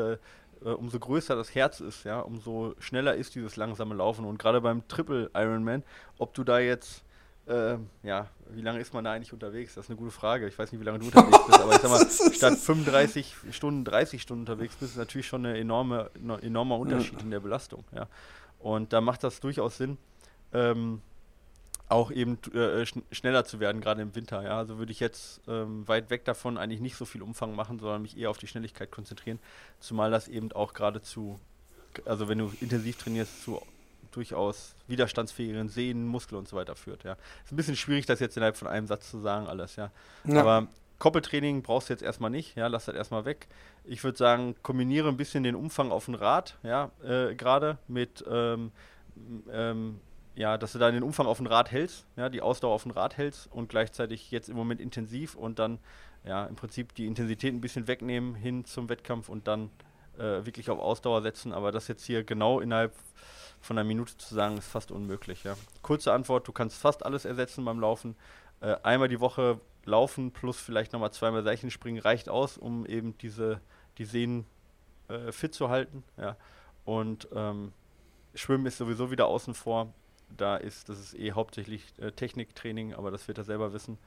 [0.66, 4.26] äh, umso größer das Herz ist, ja, umso schneller ist dieses langsame Laufen.
[4.26, 5.84] Und gerade beim Triple Ironman,
[6.18, 7.04] ob du da jetzt,
[7.48, 9.76] äh, ja, wie lange ist man da eigentlich unterwegs?
[9.76, 10.48] Das ist eine gute Frage.
[10.48, 13.86] Ich weiß nicht, wie lange du unterwegs bist, aber ich sag mal, statt 35 Stunden,
[13.86, 16.10] 30 Stunden unterwegs bist, ist natürlich schon ein enorme,
[16.42, 18.08] enormer Unterschied in der Belastung, ja.
[18.60, 20.00] Und da macht das durchaus Sinn,
[20.52, 21.02] ähm,
[21.88, 24.42] auch eben äh, schn schneller zu werden, gerade im Winter.
[24.44, 24.58] Ja?
[24.58, 28.02] Also würde ich jetzt ähm, weit weg davon eigentlich nicht so viel Umfang machen, sondern
[28.02, 29.40] mich eher auf die Schnelligkeit konzentrieren.
[29.80, 31.40] Zumal das eben auch gerade zu,
[32.06, 33.62] also wenn du intensiv trainierst, zu
[34.12, 37.04] durchaus widerstandsfähigeren Sehnen, Muskeln und so weiter führt.
[37.04, 37.18] Ja.
[37.44, 39.92] Ist ein bisschen schwierig, das jetzt innerhalb von einem Satz zu sagen, alles, ja.
[40.24, 40.40] ja.
[40.40, 40.68] Aber
[41.00, 43.48] Koppeltraining brauchst du jetzt erstmal nicht, ja, lass das erstmal weg.
[43.84, 48.24] Ich würde sagen, kombiniere ein bisschen den Umfang auf dem Rad, ja, äh, gerade mit
[48.30, 48.72] ähm,
[49.52, 50.00] ähm,
[50.36, 52.92] ja, dass du da den Umfang auf dem Rad hältst, ja, die Ausdauer auf dem
[52.92, 55.80] Rad hältst und gleichzeitig jetzt im Moment intensiv und dann
[56.26, 59.70] ja im Prinzip die Intensität ein bisschen wegnehmen hin zum Wettkampf und dann
[60.18, 61.54] äh, wirklich auf Ausdauer setzen.
[61.54, 62.94] Aber das jetzt hier genau innerhalb
[63.62, 65.44] von einer Minute zu sagen, ist fast unmöglich.
[65.44, 65.56] Ja.
[65.82, 68.16] Kurze Antwort, du kannst fast alles ersetzen beim Laufen.
[68.60, 73.18] Äh, einmal die Woche laufen plus vielleicht nochmal zweimal Seilchen springen reicht aus, um eben
[73.20, 73.62] diese
[73.98, 74.46] die Sehnen
[75.08, 76.04] äh, fit zu halten.
[76.18, 76.36] Ja.
[76.84, 77.72] Und ähm,
[78.34, 79.94] Schwimmen ist sowieso wieder außen vor
[80.30, 83.98] da ist, das ist eh hauptsächlich äh, Techniktraining, aber das wird er selber wissen.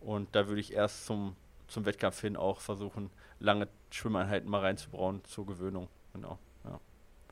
[0.00, 1.36] Und da würde ich erst zum,
[1.68, 3.10] zum Wettkampf hin auch versuchen,
[3.40, 5.88] lange Schwimmeinheiten mal reinzubrauen zur Gewöhnung.
[6.12, 6.38] Genau.
[6.64, 6.80] Ja.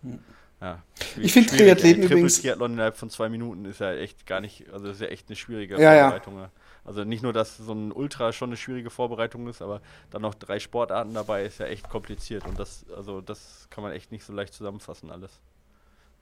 [0.03, 0.19] Hm.
[0.61, 0.83] Ja,
[1.21, 2.41] ich finde Triathleten übrigens.
[2.41, 5.37] Triathlon innerhalb von zwei Minuten ist ja echt gar nicht, also ist ja echt eine
[5.37, 6.39] schwierige ja, Vorbereitung.
[6.39, 6.51] Ja.
[6.85, 10.35] Also nicht nur, dass so ein Ultra schon eine schwierige Vorbereitung ist, aber dann noch
[10.35, 14.25] drei Sportarten dabei ist ja echt kompliziert und das, also das kann man echt nicht
[14.25, 15.41] so leicht zusammenfassen alles.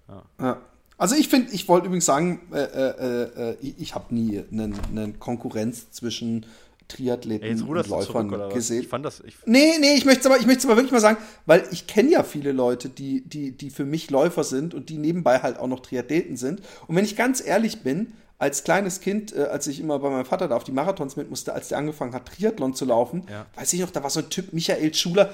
[0.08, 0.22] Ja.
[0.40, 0.60] ja.
[0.98, 5.14] Also ich finde, ich wollte übrigens sagen, äh, äh, äh, ich, ich habe nie eine
[5.18, 6.46] Konkurrenz zwischen
[6.88, 8.82] Triathleten Ey, und Läufern zurück, gesehen.
[8.82, 9.22] Ich fand das.
[9.26, 12.22] Ich nee, nee, ich möchte es aber, aber wirklich mal sagen, weil ich kenne ja
[12.22, 15.80] viele Leute, die, die, die für mich Läufer sind und die nebenbei halt auch noch
[15.80, 16.60] Triathleten sind.
[16.86, 20.24] Und wenn ich ganz ehrlich bin, als kleines Kind, äh, als ich immer bei meinem
[20.24, 23.46] Vater da auf die Marathons mit musste, als der angefangen hat, Triathlon zu laufen, ja.
[23.54, 25.32] weiß ich noch, da war so ein Typ, Michael Schuler,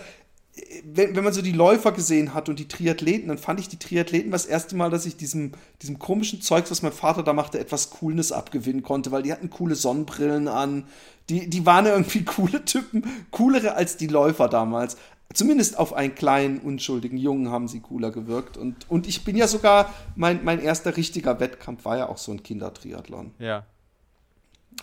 [0.84, 3.78] wenn, wenn man so die Läufer gesehen hat und die Triathleten, dann fand ich die
[3.78, 7.58] Triathleten das erste Mal, dass ich diesem, diesem komischen Zeugs, was mein Vater da machte,
[7.58, 10.86] etwas Coolness abgewinnen konnte, weil die hatten coole Sonnenbrillen an.
[11.28, 14.96] Die, die waren irgendwie coole Typen, coolere als die Läufer damals.
[15.34, 18.56] Zumindest auf einen kleinen, unschuldigen Jungen haben sie cooler gewirkt.
[18.56, 22.32] Und, und ich bin ja sogar, mein, mein erster richtiger Wettkampf war ja auch so
[22.32, 23.32] ein Kindertriathlon.
[23.38, 23.66] Ja.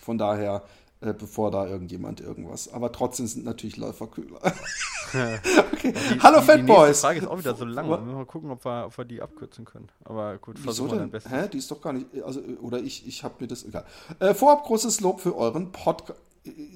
[0.03, 0.63] Von daher,
[1.01, 2.71] äh, bevor da irgendjemand irgendwas.
[2.71, 4.39] Aber trotzdem sind natürlich Läufer kühler.
[5.73, 5.93] okay.
[5.93, 6.97] Die, Hallo die, Fat Boys.
[6.97, 7.89] Die Frage ist auch wieder so lang.
[7.89, 9.89] Wir müssen mal gucken, ob wir, ob wir die abkürzen können.
[10.03, 11.29] Aber gut, versuchen wir dann besser.
[11.29, 11.49] Hä?
[11.51, 12.07] Die ist doch gar nicht.
[12.23, 13.85] Also, oder ich, ich habe mir das egal.
[14.19, 16.19] Äh, vorab großes Lob für euren Podcast.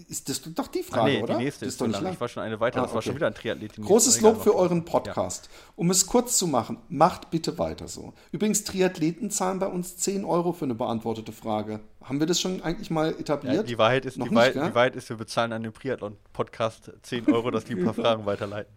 [0.08, 1.38] Ist das doch die Frage, ah, nee, oder?
[1.38, 2.14] Die nächste ist, ist doch nicht lang.
[2.14, 3.76] Ich war schon eine weiter, ah, das war schon wieder ein Triathlet.
[3.76, 5.46] Großes Lob für euren Podcast.
[5.46, 5.74] Ja.
[5.76, 8.14] Um es kurz zu machen, macht bitte weiter so.
[8.32, 11.80] Übrigens, Triathleten zahlen bei uns 10 Euro für eine beantwortete Frage.
[12.04, 13.56] Haben wir das schon eigentlich mal etabliert?
[13.56, 15.74] Ja, die Wahrheit ist, Noch die, nicht, Wahrheit, die Wahrheit ist, wir bezahlen an dem
[15.74, 18.74] Triathlon-Podcast 10 Euro, dass die ein paar Fragen weiterleiten.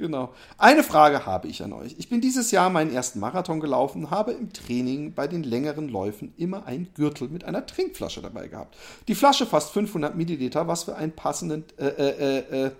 [0.00, 0.32] Genau.
[0.56, 1.94] Eine Frage habe ich an euch.
[1.98, 6.32] Ich bin dieses Jahr meinen ersten Marathon gelaufen, habe im Training bei den längeren Läufen
[6.38, 8.78] immer einen Gürtel mit einer Trinkflasche dabei gehabt.
[9.08, 12.70] Die Flasche fasst 500 Milliliter, was für einen passenden äh, äh, äh, äh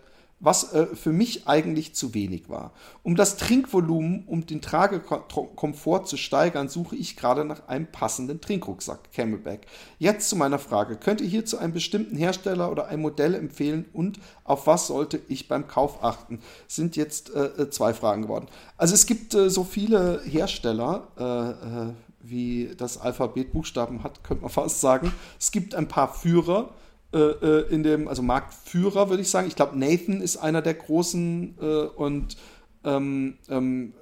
[0.41, 2.73] was äh, für mich eigentlich zu wenig war.
[3.03, 9.13] Um das Trinkvolumen, um den Tragekomfort zu steigern, suche ich gerade nach einem passenden Trinkrucksack,
[9.13, 9.67] Camelback.
[9.99, 10.97] Jetzt zu meiner Frage.
[10.97, 15.21] Könnt ihr hier zu einem bestimmten Hersteller oder ein Modell empfehlen und auf was sollte
[15.29, 16.41] ich beim Kauf achten?
[16.67, 18.47] Sind jetzt äh, äh zwei Fragen geworden.
[18.79, 24.43] Also es gibt äh, so viele Hersteller, äh, äh, wie das Alphabet Buchstaben hat, könnte
[24.43, 25.13] man fast sagen.
[25.39, 26.71] Es gibt ein paar Führer,
[27.13, 29.49] äh, äh, in dem, also Marktführer, würde ich sagen.
[29.49, 32.37] Ich glaube, Nathan ist einer der großen äh, und
[32.85, 33.95] ähm, ähm,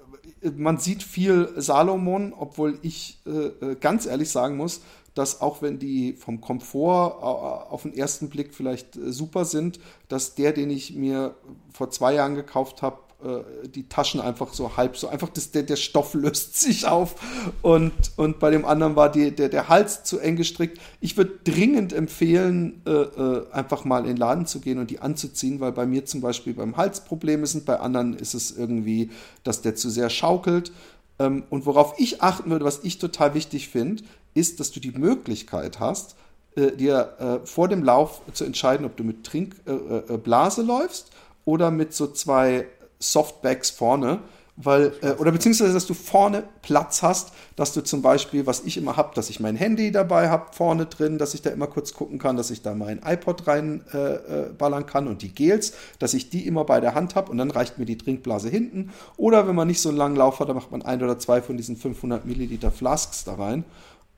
[0.56, 4.82] man sieht viel Salomon, obwohl ich äh, äh ganz ehrlich sagen muss,
[5.14, 10.52] dass auch wenn die vom Komfort auf den ersten Blick vielleicht super sind, dass der,
[10.52, 11.34] den ich mir
[11.72, 15.64] vor zwei Jahren gekauft habe, äh, die Taschen einfach so halb so, einfach das, der,
[15.64, 17.16] der Stoff löst sich auf
[17.62, 20.78] und, und bei dem anderen war die, der, der Hals zu eng gestrickt.
[21.00, 25.00] Ich würde dringend empfehlen, äh, äh, einfach mal in den Laden zu gehen und die
[25.00, 29.10] anzuziehen, weil bei mir zum Beispiel beim Hals Probleme sind, bei anderen ist es irgendwie,
[29.42, 30.70] dass der zu sehr schaukelt.
[31.18, 34.04] Ähm, und worauf ich achten würde, was ich total wichtig finde,
[34.34, 36.14] ist, dass du die Möglichkeit hast,
[36.54, 41.10] äh, dir äh, vor dem Lauf zu entscheiden, ob du mit Trinkblase äh, läufst
[41.44, 42.66] oder mit so zwei
[42.98, 44.20] Softbacks vorne,
[44.60, 48.76] weil, äh, oder beziehungsweise, dass du vorne Platz hast, dass du zum Beispiel, was ich
[48.76, 51.94] immer habe, dass ich mein Handy dabei habe, vorne drin, dass ich da immer kurz
[51.94, 56.12] gucken kann, dass ich da mein iPod reinballern äh, äh kann und die Gels, dass
[56.12, 58.90] ich die immer bei der Hand habe und dann reicht mir die Trinkblase hinten.
[59.16, 61.40] Oder wenn man nicht so einen langen Lauf hat, dann macht man ein oder zwei
[61.40, 63.64] von diesen 500 Milliliter Flasks da rein.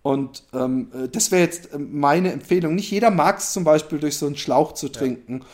[0.02, 2.74] Und ähm, äh, das wäre jetzt ähm, meine Empfehlung.
[2.74, 5.40] Nicht jeder mag es zum Beispiel durch so einen Schlauch zu trinken.
[5.40, 5.46] Ja.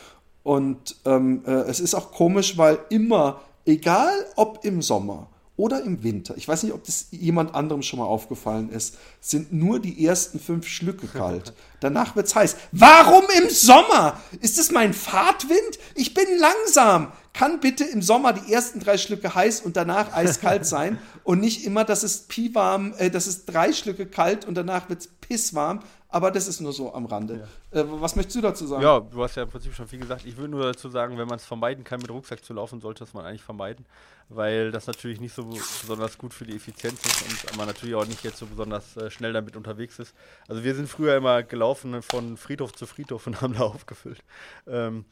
[0.47, 5.27] Und ähm, äh, es ist auch komisch, weil immer, egal ob im Sommer
[5.57, 9.51] oder im Winter, ich weiß nicht, ob das jemand anderem schon mal aufgefallen ist, sind
[9.51, 11.51] nur die ersten fünf Schlücke kalt.
[11.81, 12.55] Danach wird es heiß.
[12.71, 14.21] Warum im Sommer?
[14.39, 15.79] Ist es mein Fahrtwind?
[15.95, 17.11] Ich bin langsam.
[17.33, 21.65] Kann bitte im Sommer die ersten drei Schlücke heiß und danach eiskalt sein und nicht
[21.65, 25.81] immer, dass es piwarm, äh, dass es drei Schlücke kalt und danach wird es pisswarm.
[26.09, 27.47] Aber das ist nur so am Rande.
[27.73, 27.81] Ja.
[27.81, 28.81] Äh, was möchtest du dazu sagen?
[28.81, 30.25] Ja, du hast ja im Prinzip schon viel gesagt.
[30.25, 32.99] Ich würde nur dazu sagen, wenn man es vermeiden kann, mit Rucksack zu laufen, sollte
[32.99, 33.85] das man eigentlich vermeiden,
[34.29, 38.05] weil das natürlich nicht so besonders gut für die Effizienz ist und man natürlich auch
[38.05, 40.15] nicht jetzt so besonders äh, schnell damit unterwegs ist.
[40.47, 44.23] Also wir sind früher immer gelaufen von Friedhof zu Friedhof und haben da aufgefüllt.
[44.65, 45.03] Ähm,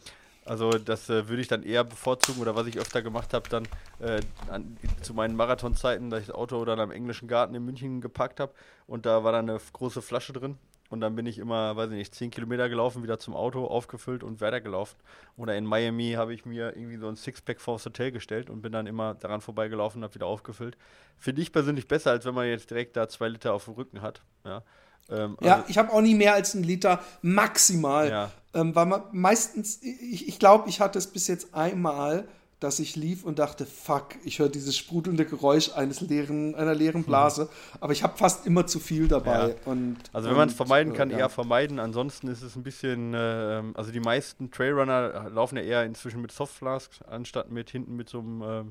[0.46, 3.68] also das äh, würde ich dann eher bevorzugen oder was ich öfter gemacht habe, dann
[4.00, 8.00] äh, an, zu meinen Marathonzeiten, dass ich das Auto dann am englischen Garten in München
[8.00, 8.54] gepackt habe
[8.88, 10.58] und da war dann eine große Flasche drin
[10.90, 14.24] und dann bin ich immer, weiß ich nicht, 10 Kilometer gelaufen, wieder zum Auto, aufgefüllt
[14.24, 14.98] und weitergelaufen.
[15.36, 18.72] Oder in Miami habe ich mir irgendwie so ein Sixpack vors Hotel gestellt und bin
[18.72, 20.78] dann immer daran vorbeigelaufen und habe wieder aufgefüllt.
[21.18, 24.02] Finde ich persönlich besser, als wenn man jetzt direkt da zwei Liter auf dem Rücken
[24.02, 24.22] hat.
[24.44, 24.62] Ja,
[25.10, 28.10] ähm, ja also ich habe auch nie mehr als einen Liter maximal.
[28.10, 28.32] Ja.
[28.54, 32.28] Ähm, weil man meistens, ich, ich glaube, ich hatte es bis jetzt einmal,
[32.60, 37.02] dass ich lief und dachte, fuck, ich höre dieses sprudelnde Geräusch eines leeren, einer leeren
[37.02, 37.06] mhm.
[37.06, 37.50] Blase.
[37.80, 39.50] Aber ich habe fast immer zu viel dabei.
[39.50, 39.56] Ja.
[39.66, 41.80] Und, also wenn man es vermeiden kann, äh, eher vermeiden.
[41.80, 46.32] Ansonsten ist es ein bisschen, äh, also die meisten Trailrunner laufen ja eher inzwischen mit
[46.32, 48.64] Softflasks, anstatt mit hinten mit so einem äh,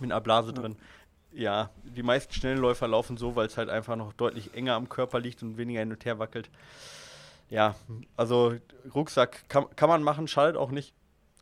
[0.00, 0.60] mit einer Blase ja.
[0.60, 0.76] drin.
[1.32, 5.20] Ja, die meisten Schnellläufer laufen so, weil es halt einfach noch deutlich enger am Körper
[5.20, 6.48] liegt und weniger hin und her wackelt.
[7.50, 7.76] Ja,
[8.16, 8.54] also
[8.94, 10.94] Rucksack kann, kann man machen, schadet auch nicht.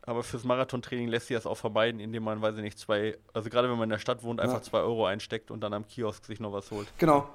[0.07, 3.49] Aber fürs Marathontraining lässt sich das auch vermeiden, indem man, weiß ich nicht, zwei, also
[3.49, 4.63] gerade wenn man in der Stadt wohnt, einfach ja.
[4.63, 6.87] zwei Euro einsteckt und dann am Kiosk sich noch was holt.
[6.99, 7.29] Genau.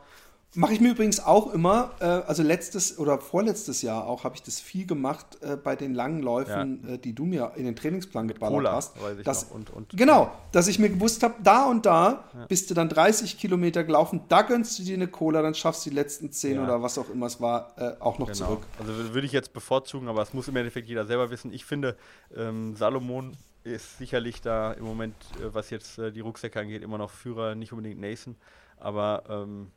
[0.56, 4.42] Mache ich mir übrigens auch immer, äh, also letztes oder vorletztes Jahr auch, habe ich
[4.42, 6.96] das viel gemacht äh, bei den langen Läufen, ja.
[6.96, 9.00] äh, die du mir in den Trainingsplan geballert Cola, hast.
[9.00, 9.44] Weiß ich dass.
[9.44, 12.46] Und, und, genau, dass ich mir gewusst habe, da und da ja.
[12.48, 15.92] bist du dann 30 Kilometer gelaufen, da gönnst du dir eine Cola, dann schaffst du
[15.92, 16.64] die letzten 10 ja.
[16.64, 18.46] oder was auch immer es war, äh, auch noch genau.
[18.46, 18.64] zurück.
[18.80, 21.54] Also würde ich jetzt bevorzugen, aber es muss im Endeffekt jeder selber wissen.
[21.54, 21.96] Ich finde,
[22.36, 26.98] ähm, Salomon ist sicherlich da im Moment, äh, was jetzt äh, die Rucksäcke angeht, immer
[26.98, 28.36] noch Führer, nicht unbedingt Nathan,
[28.80, 29.68] aber ähm,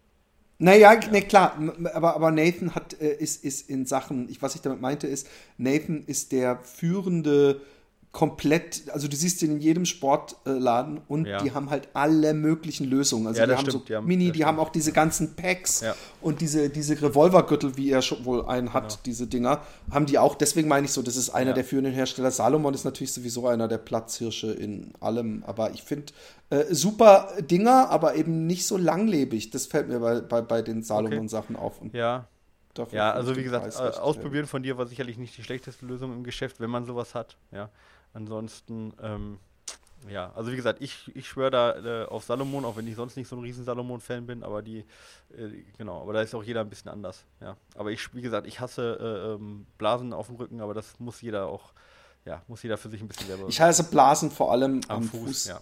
[0.63, 1.59] naja, ne, klar,
[1.93, 5.27] aber, aber Nathan hat, äh, ist, ist in Sachen, ich, was ich damit meinte, ist,
[5.59, 7.61] Nathan ist der führende
[8.13, 11.43] komplett, also du siehst ihn in jedem Sportladen und ja.
[11.43, 13.27] die haben halt alle möglichen Lösungen.
[13.27, 14.47] Also ja, die haben stimmt, so die haben, Mini, die stimmt.
[14.47, 15.95] haben auch diese ganzen Packs ja.
[16.21, 19.01] und diese, diese Revolvergürtel, wie er schon wohl einen hat, genau.
[19.07, 20.35] diese Dinger, haben die auch.
[20.35, 22.31] Deswegen meine ich so, das ist einer der führenden Hersteller.
[22.31, 26.13] Salomon ist natürlich sowieso einer der Platzhirsche in allem, aber ich finde
[26.51, 29.49] äh, super Dinger, aber eben nicht so langlebig.
[29.51, 31.65] Das fällt mir bei, bei, bei den Salomon-Sachen okay.
[31.65, 31.81] auf.
[31.81, 32.29] Und ja.
[32.91, 36.25] ja, also wie gesagt, äh, ausprobieren von dir war sicherlich nicht die schlechteste Lösung im
[36.25, 37.39] Geschäft, wenn man sowas hat.
[37.53, 37.71] Ja.
[38.15, 39.39] Ansonsten, ähm,
[40.09, 43.17] Ja, also wie gesagt, ich, ich schwöre da äh, auf Salomon, auch wenn ich sonst
[43.17, 44.79] nicht so ein riesen Salomon-Fan bin, aber die,
[45.31, 47.57] äh, genau, aber da ist auch jeder ein bisschen anders, ja.
[47.77, 51.21] Aber ich, wie gesagt, ich hasse äh, ähm, Blasen auf dem Rücken, aber das muss
[51.21, 51.73] jeder auch,
[52.25, 53.47] ja, muss jeder für sich ein bisschen selber.
[53.49, 55.21] Ich hasse Blasen vor allem am, am Fuß.
[55.21, 55.47] Fuß.
[55.47, 55.61] Ja.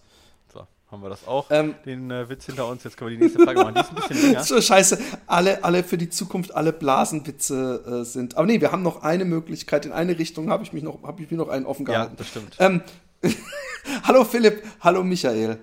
[0.91, 1.47] Haben wir das auch.
[1.51, 2.83] Ähm, Den äh, Witz hinter uns.
[2.83, 3.75] Jetzt können wir die nächste Frage machen.
[3.75, 4.45] Die ist ein bisschen länger.
[4.45, 8.37] So scheiße, alle, alle für die Zukunft alle Blasenwitze äh, sind.
[8.37, 9.87] Aber nee, wir haben noch eine Möglichkeit.
[9.87, 12.15] In eine Richtung habe ich mich noch, habe ich mir noch einen offen Ja, gehalten.
[12.17, 12.57] das stimmt.
[12.59, 12.83] Ähm,
[14.03, 15.59] hallo Philipp, hallo Michael.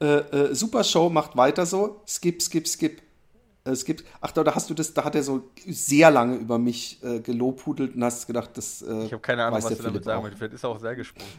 [0.00, 2.02] Äh, äh, super Show, macht weiter so.
[2.08, 3.02] Skip, skip, skip.
[3.64, 4.02] Äh, skip.
[4.20, 7.20] Ach, da, da hast du das, da hat er so sehr lange über mich äh,
[7.20, 8.82] gelobhudelt und hast gedacht, das.
[8.82, 10.38] Äh, Ich habe keine Ahnung, was du damit sagen möchtest.
[10.40, 11.30] Vielleicht ist er auch sehr gesprungen.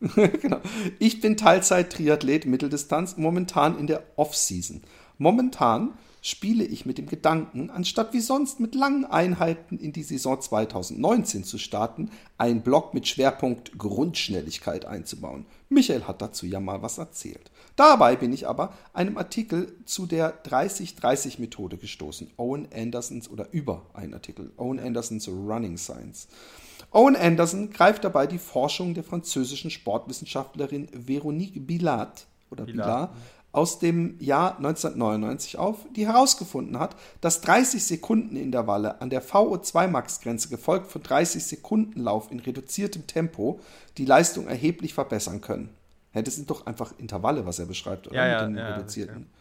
[0.40, 0.60] genau.
[0.98, 4.82] Ich bin Teilzeit-Triathlet Mitteldistanz, momentan in der Off-Season.
[5.18, 5.92] Momentan
[6.22, 11.44] spiele ich mit dem Gedanken, anstatt wie sonst mit langen Einheiten in die Saison 2019
[11.44, 15.46] zu starten, einen Block mit Schwerpunkt Grundschnelligkeit einzubauen.
[15.68, 17.50] Michael hat dazu ja mal was erzählt.
[17.76, 22.30] Dabei bin ich aber einem Artikel zu der 30-30-Methode gestoßen.
[22.36, 24.52] Owen Andersons oder über einen Artikel.
[24.56, 26.28] Owen Andersons Running Science.
[26.90, 32.64] Owen Anderson greift dabei die Forschung der französischen Sportwissenschaftlerin Veronique Bilat oder.
[32.64, 33.10] Bilat
[33.52, 39.88] aus dem Jahr 1999 auf, die herausgefunden hat, dass 30 Sekunden Intervalle an der VO2
[39.88, 43.60] Max Grenze gefolgt von 30 Sekunden Lauf in reduziertem Tempo
[43.98, 45.70] die Leistung erheblich verbessern können.
[46.14, 48.16] Ja, das sind doch einfach Intervalle, was er beschreibt, oder?
[48.16, 49.16] Ja, ja, mit den ja, reduzierten.
[49.16, 49.39] Okay.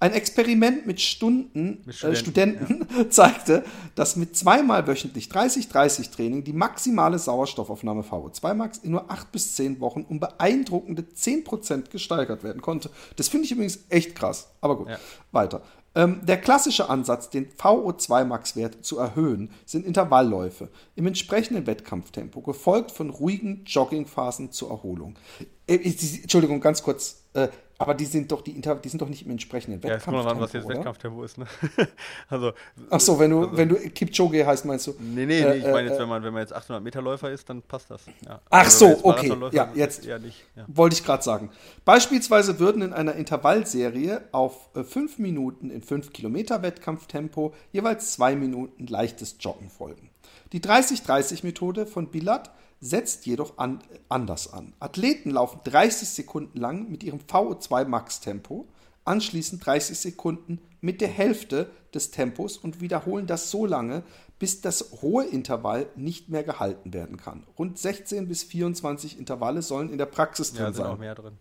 [0.00, 3.64] Ein Experiment mit Stunden, Mit äh, Studenten, Studenten zeigte,
[3.94, 9.80] dass mit zweimal wöchentlich 30-30-Training die maximale Sauerstoffaufnahme VO2 Max in nur 8 bis 10
[9.80, 12.90] Wochen um beeindruckende 10% gesteigert werden konnte.
[13.16, 14.48] Das finde ich übrigens echt krass.
[14.60, 14.98] Aber gut, Ja.
[15.32, 15.62] weiter.
[15.96, 22.90] Ähm, der klassische Ansatz, den VO2 Max-Wert zu erhöhen, sind Intervallläufe im entsprechenden Wettkampftempo, gefolgt
[22.90, 25.14] von ruhigen Joggingphasen zur Erholung.
[25.68, 27.22] Äh, Entschuldigung, ganz kurz.
[27.34, 27.48] Äh,
[27.84, 30.16] aber die sind doch die Inter die sind doch nicht im entsprechenden Ja, es kommt
[30.16, 30.66] an, was jetzt?
[30.66, 31.46] Wettkampftempo ist, ne?
[32.30, 32.52] also.
[32.88, 34.94] Ach so, wenn du, also, wenn du Kipchoge heißt, meinst du?
[34.98, 37.02] Nee, nee, nee, Äh, ich meine äh, jetzt, wenn man, wenn man jetzt 800 Meter
[37.02, 38.06] Läufer ist, dann passt das.
[38.26, 38.40] Ja.
[38.48, 39.36] Ach wenn so, okay.
[39.52, 40.06] Ja, jetzt.
[40.06, 40.46] Nicht.
[40.56, 40.64] Ja.
[40.68, 41.50] Wollte ich gerade sagen.
[41.84, 48.86] Beispielsweise würden in einer Intervallserie auf 5 Minuten in 5 Kilometer Wettkampftempo jeweils 2 Minuten
[48.86, 50.08] leichtes Joggen folgen.
[50.52, 52.50] Die 30-30-Methode von Bilat
[52.80, 54.74] setzt jedoch an, anders an.
[54.80, 58.66] Athleten laufen 30 Sekunden lang mit ihrem VO2 Max-Tempo,
[59.04, 64.02] anschließend 30 Sekunden mit der Hälfte des Tempos und wiederholen das so lange,
[64.38, 67.44] bis das hohe Intervall nicht mehr gehalten werden kann.
[67.58, 70.98] Rund 16 bis 24 Intervalle sollen in der Praxis Ja, drin sind auch sein.
[71.00, 71.38] mehr drin.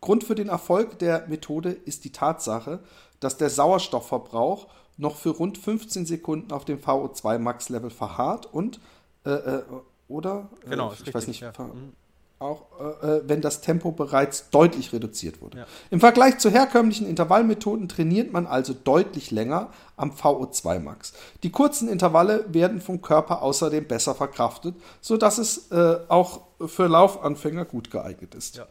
[0.00, 2.80] Grund für den Erfolg der Methode ist die Tatsache,
[3.18, 8.80] dass der Sauerstoffverbrauch noch für rund 15 Sekunden auf dem VO2 Max Level verharrt und
[9.24, 9.62] äh, äh,
[10.10, 11.14] oder Genau, äh, ich richtig.
[11.14, 11.52] weiß nicht ja.
[11.58, 11.92] Mhm.
[12.38, 12.62] auch
[13.02, 15.58] äh, äh, wenn das Tempo bereits deutlich reduziert wurde.
[15.58, 15.66] Ja.
[15.90, 21.12] Im Vergleich zu herkömmlichen Intervallmethoden trainiert man also deutlich länger am VO2 Max.
[21.42, 27.64] Die kurzen Intervalle werden vom Körper außerdem besser verkraftet, sodass es äh, auch für Laufanfänger
[27.66, 28.56] gut geeignet ist.
[28.56, 28.66] Ja.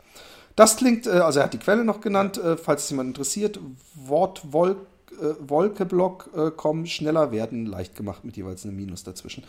[0.56, 3.60] Das klingt, äh, also er hat die Quelle noch genannt, äh, falls es jemand interessiert,
[3.96, 4.78] Wortwolk
[5.22, 9.44] äh, Wolkeblock.com schneller werden, leicht gemacht mit jeweils einem Minus dazwischen.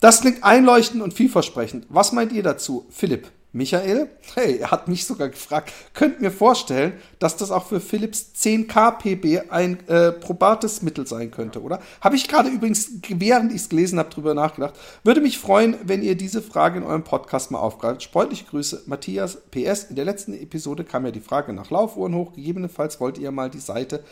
[0.00, 1.86] Das klingt einleuchtend und vielversprechend.
[1.88, 2.86] Was meint ihr dazu?
[2.90, 4.08] Philipp, Michael?
[4.34, 5.72] Hey, er hat mich sogar gefragt.
[5.94, 11.30] Könnt mir vorstellen, dass das auch für Philipps 10K PB ein äh, probates Mittel sein
[11.30, 11.80] könnte, oder?
[12.00, 14.74] Habe ich gerade übrigens, während ich es gelesen habe, drüber nachgedacht.
[15.04, 18.04] Würde mich freuen, wenn ihr diese Frage in eurem Podcast mal aufgreift.
[18.04, 19.38] Freundliche Grüße, Matthias.
[19.50, 22.34] PS, in der letzten Episode kam ja die Frage nach Laufuhren hoch.
[22.34, 24.04] Gegebenenfalls wollt ihr mal die Seite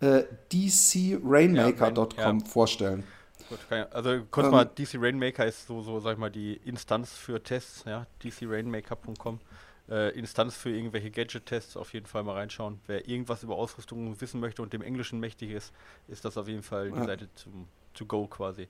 [0.00, 0.22] äh,
[0.52, 3.04] dcrainmaker.com Ja, Rain- vorstellen.
[3.52, 6.54] Gut, ich- also kurz Ähm, mal, DC Rainmaker ist so, so, sag ich mal, die
[6.64, 9.40] Instanz für Tests, ja, dcrainmaker.com.
[9.90, 12.80] Äh, Instanz für irgendwelche Gadget-Tests, auf jeden Fall mal reinschauen.
[12.86, 15.72] Wer irgendwas über Ausrüstung wissen möchte und dem Englischen mächtig ist,
[16.08, 17.04] ist das auf jeden Fall die Ja.
[17.04, 18.68] Seite zum, to go quasi.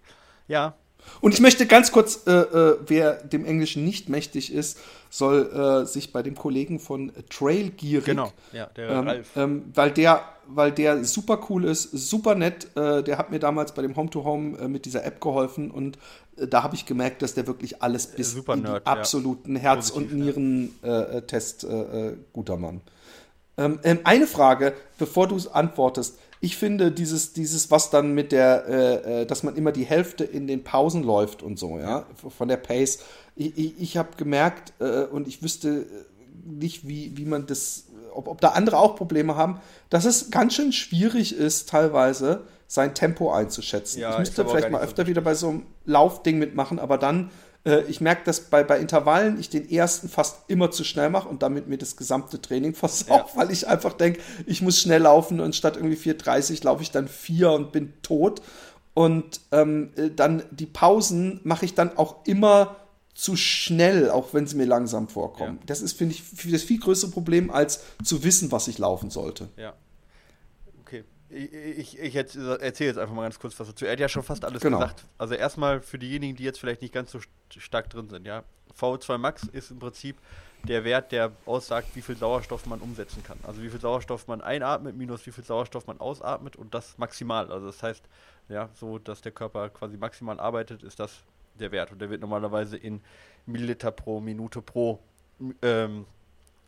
[0.49, 0.75] Ja,
[1.21, 4.79] Und ich möchte ganz kurz, äh, äh, wer dem Englischen nicht mächtig ist,
[5.11, 9.29] soll äh, sich bei dem Kollegen von Trailgierig, genau, ja, der ähm, Ralf.
[9.37, 12.77] ähm, weil der, weil der super cool ist, super nett.
[12.77, 15.99] Äh, der hat mir damals bei dem Home to Home mit dieser App geholfen und
[16.37, 18.93] äh, da habe ich gemerkt, dass der wirklich alles bis super in die Nerd, ja.
[18.93, 20.37] absoluten Herz- und Positiv,
[20.83, 20.99] ja.
[20.99, 22.81] Nieren-Test äh, guter Mann.
[23.59, 26.19] Ähm, ähm, eine Frage, bevor du es antwortest.
[26.45, 30.25] Ich finde dieses, dieses, was dann mit der, äh, äh, dass man immer die Hälfte
[30.25, 32.05] in den Pausen läuft und so, ja,
[32.37, 32.99] von der Pace.
[33.37, 35.87] Ich, ich, ich habe gemerkt äh, und ich wüsste
[36.45, 40.55] nicht, wie, wie man das, ob, ob da andere auch Probleme haben, dass es ganz
[40.55, 44.01] schön schwierig ist, teilweise sein Tempo einzuschätzen.
[44.01, 47.31] Ja, ich müsste auch vielleicht mal öfter wieder bei so einem Laufding mitmachen, aber dann
[47.65, 51.29] Äh, ich merke, dass bei, bei Intervallen ich den ersten fast immer zu schnell mache
[51.29, 53.27] und damit mir das gesamte Training versau, ja.
[53.35, 57.09] weil ich einfach denke, ich muss schnell laufen und statt irgendwie 4,30 laufe ich dann
[57.09, 58.43] 4 und bin tot.
[58.95, 62.77] Und ähm, äh, dann die Pausen mache ich dann auch immer
[63.15, 65.59] zu schnell, auch wenn sie mir langsam vorkommen.
[65.61, 65.67] Ja.
[65.67, 69.49] Das ist, finde ich, das viel größere Problem, als zu wissen, was ich laufen sollte.
[69.57, 69.75] Ja.
[71.35, 73.87] Ich, ich erzähle jetzt einfach mal ganz kurz was dazu.
[73.87, 74.79] Er hat ja schon fast alles genau.
[74.79, 75.05] gesagt.
[75.17, 77.21] Also erstmal für diejenigen, die jetzt vielleicht nicht ganz so
[77.57, 78.45] stark drin sind, ja.
[78.79, 80.17] VO2 Max ist im Prinzip
[80.65, 83.39] der Wert, der aussagt, wie viel Sauerstoff man umsetzen kann.
[83.43, 87.51] Also wie viel Sauerstoff man einatmet, minus wie viel Sauerstoff man ausatmet und das maximal.
[87.51, 88.05] Also das heißt,
[88.49, 91.23] ja, so dass der Körper quasi maximal arbeitet, ist das
[91.59, 91.93] der Wert.
[91.93, 93.01] Und der wird normalerweise in
[93.47, 95.01] Milliliter pro Minute pro
[95.63, 96.07] ähm,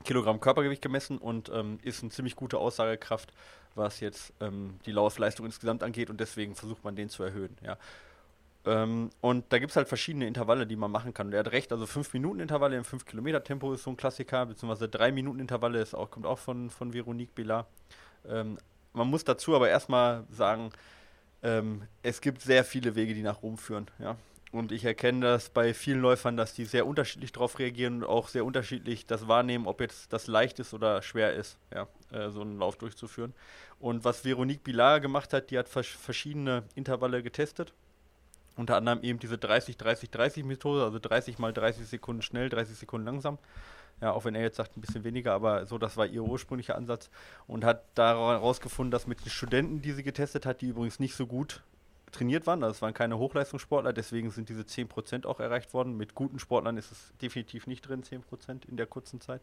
[0.04, 3.32] Kilogramm Körpergewicht gemessen und ähm, ist eine ziemlich gute Aussagekraft,
[3.74, 7.56] was jetzt ähm, die Laufleistung insgesamt angeht und deswegen versucht man den zu erhöhen.
[7.62, 7.76] Ja.
[8.66, 11.26] Ähm, und da gibt es halt verschiedene Intervalle, die man machen kann.
[11.26, 15.94] Und er hat recht, also 5-Minuten-Intervalle im 5-Kilometer-Tempo ist so ein Klassiker, beziehungsweise 3-Minuten-Intervalle ist
[15.94, 17.66] auch, kommt auch von, von Veronique Billard.
[18.26, 18.58] Ähm,
[18.92, 20.70] man muss dazu aber erstmal sagen,
[21.42, 23.86] ähm, es gibt sehr viele Wege, die nach Rom führen.
[23.98, 24.16] Ja?
[24.54, 28.28] Und ich erkenne das bei vielen Läufern, dass die sehr unterschiedlich darauf reagieren und auch
[28.28, 32.42] sehr unterschiedlich das wahrnehmen, ob jetzt das leicht ist oder schwer ist, ja, äh, so
[32.42, 33.34] einen Lauf durchzuführen.
[33.80, 37.72] Und was Veronique Bilar gemacht hat, die hat vers verschiedene Intervalle getestet.
[38.56, 43.38] Unter anderem eben diese 30-30-30-Methode, also 30 mal 30 Sekunden schnell, 30 Sekunden langsam.
[44.00, 46.76] Ja, auch wenn er jetzt sagt, ein bisschen weniger, aber so, das war ihr ursprünglicher
[46.76, 47.10] Ansatz.
[47.48, 51.16] Und hat daraus gefunden, dass mit den Studenten, die sie getestet hat, die übrigens nicht
[51.16, 51.64] so gut
[52.14, 52.62] trainiert waren.
[52.62, 55.96] Also es waren keine Hochleistungssportler, deswegen sind diese 10% auch erreicht worden.
[55.96, 59.42] Mit guten Sportlern ist es definitiv nicht drin, 10% in der kurzen Zeit.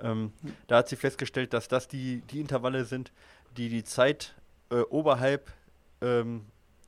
[0.00, 0.32] Ähm.
[0.66, 3.12] Da hat sie festgestellt, dass das die, die Intervalle sind,
[3.56, 4.34] die die Zeit
[4.70, 5.52] äh, oberhalb,
[6.00, 6.46] ähm,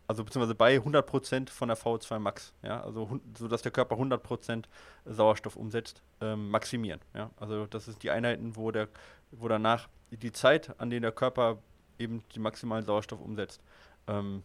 [0.09, 4.65] also beziehungsweise bei 100% von der VO2 Max, ja, also so dass der Körper 100%
[5.05, 7.01] Sauerstoff umsetzt, ähm, maximieren.
[7.15, 8.89] Ja, also das ist die Einheiten, wo der,
[9.33, 11.59] wo danach die Zeit, an der der Körper
[11.99, 13.61] eben den maximalen Sauerstoff umsetzt,
[14.07, 14.43] ähm,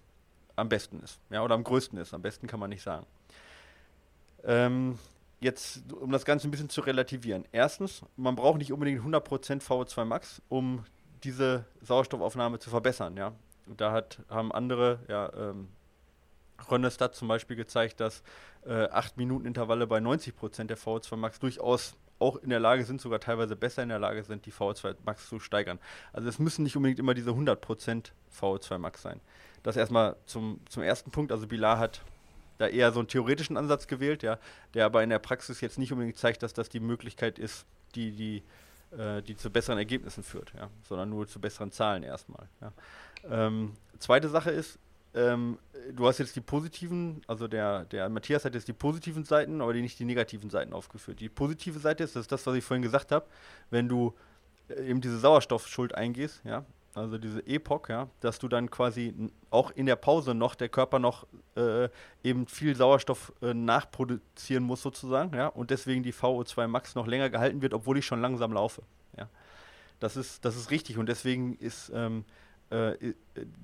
[0.61, 1.19] am besten ist.
[1.29, 2.13] Ja, oder am größten ist.
[2.13, 3.05] Am besten kann man nicht sagen.
[4.43, 4.97] Ähm,
[5.39, 7.45] jetzt, um das Ganze ein bisschen zu relativieren.
[7.51, 10.85] Erstens, man braucht nicht unbedingt 100% VO2 Max, um
[11.23, 13.17] diese Sauerstoffaufnahme zu verbessern.
[13.17, 13.33] Ja?
[13.65, 15.67] Da hat, haben andere, ja, ähm,
[16.69, 18.21] Rönnestadt zum Beispiel gezeigt, dass
[18.65, 23.01] äh, 8 Minuten Intervalle bei 90% der VO2 Max durchaus auch in der Lage sind,
[23.01, 25.79] sogar teilweise besser in der Lage sind, die VO2 Max zu steigern.
[26.13, 29.19] Also es müssen nicht unbedingt immer diese 100% VO2 Max sein.
[29.63, 31.31] Das erstmal zum, zum ersten Punkt.
[31.31, 32.01] Also Bilar hat
[32.57, 34.37] da eher so einen theoretischen Ansatz gewählt, ja,
[34.73, 38.11] der aber in der Praxis jetzt nicht unbedingt zeigt, dass das die Möglichkeit ist, die,
[38.11, 38.43] die,
[38.97, 42.47] äh, die zu besseren Ergebnissen führt, ja, sondern nur zu besseren Zahlen erstmal.
[42.61, 42.71] Ja.
[43.29, 44.77] Ähm, zweite Sache ist,
[45.13, 45.57] ähm,
[45.91, 49.73] du hast jetzt die positiven, also der, der Matthias hat jetzt die positiven Seiten, aber
[49.73, 51.19] die nicht die negativen Seiten aufgeführt.
[51.19, 53.25] Die positive Seite ist, das ist das, was ich vorhin gesagt habe,
[53.69, 54.13] wenn du
[54.69, 56.63] äh, eben diese Sauerstoffschuld eingehst, ja,
[56.93, 59.13] also diese Epoch, ja, dass du dann quasi
[59.49, 61.25] auch in der Pause noch der Körper noch
[61.55, 61.89] äh,
[62.23, 67.29] eben viel Sauerstoff äh, nachproduzieren muss sozusagen, ja, und deswegen die VO2 Max noch länger
[67.29, 68.83] gehalten wird, obwohl ich schon langsam laufe,
[69.17, 69.29] ja.
[69.99, 72.25] Das ist, das ist richtig und deswegen ist ähm,
[72.71, 73.13] äh,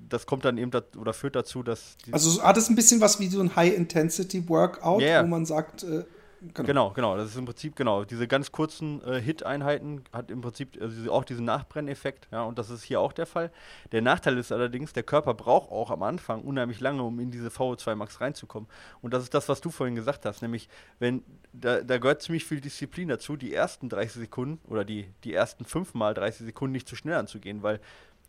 [0.08, 3.28] das kommt dann eben oder führt dazu, dass also hat es ein bisschen was wie
[3.28, 5.22] so ein High Intensity Workout, yeah.
[5.22, 6.04] wo man sagt äh,
[6.40, 6.62] Genau.
[6.64, 6.90] genau.
[6.90, 11.12] genau, Das ist im Prinzip, genau, diese ganz kurzen äh, Hit-Einheiten hat im Prinzip also
[11.12, 13.50] auch diesen Nachbrenneffekt, ja, und das ist hier auch der Fall.
[13.92, 17.48] Der Nachteil ist allerdings, der Körper braucht auch am Anfang unheimlich lange, um in diese
[17.48, 18.68] VO2 Max reinzukommen.
[19.02, 20.68] Und das ist das, was du vorhin gesagt hast, nämlich,
[20.98, 25.34] wenn, da, da gehört ziemlich viel Disziplin dazu, die ersten 30 Sekunden oder die, die
[25.34, 27.80] ersten 5 mal 30 Sekunden nicht zu schnell anzugehen, weil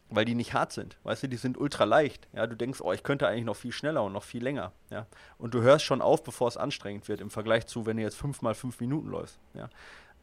[0.10, 0.98] weil die nicht hart sind.
[1.04, 2.28] Weißt du, die sind ultra leicht.
[2.34, 4.72] Ja, du denkst, oh, ich könnte eigentlich noch viel schneller und noch viel länger.
[4.90, 5.06] Ja,
[5.38, 8.18] und du hörst schon auf, bevor es anstrengend wird im Vergleich zu, wenn du jetzt
[8.18, 9.40] fünf mal fünf Minuten läufst.
[9.54, 9.70] Ja,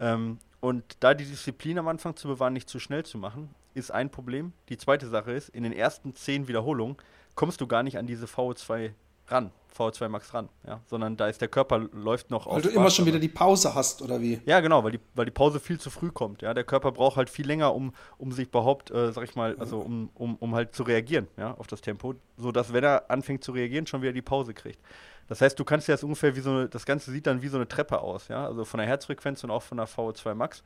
[0.00, 3.90] ähm, und da die Disziplin am Anfang zu bewahren, nicht zu schnell zu machen, ist
[3.90, 4.52] ein Problem.
[4.68, 6.96] Die zweite Sache ist, in den ersten zehn Wiederholungen
[7.34, 8.92] kommst du gar nicht an diese VO2
[9.28, 9.50] ran.
[9.76, 12.64] VO2 Max ran, ja, sondern da ist der Körper läuft noch weil auf.
[12.64, 14.40] Weil du immer schon wieder die Pause hast oder wie?
[14.46, 16.42] Ja, genau, weil die, weil die Pause viel zu früh kommt.
[16.42, 19.56] Ja, der Körper braucht halt viel länger, um, um sich überhaupt, äh, sag ich mal,
[19.58, 23.10] also um, um, um halt zu reagieren, ja, auf das Tempo, so dass wenn er
[23.10, 24.80] anfängt zu reagieren, schon wieder die Pause kriegt.
[25.28, 27.48] Das heißt, du kannst dir das ungefähr wie so eine, das Ganze sieht dann wie
[27.48, 30.62] so eine Treppe aus, ja, also von der Herzfrequenz und auch von der VO2 Max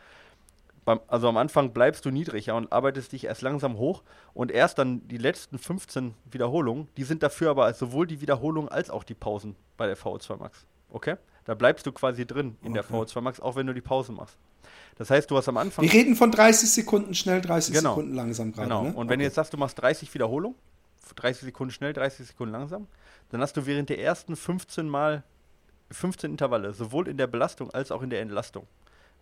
[0.84, 4.02] beim, also am Anfang bleibst du niedrig ja, und arbeitest dich erst langsam hoch
[4.34, 8.90] und erst dann die letzten 15 Wiederholungen, die sind dafür aber sowohl die Wiederholungen als
[8.90, 10.66] auch die Pausen bei der VO2 Max.
[10.90, 11.16] Okay?
[11.44, 12.82] Da bleibst du quasi drin in okay.
[12.82, 14.36] der VO2 Max, auch wenn du die Pause machst.
[14.96, 15.84] Das heißt, du hast am Anfang.
[15.84, 17.90] Wir reden von 30 Sekunden schnell, 30 genau.
[17.90, 18.68] Sekunden langsam gerade.
[18.68, 18.82] Genau.
[18.82, 18.88] Ne?
[18.90, 19.16] Und wenn okay.
[19.16, 20.56] du jetzt sagst, du machst 30 Wiederholungen,
[21.16, 22.86] 30 Sekunden schnell, 30 Sekunden langsam,
[23.30, 25.24] dann hast du während der ersten 15 Mal
[25.90, 28.66] 15 Intervalle, sowohl in der Belastung als auch in der Entlastung,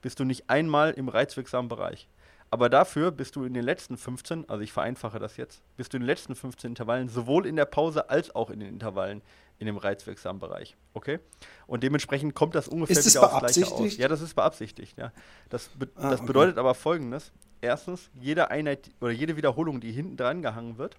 [0.00, 2.08] bist du nicht einmal im reizwirksamen Bereich.
[2.50, 5.98] Aber dafür bist du in den letzten 15, also ich vereinfache das jetzt, bist du
[5.98, 9.22] in den letzten 15 Intervallen sowohl in der Pause als auch in den Intervallen
[9.58, 10.76] in dem reizwirksamen Bereich.
[10.94, 11.18] Okay?
[11.66, 13.96] Und dementsprechend kommt das ungefähr ist wieder aufs Gleiche aus.
[13.96, 14.96] Ja, das ist beabsichtigt.
[14.96, 15.12] Ja.
[15.50, 16.60] Das, be ah, das bedeutet okay.
[16.60, 20.96] aber folgendes: Erstens, jede Einheit oder jede Wiederholung, die hinten dran gehangen wird,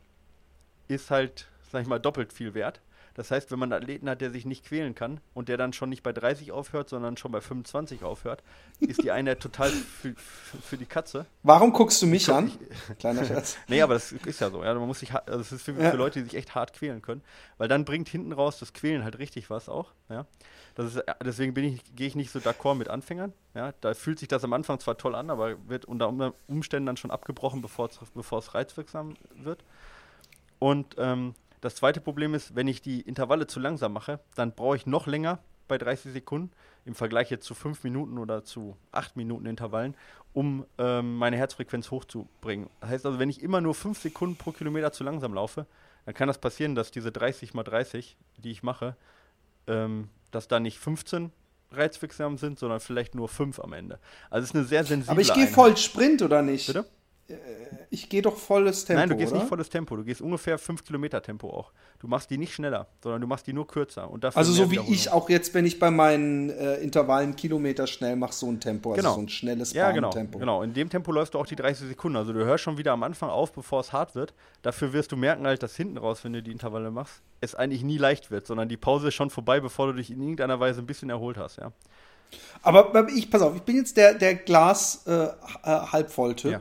[0.88, 2.82] ist halt, sag ich mal, doppelt viel wert.
[3.16, 5.74] Das heißt, wenn man einen Athleten hat, der sich nicht quälen kann und der dann
[5.74, 8.43] schon nicht bei 30 aufhört, sondern schon bei 25 aufhört,
[8.80, 11.26] ist die Einheit total für, für, die Katze.
[11.43, 12.51] Warum guckst du mich an?
[12.99, 13.57] Kleiner Scherz.
[13.68, 14.64] nee, aber das ist ja so.
[14.64, 14.74] Ja.
[14.74, 15.91] Man muss sich, also das ist für, ja.
[15.91, 17.22] für, Leute, die sich echt hart quälen können.
[17.57, 19.91] Weil dann bringt hinten raus das Quälen halt richtig was auch.
[20.10, 20.26] Ja.
[20.76, 23.34] Das ist, deswegen ich, gehe ich nicht so d'accord mit Anfängern.
[23.53, 23.74] Ja.
[23.82, 27.12] Da fühlt sich das am Anfang zwar toll an, aber wird unter Umständen dann schon
[27.12, 27.89] abgebrochen, bevor
[28.39, 29.64] es reizwirksam wird.
[30.60, 34.76] Und ähm, das zweite Problem ist, wenn ich die Intervalle zu langsam mache, dann brauche
[34.76, 36.51] ich noch länger bei 30 Sekunden
[36.86, 39.95] im Vergleich jetzt zu 5 Minuten oder zu 8 Minuten Intervallen,
[40.34, 42.70] um ähm, meine Herzfrequenz hochzubringen.
[42.82, 45.66] Das heißt also, wenn ich immer nur 5 Sekunden pro Kilometer zu langsam laufe,
[46.05, 48.95] dann kann das passieren, dass diese 30 mal 30, die ich mache,
[49.68, 51.32] ähm, dass da nicht 15
[51.72, 53.99] reizwirksam sind, sondern vielleicht nur 5 am Ende.
[54.30, 56.68] Also es ist eine sehr sensible Aber ich gehe voll Sprint, oder nicht?
[56.68, 56.86] Bitte?
[57.30, 57.36] Äh,
[57.89, 58.99] ich gehe doch volles Tempo.
[58.99, 59.41] Nein, du gehst oder?
[59.41, 59.95] nicht volles Tempo.
[59.95, 61.71] Du gehst ungefähr 5 Kilometer Tempo auch.
[61.99, 64.09] Du machst die nicht schneller, sondern du machst die nur kürzer.
[64.09, 68.15] Und also so wie ich auch jetzt, wenn ich bei meinen äh, Intervallen Kilometer schnell
[68.15, 69.15] mache, so ein Tempo, also genau.
[69.15, 70.61] so ein schnelles ja, genau, genau.
[70.61, 72.17] In dem Tempo läufst du auch die 30 Sekunden.
[72.17, 74.34] Also du hörst schon wieder am Anfang auf, bevor es hart wird.
[74.61, 77.84] Dafür wirst du merken halt, dass hinten raus, wenn du die Intervalle machst, es eigentlich
[77.84, 80.82] nie leicht wird, sondern die Pause ist schon vorbei, bevor du dich in irgendeiner Weise
[80.82, 81.71] ein bisschen erholt hast, ja.
[82.61, 85.30] Aber ich, pass auf, ich bin jetzt der, der Glas äh, äh
[85.63, 86.51] halb voll Typ.
[86.51, 86.59] Ja.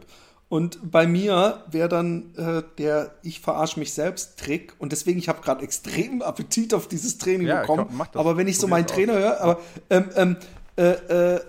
[0.48, 4.74] Und bei mir wäre dann äh, der Ich verarsche mich selbst Trick.
[4.78, 7.86] Und deswegen, ich habe gerade extrem Appetit auf dieses Training ja, bekommen.
[7.90, 10.36] Komm, aber wenn ich so meinen Trainer höre, aber ähm, ähm,
[10.76, 11.40] äh, äh, äh,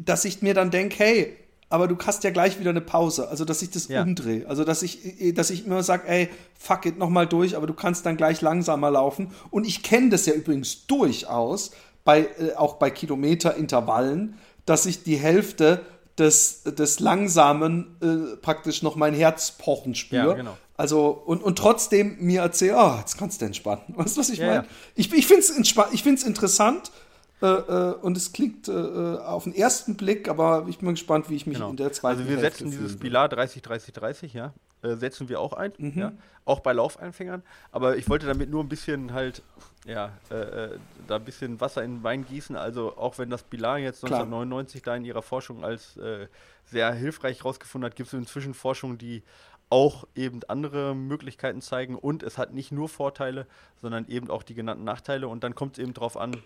[0.00, 1.36] dass ich mir dann denke, hey,
[1.70, 3.28] aber du hast ja gleich wieder eine Pause.
[3.28, 4.02] Also, dass ich das ja.
[4.02, 4.48] umdrehe.
[4.48, 7.74] Also, dass ich, äh, dass ich immer sage, ey, fuck it, nochmal durch, aber du
[7.74, 9.32] kannst dann gleich langsamer laufen.
[9.50, 11.70] Und ich kenne das ja übrigens durchaus,
[12.04, 15.82] bei, äh, auch bei Kilometerintervallen, dass ich die Hälfte
[16.18, 20.28] des, des Langsamen äh, praktisch noch mein Herz pochen spüre.
[20.28, 20.56] Ja, genau.
[20.76, 23.82] Also, und, und trotzdem mir erzählen, oh, jetzt kannst du entspannen.
[23.88, 24.62] Weißt du, was ich ja, meine?
[24.62, 24.68] Ja.
[24.94, 26.92] Ich, ich finde es interessant
[27.40, 31.30] äh, äh, und es klingt äh, äh, auf den ersten Blick, aber ich bin gespannt,
[31.30, 31.70] wie ich mich genau.
[31.70, 34.52] in der zweiten Also wir Hälfte setzen dieses Pilar 30, 30, 30, ja,
[34.82, 35.98] äh, setzen wir auch ein, mhm.
[35.98, 36.12] ja,
[36.44, 37.42] auch bei Laufeinfängern.
[37.72, 39.42] Aber ich wollte damit nur ein bisschen halt,
[39.86, 42.56] ja, äh, äh da ein bisschen Wasser in den Wein gießen.
[42.56, 44.94] Also auch wenn das Pilar jetzt 1999 Klar.
[44.94, 46.26] da in ihrer Forschung als äh,
[46.64, 49.22] sehr hilfreich rausgefunden hat, gibt es inzwischen Forschung, die
[49.70, 53.46] auch eben andere Möglichkeiten zeigen und es hat nicht nur Vorteile,
[53.80, 56.36] sondern eben auch die genannten Nachteile und dann kommt es eben darauf an,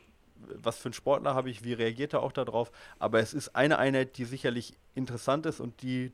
[0.55, 3.79] was für einen Sportler habe ich, wie reagiert er auch darauf, aber es ist eine
[3.79, 6.13] Einheit, die sicherlich interessant ist und die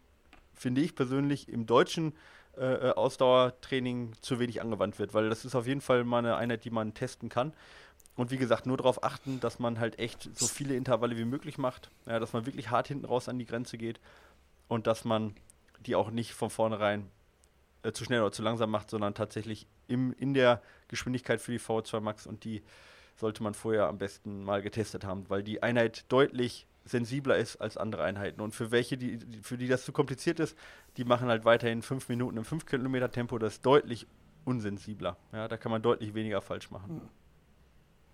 [0.58, 2.12] finde ich persönlich, im deutschen
[2.56, 6.36] äh, äh, Ausdauertraining zu wenig angewandt wird, weil das ist auf jeden Fall mal eine
[6.36, 7.52] Einheit, die man testen kann.
[8.16, 11.56] Und wie gesagt, nur darauf achten, dass man halt echt so viele Intervalle wie möglich
[11.56, 14.00] macht, ja, dass man wirklich hart hinten raus an die Grenze geht
[14.66, 15.36] und dass man
[15.86, 17.08] die auch nicht von vornherein
[17.84, 21.60] äh, zu schnell oder zu langsam macht, sondern tatsächlich im, in der Geschwindigkeit für die
[21.60, 22.62] VO2 Max und die
[23.14, 27.76] sollte man vorher am besten mal getestet haben, weil die Einheit deutlich sensibler ist als
[27.76, 28.40] andere Einheiten.
[28.40, 30.56] Und für welche, die, für die das zu kompliziert ist,
[30.96, 34.06] die machen halt weiterhin fünf Minuten im 5 Kilometer Tempo, das ist deutlich
[34.44, 35.16] unsensibler.
[35.32, 37.00] Ja, da kann man deutlich weniger falsch machen.
[37.00, 37.08] Hm.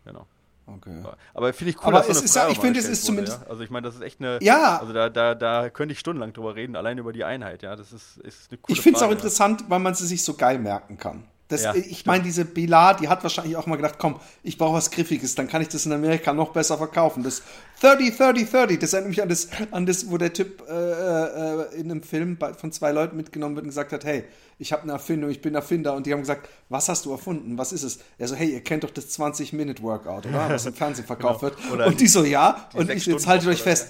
[0.04, 0.26] Genau.
[0.66, 1.02] Okay.
[1.34, 3.06] Aber finde ich cool, aber dass es so ist, ja, ich finde, es ist wurde,
[3.06, 3.42] zumindest.
[3.42, 3.48] Ja?
[3.48, 4.38] Also ich meine, das ist echt eine.
[4.40, 4.78] Ja.
[4.78, 7.62] Also da, da, da könnte ich stundenlang drüber reden, allein über die Einheit.
[7.62, 10.24] Ja, das ist, ist eine coole Ich finde es auch interessant, weil man sie sich
[10.24, 11.24] so geil merken kann.
[11.48, 14.74] Das, ja, ich meine, diese Bilar, die hat wahrscheinlich auch mal gedacht, komm, ich brauche
[14.76, 17.22] was Griffiges, dann kann ich das in Amerika noch besser verkaufen.
[17.22, 17.42] Das
[17.82, 21.74] 30, 30, 30, das erinnert mich an das, an das wo der Typ äh, äh,
[21.74, 24.24] in einem Film bei, von zwei Leuten mitgenommen wird und gesagt hat, hey,
[24.58, 25.92] ich habe eine Erfindung, ich bin Erfinder.
[25.94, 27.58] Und die haben gesagt, was hast du erfunden?
[27.58, 27.98] Was ist es?
[28.16, 30.48] Er so, hey, ihr kennt doch das 20-Minute-Workout, oder?
[30.48, 31.52] Was im Fernsehen verkauft genau.
[31.52, 31.72] wird.
[31.72, 32.68] Oder und die so, ja.
[32.72, 33.88] Und ich, jetzt haltet euch fest,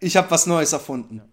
[0.00, 1.18] ich habe was Neues erfunden.
[1.18, 1.24] Ja.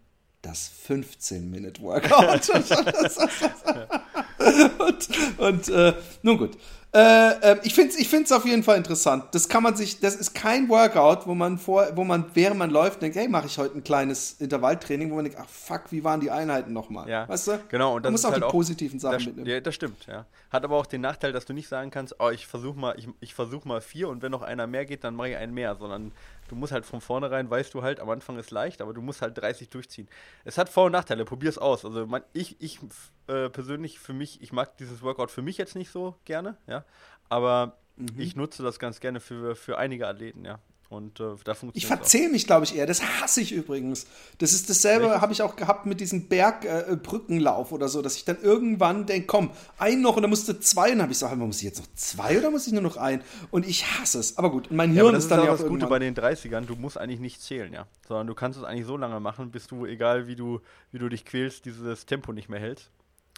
[0.44, 2.52] Das 15-Minute-Workout.
[4.80, 6.52] und, und äh, nun gut.
[6.96, 9.26] Äh, äh, ich finde es ich find's auf jeden Fall interessant.
[9.34, 12.70] Das kann man sich, das ist kein Workout, wo man vor, wo man, während man
[12.70, 16.06] läuft, denkt, hey, mache ich heute ein kleines Intervalltraining, wo man denkt, ach fuck, wie
[16.06, 17.10] waren die Einheiten nochmal?
[17.10, 17.60] Ja, weißt du?
[17.68, 19.50] Genau, und das du musst auch halt die auch, positiven Sachen das, mitnehmen.
[19.50, 20.26] Ja, das stimmt, ja.
[20.50, 23.10] Hat aber auch den Nachteil, dass du nicht sagen kannst, oh, ich versuche mal, ich,
[23.20, 25.76] ich versuche mal vier und wenn noch einer mehr geht, dann mache ich einen mehr,
[25.76, 26.14] sondern
[26.48, 29.22] du musst halt von vornherein, weißt du halt, am Anfang ist leicht, aber du musst
[29.22, 30.08] halt 30 durchziehen.
[30.46, 31.84] Es hat Vor- und Nachteile, probier es aus.
[31.84, 32.80] Also man, ich, ich
[33.28, 36.85] äh, persönlich, für mich, ich mag dieses Workout für mich jetzt nicht so gerne, ja,
[37.30, 38.20] aber mhm.
[38.20, 40.60] ich nutze das ganz gerne für, für einige Athleten, ja.
[40.88, 42.86] Und äh, da funktioniert Ich verzähle mich, glaube ich, eher.
[42.86, 44.06] Das hasse ich übrigens.
[44.38, 48.26] Das ist dasselbe, habe ich auch gehabt mit diesem Bergbrückenlauf äh, oder so, dass ich
[48.26, 50.92] dann irgendwann denke, komm, ein noch und dann musste zwei.
[50.92, 52.98] Und dann habe ich so, muss ich jetzt noch zwei oder muss ich nur noch
[52.98, 53.24] ein?
[53.50, 54.38] Und ich hasse es.
[54.38, 56.76] Aber gut, mein Hirn ja, ist dann ja auch das Gute bei den 30ern, du
[56.76, 57.88] musst eigentlich nicht zählen, ja.
[58.08, 60.62] Sondern du kannst es eigentlich so lange machen, bis du, egal wie du,
[60.92, 62.92] wie du dich quälst, dieses Tempo nicht mehr hältst.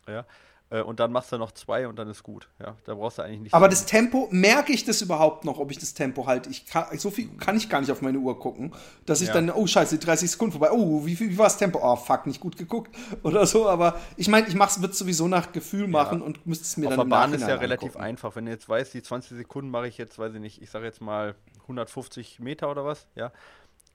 [0.05, 0.25] Ja.
[0.69, 2.49] Äh, und dann machst du noch zwei und dann ist gut.
[2.59, 3.53] Ja, da brauchst du eigentlich nicht.
[3.53, 6.49] Aber das Tempo, merke ich das überhaupt noch, ob ich das Tempo halte?
[6.49, 8.73] Ich kann, so viel kann ich gar nicht auf meine Uhr gucken,
[9.05, 9.33] dass ich ja.
[9.33, 11.79] dann, oh scheiße, 30 Sekunden vorbei, oh, wie, wie war das Tempo?
[11.81, 12.93] Oh, fuck, nicht gut geguckt
[13.23, 13.69] oder so.
[13.69, 16.25] Aber ich meine, ich würde es sowieso nach Gefühl machen ja.
[16.25, 18.03] und müsste es mir auf dann Auf der Bahn ist ja relativ angucken.
[18.03, 18.35] einfach.
[18.35, 20.85] Wenn du jetzt weißt, die 20 Sekunden mache ich jetzt, weiß ich nicht, ich sage
[20.85, 23.31] jetzt mal 150 Meter oder was, ja.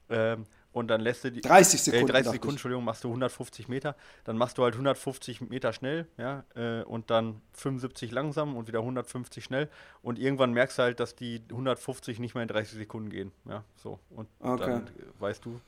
[0.09, 3.09] Ähm, und dann lässt du die 30 äh, Sekunden, äh, 30 Sekunden, Entschuldigung, machst du
[3.09, 8.57] 150 Meter, dann machst du halt 150 Meter schnell, ja, äh, und dann 75 langsam
[8.57, 9.69] und wieder 150 schnell
[10.03, 13.65] und irgendwann merkst du halt, dass die 150 nicht mehr in 30 Sekunden gehen, ja,
[13.77, 14.67] so und okay.
[14.67, 15.61] dann weißt du.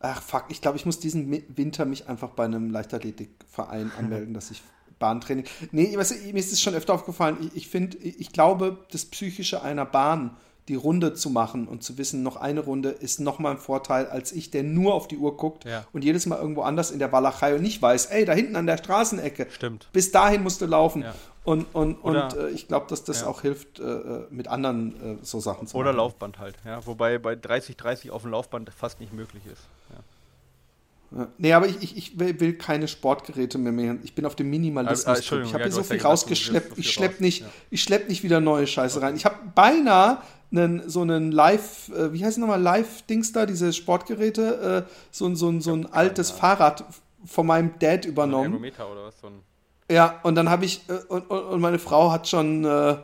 [0.00, 4.52] Ach fuck, ich glaube, ich muss diesen Winter mich einfach bei einem Leichtathletikverein anmelden, dass
[4.52, 4.62] ich
[4.98, 5.44] Bahntraining.
[5.72, 7.38] Nee, weißt du, mir ist es schon öfter aufgefallen.
[7.40, 10.36] Ich, ich finde, ich glaube, das Psychische einer Bahn
[10.68, 14.32] die Runde zu machen und zu wissen, noch eine Runde ist nochmal ein Vorteil als
[14.32, 15.84] ich, der nur auf die Uhr guckt ja.
[15.92, 18.66] und jedes Mal irgendwo anders in der Walachei und nicht weiß, ey, da hinten an
[18.66, 19.48] der Straßenecke.
[19.50, 19.88] Stimmt.
[19.92, 21.02] Bis dahin musst du laufen.
[21.02, 21.14] Ja.
[21.44, 23.26] Und, und, und äh, ich glaube, dass das ja.
[23.26, 25.94] auch hilft, äh, äh, mit anderen äh, so Sachen zu Oder machen.
[25.94, 26.84] Oder Laufband halt, ja.
[26.86, 29.62] Wobei bei 30-30 auf dem Laufband fast nicht möglich ist.
[29.90, 29.96] Ja.
[31.38, 33.96] Nee, aber ich, ich, ich will keine Sportgeräte mehr mehr.
[34.02, 35.06] Ich bin auf dem Minimalismus.
[35.06, 36.76] Ah, ich habe hier so viel rausgeschleppt.
[36.76, 37.46] Ich schlepp nicht, ja.
[37.70, 39.16] ich schlepp nicht wieder neue Scheiße rein.
[39.16, 40.18] Ich habe beinahe
[40.52, 45.34] einen, so einen Live, äh, wie heißt es nochmal, Live-Dings da, diese Sportgeräte, äh, so,
[45.34, 46.84] so, so ein altes Fahrrad
[47.24, 48.52] von meinem Dad übernommen.
[48.52, 49.20] So ein oder was?
[49.20, 49.48] So ein
[49.90, 52.96] ja, und dann habe ich, äh, und, und, meine Frau hat schon äh,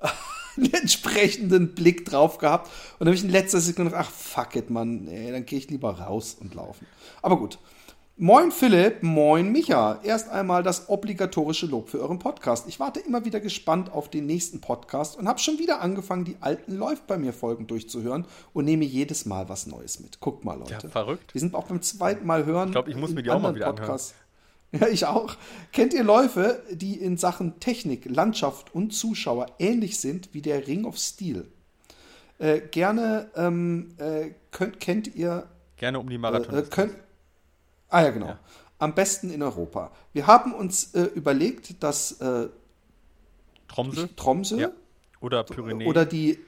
[0.56, 2.66] einen entsprechenden Blick drauf gehabt.
[2.98, 5.58] Und dann habe ich in letzter Sekunde gedacht, ach fuck it, Mann, ey, dann gehe
[5.58, 6.86] ich lieber raus und laufen.
[7.22, 7.58] Aber gut.
[8.22, 9.98] Moin Philipp, moin Micha.
[10.02, 12.68] Erst einmal das obligatorische Lob für euren Podcast.
[12.68, 16.36] Ich warte immer wieder gespannt auf den nächsten Podcast und habe schon wieder angefangen, die
[16.40, 20.20] alten Läuft bei mir Folgen durchzuhören und nehme jedes Mal was Neues mit.
[20.20, 20.74] Guckt mal, Leute.
[20.82, 21.32] Ja, verrückt.
[21.32, 22.68] Wir sind auch beim zweiten Mal hören.
[22.68, 24.10] Ich glaube, ich muss mir die auch mal wieder Podcasts.
[24.10, 24.29] anhören.
[24.78, 25.36] Ja, ich auch.
[25.72, 30.84] Kennt ihr Läufe, die in Sachen Technik, Landschaft und Zuschauer ähnlich sind wie der Ring
[30.84, 31.48] of Steel?
[32.38, 35.48] Äh, gerne ähm, äh, könnt, kennt ihr.
[35.76, 36.56] Gerne um die Marathon.
[36.56, 36.94] Äh, könnt,
[37.90, 38.26] Ah ja, genau.
[38.26, 38.38] Ja.
[38.78, 39.90] Am besten in Europa.
[40.12, 42.48] Wir haben uns äh, überlegt, dass äh,
[43.68, 44.70] Tromsø, Tromsø ja.
[45.20, 46.38] oder Pyrenäen oder die äh,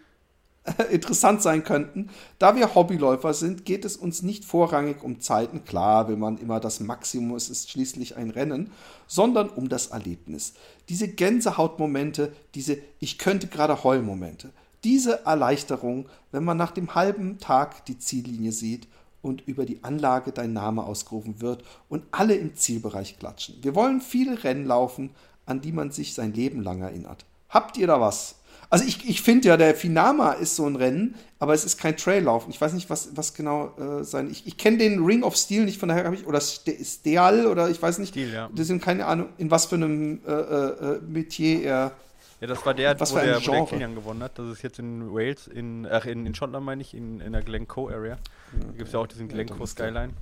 [0.91, 2.11] interessant sein könnten.
[2.39, 5.65] Da wir Hobbyläufer sind, geht es uns nicht vorrangig um Zeiten.
[5.65, 8.71] Klar, will man immer das Maximum, es ist schließlich ein Rennen,
[9.07, 10.55] sondern um das Erlebnis.
[10.89, 14.51] Diese Gänsehautmomente, diese Ich könnte gerade Heulmomente.
[14.85, 18.89] Diese Erleichterung, wenn man nach dem halben Tag die Ziellinie sieht
[19.21, 23.57] und über die Anlage dein Name ausgerufen wird und alle im Zielbereich klatschen.
[23.63, 25.11] Wir wollen viele Rennen laufen,
[25.47, 27.25] an die man sich sein Leben lang erinnert.
[27.49, 28.37] Habt ihr da was?
[28.73, 31.95] Also ich, ich finde ja, der Finama ist so ein Rennen, aber es ist kein
[31.95, 32.47] Traillauf.
[32.49, 34.31] Ich weiß nicht, was, was genau äh, sein.
[34.31, 37.69] Ich, ich kenne den Ring of Steel nicht, von daher habe ich, oder Steal oder
[37.69, 38.13] ich weiß nicht.
[38.13, 38.49] Steel, ja.
[38.55, 41.93] Das sind keine Ahnung, in was für einem äh, äh, Metier er
[42.41, 44.39] ja, das war der, Was wo, der, wo der Kilian gewonnen hat.
[44.39, 47.43] Das ist jetzt in Wales, in, ach, in, in Schottland meine ich, in, in der
[47.43, 48.17] Glencoe Area.
[48.53, 50.15] Da gibt es ja auch diesen Glencoe ja, Skyline.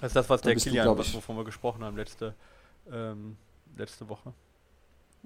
[0.00, 2.34] Das ist das, was der Kilian, du, was, wovon wir gesprochen haben letzte,
[2.92, 3.36] ähm,
[3.76, 4.32] letzte Woche.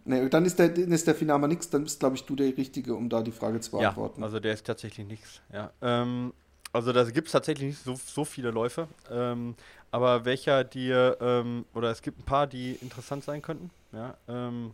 [0.04, 2.94] Nee, dann ist der, ist der Finama nix, dann bist, glaube ich, du der Richtige,
[2.94, 4.20] um da die Frage zu beantworten.
[4.20, 5.40] Ja, also der ist tatsächlich nichts.
[5.52, 5.70] Ja.
[5.80, 6.32] Ähm,
[6.72, 8.88] also da gibt es tatsächlich nicht so, so viele Läufe.
[9.10, 9.54] Ähm,
[9.90, 13.70] aber welcher dir, ähm, oder es gibt ein paar, die interessant sein könnten.
[13.92, 14.72] Ja, ähm,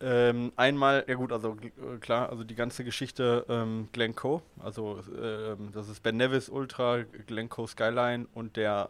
[0.00, 5.70] ähm, einmal, ja gut, also äh, klar, also die ganze Geschichte ähm, Glencoe, also ähm,
[5.72, 8.88] das ist Ben Nevis Ultra, Glencoe Skyline und der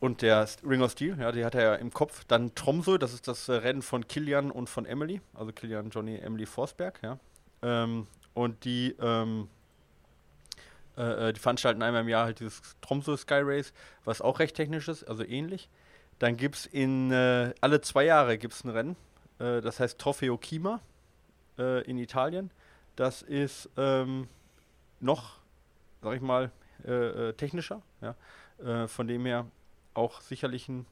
[0.00, 2.24] und der Ring of Steel, ja, die hat er ja im Kopf.
[2.24, 6.16] Dann Tromsø, das ist das äh, Rennen von Kilian und von Emily, also Kilian, Johnny,
[6.16, 7.18] Emily Forsberg, ja.
[7.62, 9.48] Ähm, und die ähm,
[10.96, 13.72] äh, äh, die veranstalten einmal im Jahr halt dieses Tromsø Sky Race,
[14.04, 15.68] was auch recht technisch ist, also ähnlich.
[16.18, 18.96] Dann gibt es in äh, alle zwei Jahre gibt's ein Rennen,
[19.38, 20.80] äh, das heißt Trofeo Kima
[21.58, 22.50] äh, in Italien.
[22.96, 24.28] Das ist ähm,
[25.00, 25.38] noch,
[26.02, 26.50] sag ich mal,
[27.36, 27.82] technischer.
[28.00, 28.14] Ja?
[28.58, 29.46] Äh, von dem her
[29.96, 30.86] auch sicherlich ein,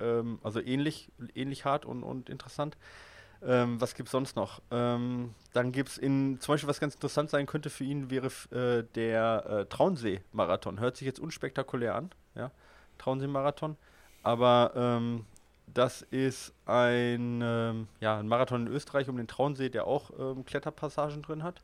[0.00, 2.76] ähm, also ähnlich, ähnlich hart und, und interessant.
[3.42, 4.62] Ähm, was gibt es sonst noch?
[4.70, 8.28] Ähm, dann gibt es in, zum Beispiel, was ganz interessant sein könnte für ihn, wäre
[8.52, 10.78] äh, der äh, Traunsee-Marathon.
[10.80, 12.50] Hört sich jetzt unspektakulär an, ja,
[12.98, 13.76] Traunsee-Marathon.
[14.22, 15.26] Aber ähm,
[15.66, 20.44] Das ist ein, ähm, ja, ein Marathon in Österreich um den Traunsee, der auch ähm,
[20.44, 21.62] Kletterpassagen drin hat.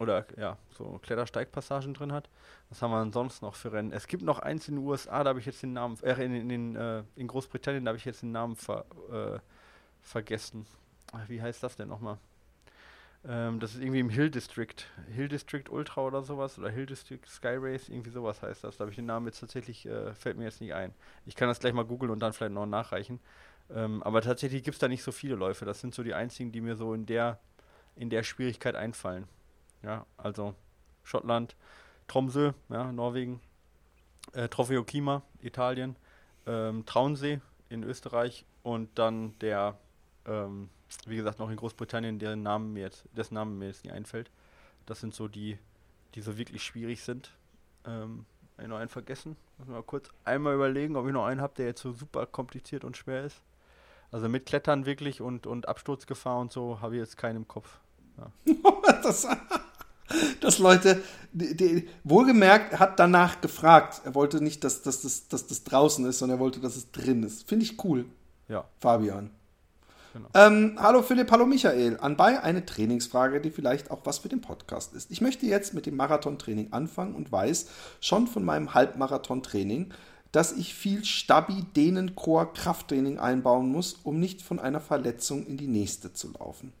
[0.00, 2.30] Oder ja, so Klettersteigpassagen drin hat.
[2.70, 3.92] Was haben wir ansonsten noch für Rennen?
[3.92, 6.34] Es gibt noch eins in den USA, da habe ich jetzt den Namen, äh, in,
[6.34, 9.38] in, in, äh, in Großbritannien, da habe ich jetzt den Namen ver, äh,
[10.00, 10.66] vergessen.
[11.28, 12.16] Wie heißt das denn nochmal?
[13.28, 14.74] Ähm, das ist irgendwie im Hill District.
[15.14, 16.58] Hill District Ultra oder sowas.
[16.58, 18.78] Oder Hill District Sky Race, irgendwie sowas heißt das.
[18.78, 20.94] Da habe ich den Namen jetzt tatsächlich, äh, fällt mir jetzt nicht ein.
[21.26, 23.20] Ich kann das gleich mal googeln und dann vielleicht noch nachreichen.
[23.70, 25.66] Ähm, aber tatsächlich gibt es da nicht so viele Läufe.
[25.66, 27.38] Das sind so die einzigen, die mir so in der,
[27.96, 29.28] in der Schwierigkeit einfallen.
[29.82, 30.54] Ja, also
[31.02, 31.56] Schottland,
[32.06, 33.40] Tromsø, ja, Norwegen,
[34.32, 35.96] äh, Trofeo Kima, Italien,
[36.46, 39.78] ähm, Traunsee in Österreich und dann der
[40.26, 40.68] ähm,
[41.06, 44.30] wie gesagt, noch in Großbritannien, deren Namen mir jetzt, dessen Namen mir jetzt nicht einfällt.
[44.86, 45.58] Das sind so die,
[46.14, 47.36] die so wirklich schwierig sind.
[47.86, 48.26] Ähm,
[48.58, 49.36] ich noch einen vergessen?
[49.58, 52.84] Muss mal kurz einmal überlegen, ob ich noch einen habe, der jetzt so super kompliziert
[52.84, 53.42] und schwer ist.
[54.10, 57.80] Also mit Klettern wirklich und, und Absturzgefahr und so habe ich jetzt keinen im Kopf.
[58.18, 58.52] Ja.
[59.02, 59.26] das,
[60.40, 61.02] dass Leute,
[61.32, 64.02] die, die, wohlgemerkt, hat danach gefragt.
[64.04, 66.90] Er wollte nicht, dass, dass, dass, dass das draußen ist, sondern er wollte, dass es
[66.90, 67.48] drin ist.
[67.48, 68.06] Finde ich cool.
[68.48, 68.64] Ja.
[68.80, 69.30] Fabian.
[70.12, 70.28] Genau.
[70.34, 71.98] Ähm, hallo Philipp, hallo Michael.
[72.00, 75.10] Anbei eine Trainingsfrage, die vielleicht auch was für den Podcast ist.
[75.12, 77.68] Ich möchte jetzt mit dem Marathontraining anfangen und weiß
[78.00, 79.92] schon von meinem Halbmarathontraining,
[80.32, 85.56] dass ich viel Stabi, Dehnen, Core, Krafttraining einbauen muss, um nicht von einer Verletzung in
[85.56, 86.72] die nächste zu laufen.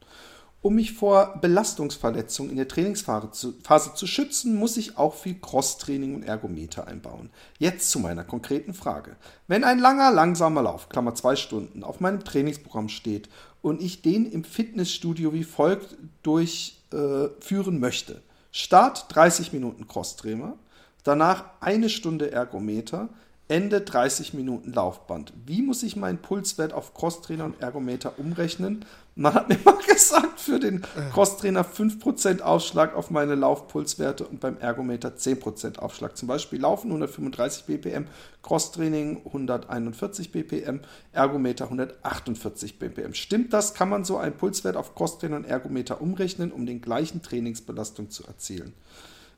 [0.62, 5.38] Um mich vor Belastungsverletzungen in der Trainingsphase zu, Phase zu schützen, muss ich auch viel
[5.40, 7.30] Crosstraining und Ergometer einbauen.
[7.58, 9.16] Jetzt zu meiner konkreten Frage.
[9.48, 13.30] Wenn ein langer, langsamer Lauf, Klammer zwei Stunden, auf meinem Trainingsprogramm steht
[13.62, 18.20] und ich den im Fitnessstudio wie folgt durchführen äh, möchte.
[18.52, 20.58] Start 30 Minuten Crosstrainer,
[21.04, 23.08] danach eine Stunde Ergometer,
[23.50, 25.32] Ende 30 Minuten Laufband.
[25.44, 28.84] Wie muss ich meinen Pulswert auf Crosstrainer und Ergometer umrechnen,
[29.14, 30.82] man hat mir mal gesagt, für den
[31.12, 36.16] Crosstrainer 5% Aufschlag auf meine Laufpulswerte und beim Ergometer 10% Aufschlag.
[36.16, 38.06] Zum Beispiel Laufen 135 BPM,
[38.42, 40.80] Crosstraining 141 BPM,
[41.12, 43.14] Ergometer 148 BPM.
[43.14, 43.74] Stimmt das?
[43.74, 48.24] Kann man so einen Pulswert auf Crosstrainer und Ergometer umrechnen, um den gleichen Trainingsbelastung zu
[48.24, 48.72] erzielen?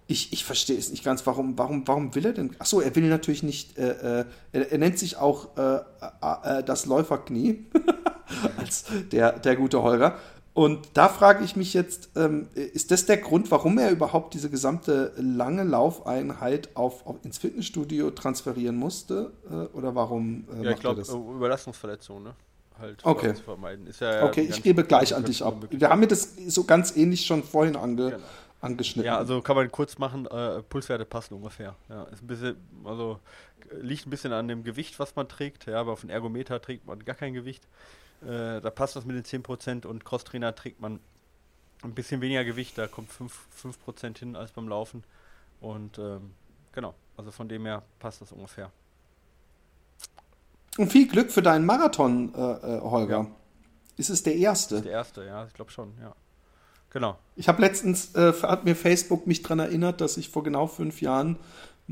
[0.09, 1.27] Ich, ich verstehe es nicht ganz.
[1.27, 2.55] Warum, warum, warum will er denn?
[2.59, 3.79] Achso, er will natürlich nicht.
[3.79, 7.67] Äh, äh, er, er, nennt sich auch äh, äh, äh das Läuferknie.
[8.59, 10.19] als der, der gute Holger.
[10.55, 14.51] Und da frage ich mich jetzt, ähm, ist das der Grund, warum er überhaupt diese
[14.51, 19.33] gesamte lange Laufeinheit auf, auf ins Fitnessstudio transferieren musste?
[19.51, 22.35] Äh, oder warum äh, ja, ich glaube, Überlastungsverletzung, ne?
[22.79, 23.35] Halt okay.
[23.35, 23.89] zu vermeiden.
[23.99, 25.67] Ja okay, ich gebe gleich an dich ab.
[25.71, 28.17] Wir haben mir das so ganz ähnlich schon vorhin ange, genau.
[28.61, 29.07] angeschnitten.
[29.07, 31.77] Ja, also kann man kurz machen, äh, Pulswerte passen ungefähr.
[31.89, 33.21] Ja, ist ein bisschen, also
[33.81, 36.87] liegt ein bisschen an dem Gewicht, was man trägt, ja, aber auf dem Ergometer trägt
[36.87, 37.67] man gar kein Gewicht.
[38.23, 41.01] Äh, da passt das mit den 10% und Crosstrainer trägt man
[41.83, 45.03] ein bisschen weniger Gewicht, da kommt 5%, 5 hin als beim Laufen.
[45.61, 46.33] Und ähm,
[46.73, 48.71] genau, also von dem her passt das ungefähr.
[50.79, 53.19] Und viel Glück für deinen Marathon, äh, äh, Holger.
[53.19, 53.27] Ja.
[53.97, 54.77] Ist es der erste?
[54.77, 56.15] Ist der erste, ja, ich glaube schon, ja.
[56.91, 57.19] Genau.
[57.37, 61.01] Ich habe letztens, äh, hat mir Facebook mich daran erinnert, dass ich vor genau fünf
[61.01, 61.39] Jahren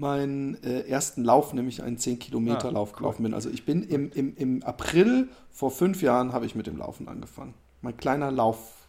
[0.00, 3.34] meinen äh, ersten Lauf, nämlich einen 10-Kilometer-Lauf ah, gelaufen bin.
[3.34, 7.06] Also ich bin im, im, im April vor fünf Jahren habe ich mit dem Laufen
[7.06, 7.54] angefangen.
[7.82, 8.88] Mein kleiner Lauf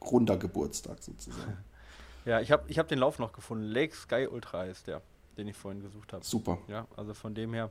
[0.00, 1.58] runder Geburtstag sozusagen.
[2.24, 3.64] Ja, ich habe ich hab den Lauf noch gefunden.
[3.64, 5.02] Lake Sky Ultra ist der,
[5.36, 6.24] den ich vorhin gesucht habe.
[6.24, 6.56] Super.
[6.68, 7.68] Ja, also von dem her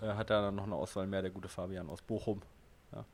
[0.00, 2.40] äh, hat er dann noch eine Auswahl mehr, der gute Fabian aus Bochum.
[2.92, 3.04] Ja,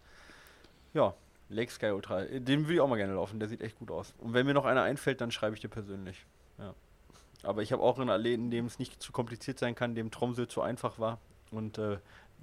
[0.94, 1.14] ja
[1.48, 4.14] Lake Sky Ultra, den würde ich auch mal gerne laufen, der sieht echt gut aus.
[4.18, 6.24] Und wenn mir noch einer einfällt, dann schreibe ich dir persönlich.
[6.58, 6.72] Ja.
[7.46, 10.46] Aber ich habe auch einen Athleten, dem es nicht zu kompliziert sein kann, dem Tromsø
[10.46, 11.18] zu einfach war.
[11.50, 11.98] Und äh,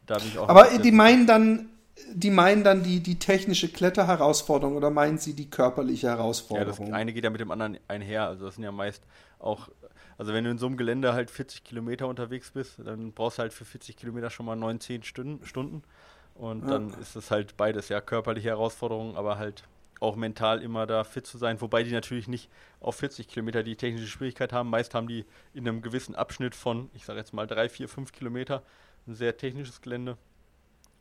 [0.05, 0.49] da bin ich auch.
[0.49, 1.69] Aber die meinen dann,
[2.13, 6.87] die meinen dann die, die technische Kletterherausforderung oder meinen sie die körperliche Herausforderung?
[6.87, 8.27] Ja, das eine geht ja mit dem anderen einher.
[8.27, 9.03] Also das sind ja meist
[9.39, 9.69] auch,
[10.17, 13.41] also wenn du in so einem Gelände halt 40 Kilometer unterwegs bist, dann brauchst du
[13.41, 15.83] halt für 40 Kilometer schon mal 9, 10 Stunden.
[16.35, 16.71] Und ja.
[16.71, 19.63] dann ist es halt beides, ja, körperliche Herausforderung, aber halt
[20.03, 22.49] auch mental immer da fit zu sein, wobei die natürlich nicht
[22.79, 24.69] auf 40 Kilometer die technische Schwierigkeit haben.
[24.69, 28.11] Meist haben die in einem gewissen Abschnitt von, ich sage jetzt mal 3, 4, 5
[28.11, 28.63] Kilometer
[29.07, 30.17] ein sehr technisches Gelände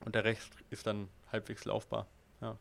[0.04, 2.06] und der Rest ist dann halbwegs laufbar.
[2.40, 2.56] Ja.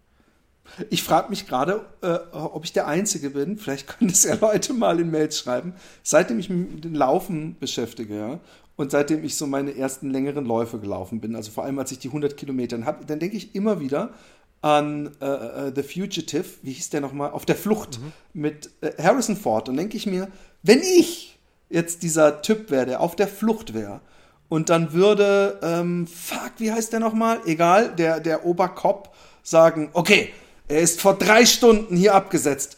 [0.90, 3.58] Ich frage mich gerade, äh, ob ich der Einzige bin.
[3.58, 5.74] Vielleicht können das ja Leute mal in Mails schreiben.
[6.04, 8.40] Seitdem ich mich mit dem Laufen beschäftige, ja,
[8.76, 12.00] und seitdem ich so meine ersten längeren Läufe gelaufen bin, also vor allem als ich
[12.00, 14.14] die 100 Kilometer habe, dann denke ich immer wieder,
[14.62, 18.12] an äh, äh, The Fugitive, wie hieß der nochmal, auf der Flucht mhm.
[18.34, 19.70] mit äh, Harrison Ford.
[19.70, 20.28] Und denke ich mir,
[20.62, 21.40] wenn ich
[21.70, 24.02] jetzt dieser Typ wäre, der auf der Flucht wäre
[24.50, 27.40] und dann würde, ähm, fuck, wie heißt der nochmal?
[27.46, 29.10] Egal, der, der Oberkopf
[29.42, 30.32] sagen, okay,
[30.68, 32.78] er ist vor drei Stunden hier abgesetzt.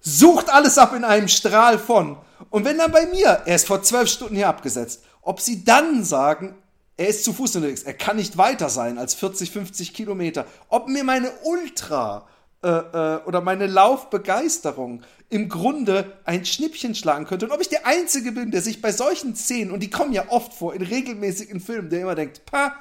[0.00, 2.16] Sucht alles ab in einem Strahl von.
[2.48, 6.02] Und wenn dann bei mir, er ist vor zwölf Stunden hier abgesetzt, ob sie dann
[6.04, 6.54] sagen,
[7.00, 10.86] er ist zu Fuß unterwegs, er kann nicht weiter sein als 40, 50 Kilometer, ob
[10.86, 12.28] mir meine Ultra
[12.62, 17.86] äh, äh, oder meine Laufbegeisterung im Grunde ein Schnippchen schlagen könnte und ob ich der
[17.86, 21.60] Einzige bin, der sich bei solchen Szenen, und die kommen ja oft vor, in regelmäßigen
[21.60, 22.74] Filmen, der immer denkt, pa,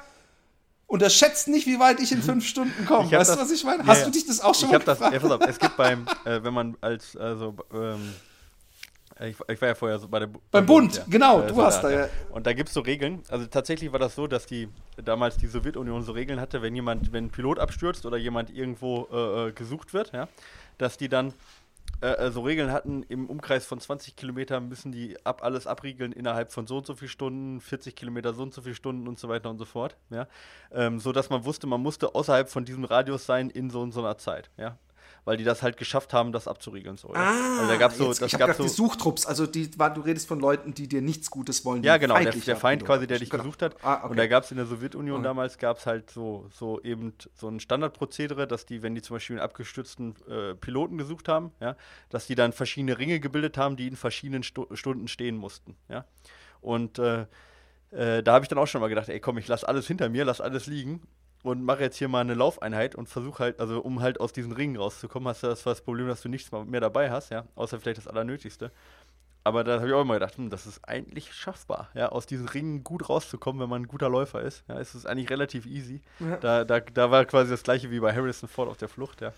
[0.86, 3.10] unterschätzt nicht, wie weit ich in fünf Stunden komme.
[3.10, 3.84] Weißt du, was ich meine?
[3.84, 5.02] Ja, Hast du dich das auch schon ich mal gefragt?
[5.02, 8.14] Das, ja, auf, es gibt beim, äh, wenn man als, also, ähm,
[9.20, 11.04] ich, ich, war ja vorher so bei der Beim, beim Bund, ja.
[11.10, 12.10] genau, äh, du hast da, ja.
[12.32, 13.24] Und da gibt es so Regeln.
[13.30, 14.70] Also tatsächlich war das so, dass die
[15.04, 19.08] damals die Sowjetunion so Regeln hatte, wenn jemand, wenn ein Pilot abstürzt oder jemand irgendwo
[19.12, 20.28] äh, äh gesucht wird, ja,
[20.78, 21.34] dass die dann
[22.02, 26.14] äh, äh, so Regeln hatten, im Umkreis von 20 Kilometern müssen die ab alles abriegeln
[26.14, 29.20] innerhalb von so und so viel Stunden, 40 Kilometer so und so viele Stunden und
[29.20, 29.98] so weiter und so fort.
[30.10, 30.28] Ja?
[30.72, 33.92] Ähm, so dass man wusste, man musste außerhalb von diesem Radius sein in so und
[33.92, 34.50] so einer Zeit.
[34.56, 34.78] Ja?
[35.26, 36.98] Weil die das halt geschafft haben, das abzuriegeln.
[36.98, 37.16] So, ja.
[37.16, 40.02] Ah, also da gab's so, jetzt, das ich habe so, die Suchtrupps, also die, du
[40.02, 41.84] redest von Leuten, die dir nichts Gutes wollen.
[41.84, 43.44] Ja, genau, der, der, Feind quasi, der dich genau.
[43.44, 43.76] gesucht hat.
[43.84, 44.10] Ah, okay.
[44.10, 45.24] Und da gab es in der Sowjetunion mhm.
[45.24, 49.16] damals, gab es halt so, so eben so ein Standardprozedere, dass die, wenn die zum
[49.16, 51.76] Beispiel einen abgestürzten äh, Piloten gesucht haben, ja,
[52.10, 55.76] dass die dann verschiedene Ringe gebildet haben, die in verschiedenen Stu Stunden stehen mussten.
[55.90, 56.06] Ja.
[56.62, 57.26] Und äh,
[57.92, 60.10] äh, da habe ich dann auch schon mal gedacht, ey komm, ich lass alles hinter
[60.10, 61.02] mir, lass alles liegen
[61.44, 64.52] und mache jetzt hier mal eine Laufeinheit und versuche halt, also um halt aus diesen
[64.52, 67.80] Ringen rauszukommen, hast du das, das Problem, dass du nichts mehr dabei hast, ja, außer
[67.80, 68.72] vielleicht das Allernötigste.
[69.46, 72.48] Aber da habe ich auch immer gedacht, hm, das ist eigentlich schaffbar, ja, aus diesen
[72.48, 74.64] Ringen gut rauszukommen, wenn man ein guter Läufer ist.
[74.68, 76.02] Ja, es ist eigentlich relativ easy.
[76.20, 76.38] Ja.
[76.38, 79.34] Da, da, da war quasi das gleiche wie bei Harrison Ford auf der Flucht, ja.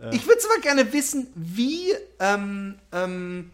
[0.00, 0.14] Äh.
[0.14, 3.52] Ich würde zwar gerne wissen, wie, ähm, ähm,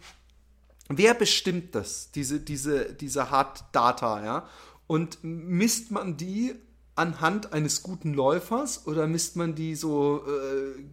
[0.89, 4.47] wer bestimmt das, diese, diese, diese Hard Data, ja?
[4.87, 6.55] Und misst man die
[6.95, 10.83] anhand eines guten Läufers oder misst man die so, äh,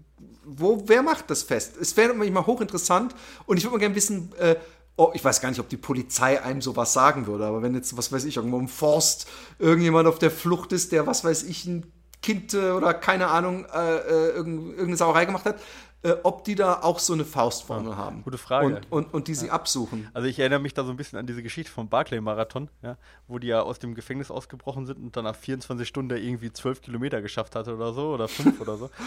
[0.45, 1.77] wo, wer macht das fest?
[1.81, 3.15] Es wäre manchmal hochinteressant
[3.47, 4.57] und ich würde mal gerne wissen, äh,
[4.97, 7.97] oh, ich weiß gar nicht, ob die Polizei einem sowas sagen würde, aber wenn jetzt,
[7.97, 9.27] was weiß ich, irgendwo im Forst
[9.59, 11.93] irgendjemand auf der Flucht ist, der, was weiß ich, ein
[12.23, 15.59] Kind äh, oder keine Ahnung, äh, äh irgendeine Sauerei gemacht hat,
[16.03, 18.23] äh, ob die da auch so eine Faustformel ja, haben.
[18.23, 18.67] Gute Frage.
[18.67, 20.09] Und, und, und die sie absuchen.
[20.15, 22.97] Also ich erinnere mich da so ein bisschen an diese Geschichte vom Barclay-Marathon, ja,
[23.29, 26.81] wo die ja aus dem Gefängnis ausgebrochen sind und dann nach 24 Stunden irgendwie 12
[26.81, 28.91] Kilometer geschafft hatte oder so, oder 5 oder so.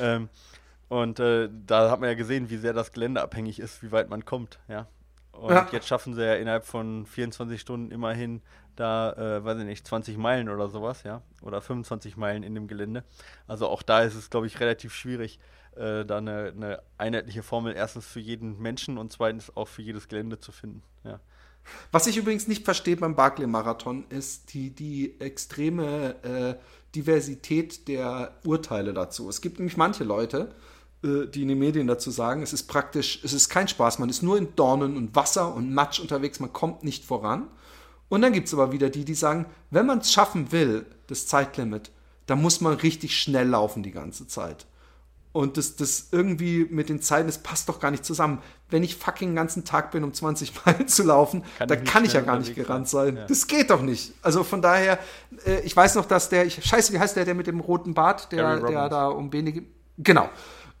[0.00, 0.28] Ähm,
[0.88, 4.10] und äh, da hat man ja gesehen, wie sehr das Gelände abhängig ist, wie weit
[4.10, 4.86] man kommt, ja.
[5.32, 8.40] Und jetzt schaffen sie ja innerhalb von 24 Stunden immerhin
[8.76, 11.22] da, äh, weiß ich nicht, 20 Meilen oder sowas, ja.
[11.42, 13.04] Oder 25 Meilen in dem Gelände.
[13.46, 15.38] Also auch da ist es, glaube ich, relativ schwierig,
[15.76, 20.08] äh, da eine, eine, einheitliche Formel erstens für jeden Menschen und zweitens auch für jedes
[20.08, 20.82] Gelände zu finden.
[21.04, 21.20] Ja.
[21.92, 26.54] Was ich übrigens nicht verstehe beim Barclay-Marathon ist die, die extreme äh,
[26.94, 29.28] Diversität der Urteile dazu.
[29.28, 30.54] Es gibt nämlich manche Leute,
[31.02, 34.08] äh, die in den Medien dazu sagen, es ist praktisch, es ist kein Spaß, man
[34.08, 37.48] ist nur in Dornen und Wasser und Matsch unterwegs, man kommt nicht voran.
[38.08, 41.26] Und dann gibt es aber wieder die, die sagen, wenn man es schaffen will, das
[41.26, 41.90] Zeitlimit,
[42.26, 44.66] dann muss man richtig schnell laufen die ganze Zeit.
[45.32, 48.40] Und das, das irgendwie mit den Zeiten, das passt doch gar nicht zusammen.
[48.70, 52.04] Wenn ich fucking den ganzen Tag bin, um 20 Meilen zu laufen, kann da kann
[52.04, 53.16] ich ja gar nicht gerannt sein.
[53.16, 53.26] Ja.
[53.26, 54.12] Das geht doch nicht.
[54.22, 54.96] Also von daher,
[55.44, 57.94] äh, ich weiß noch, dass der, ich, scheiße, wie heißt der, der mit dem roten
[57.94, 59.64] Bart, der, der da um wenige,
[59.98, 60.28] genau,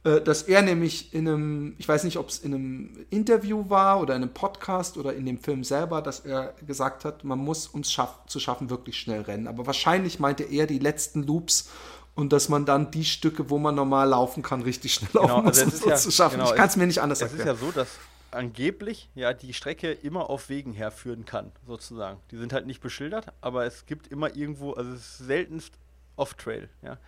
[0.04, 4.14] dass er nämlich in einem, ich weiß nicht, ob es in einem Interview war oder
[4.14, 7.80] in einem Podcast oder in dem Film selber, dass er gesagt hat, man muss, um
[7.80, 9.48] es schaff, zu schaffen, wirklich schnell rennen.
[9.48, 11.70] Aber wahrscheinlich meinte er die letzten Loops
[12.14, 15.46] und dass man dann die Stücke, wo man normal laufen kann, richtig schnell genau, laufen
[15.46, 16.38] also muss, um ja, zu schaffen.
[16.38, 17.48] Genau, ich kann es mir nicht anders es erklären.
[17.48, 17.88] Es ist ja so, dass
[18.30, 22.20] angeblich ja die Strecke immer auf Wegen herführen kann, sozusagen.
[22.30, 25.78] Die sind halt nicht beschildert, aber es gibt immer irgendwo, also es ist seltenst
[26.16, 26.98] Off-Trail, ja.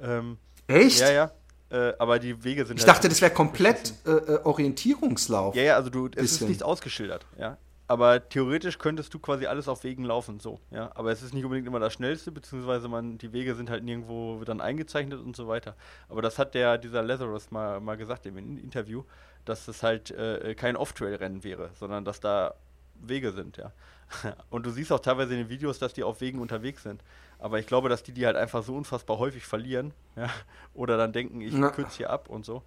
[0.00, 1.00] Ähm, Echt?
[1.00, 1.32] Ja, ja.
[1.72, 2.78] Äh, aber die Wege sind.
[2.78, 5.54] Ich halt dachte, das wäre komplett äh, äh, Orientierungslauf.
[5.54, 6.24] Ja, ja, also du, es bisschen.
[6.24, 7.56] ist nichts ausgeschildert, ja
[7.92, 10.90] aber theoretisch könntest du quasi alles auf Wegen laufen, so, ja.
[10.94, 14.42] Aber es ist nicht unbedingt immer das Schnellste, beziehungsweise man, die Wege sind halt nirgendwo
[14.44, 15.76] dann eingezeichnet und so weiter.
[16.08, 19.04] Aber das hat der, dieser Lazarus mal, mal gesagt im Interview,
[19.44, 22.54] dass es halt äh, kein Off-Trail-Rennen wäre, sondern dass da
[22.94, 23.72] Wege sind, ja.
[24.50, 27.02] Und du siehst auch teilweise in den Videos, dass die auf Wegen unterwegs sind.
[27.38, 30.28] Aber ich glaube, dass die die halt einfach so unfassbar häufig verlieren, ja.
[30.74, 32.62] Oder dann denken, ich kürze hier ab und so.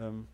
[0.00, 0.26] Ähm,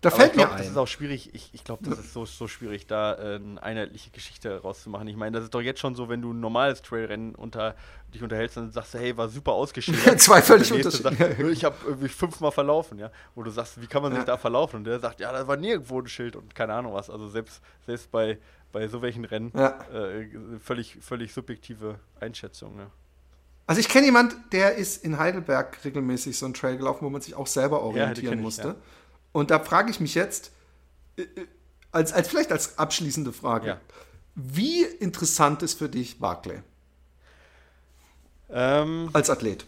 [0.00, 0.72] Da Aber fällt ich glaub, mir Das ein.
[0.72, 1.30] ist auch schwierig.
[1.34, 5.06] Ich, ich glaube, das ist so, so schwierig, da äh, eine einheitliche Geschichte rauszumachen.
[5.08, 7.76] Ich meine, das ist doch jetzt schon so, wenn du ein normales Trailrennen unter,
[8.12, 10.18] dich unterhältst, dann sagst du, hey, war super ausgeschildert.
[10.20, 13.10] Zwei völlig unterschiedliche- sagt, ich habe irgendwie fünfmal verlaufen, ja.
[13.36, 14.24] Wo du sagst, wie kann man sich Ja.
[14.24, 14.76] da verlaufen?
[14.78, 17.08] Und der sagt, ja, da war nirgendwo ein Schild und keine Ahnung was.
[17.10, 18.38] Also selbst, selbst bei,
[18.72, 19.78] bei so welchen Rennen Ja.
[19.92, 20.26] äh,
[20.62, 22.78] völlig, völlig subjektive Einschätzung.
[22.78, 22.86] Ja.
[23.66, 27.20] Also ich kenne jemand, der ist in Heidelberg regelmäßig so einen Trail gelaufen, wo man
[27.20, 28.68] sich auch selber orientieren ich, musste.
[28.68, 28.74] ja.
[29.32, 30.50] Und da frage ich mich jetzt,
[31.16, 31.46] äh, äh,
[31.92, 33.80] als, als vielleicht als abschließende Frage, Ja.
[34.34, 36.62] wie interessant ist für dich Barclay
[38.52, 39.64] Ähm, als Athlet?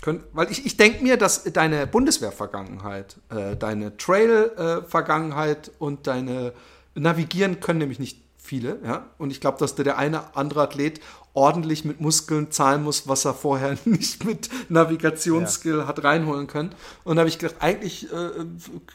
[0.00, 6.52] Könnt, weil ich, ich denke mir, dass deine Bundeswehr-Vergangenheit, äh, deine Trail-Vergangenheit und deine
[6.98, 9.10] Navigieren können nämlich nicht viele, ja.
[9.18, 11.00] Und ich glaube, dass der, der eine andere Athlet
[11.34, 16.74] ordentlich mit Muskeln zahlen muss, was er vorher nicht mit Navigationsskill hat reinholen können.
[17.04, 18.30] Und da habe ich gedacht, eigentlich äh,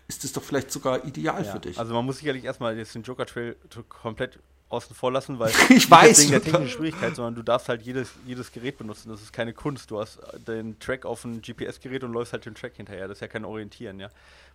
[0.08, 1.52] ist das doch vielleicht sogar ideal ja.
[1.52, 1.78] für dich.
[1.78, 3.56] Also man muss sicherlich erstmal jetzt den Joker Trail
[3.88, 4.40] komplett
[4.74, 6.20] außen vor lassen, weil Ich weiß.
[6.22, 9.10] wegen der technischen Schwierigkeit, sondern du darfst halt jedes, jedes Gerät benutzen.
[9.10, 9.90] Das ist keine Kunst.
[9.92, 13.08] Du hast den Track auf ein GPS-Gerät und läufst halt den Track hinterher.
[13.08, 14.10] Das ist ja kein Orientieren, ja.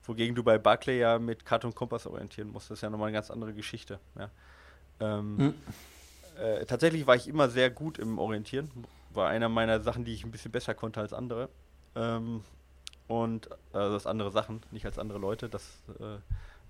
[0.05, 2.71] Wogegen du bei Barclay ja mit Karte und Kompass orientieren musst.
[2.71, 3.99] Das ist ja nochmal eine ganz andere Geschichte.
[4.19, 4.31] Ja.
[5.01, 5.55] Ähm, Hm.
[6.43, 8.71] äh, tatsächlich war ich immer sehr gut im Orientieren.
[9.15, 11.49] War einer meiner Sachen, die ich ein bisschen besser konnte als andere.
[11.95, 12.43] Ähm,
[13.07, 15.49] und also das andere Sachen, nicht als andere Leute.
[15.49, 15.65] Das
[16.01, 16.19] äh, äh,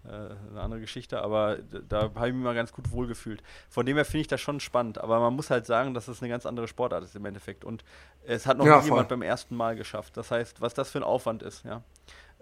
[0.08, 1.58] eine andere Geschichte, aber
[1.88, 3.42] da habe ich mich mal ganz gut wohlgefühlt.
[3.68, 6.22] Von dem her finde ich das schon spannend, aber man muss halt sagen, dass es
[6.22, 7.64] eine ganz andere Sportart ist im Endeffekt.
[7.64, 7.84] Und
[8.24, 10.16] es hat noch Ja, nie jemand beim ersten Mal geschafft.
[10.16, 11.82] Das heißt, was das für ein Aufwand ist, ja.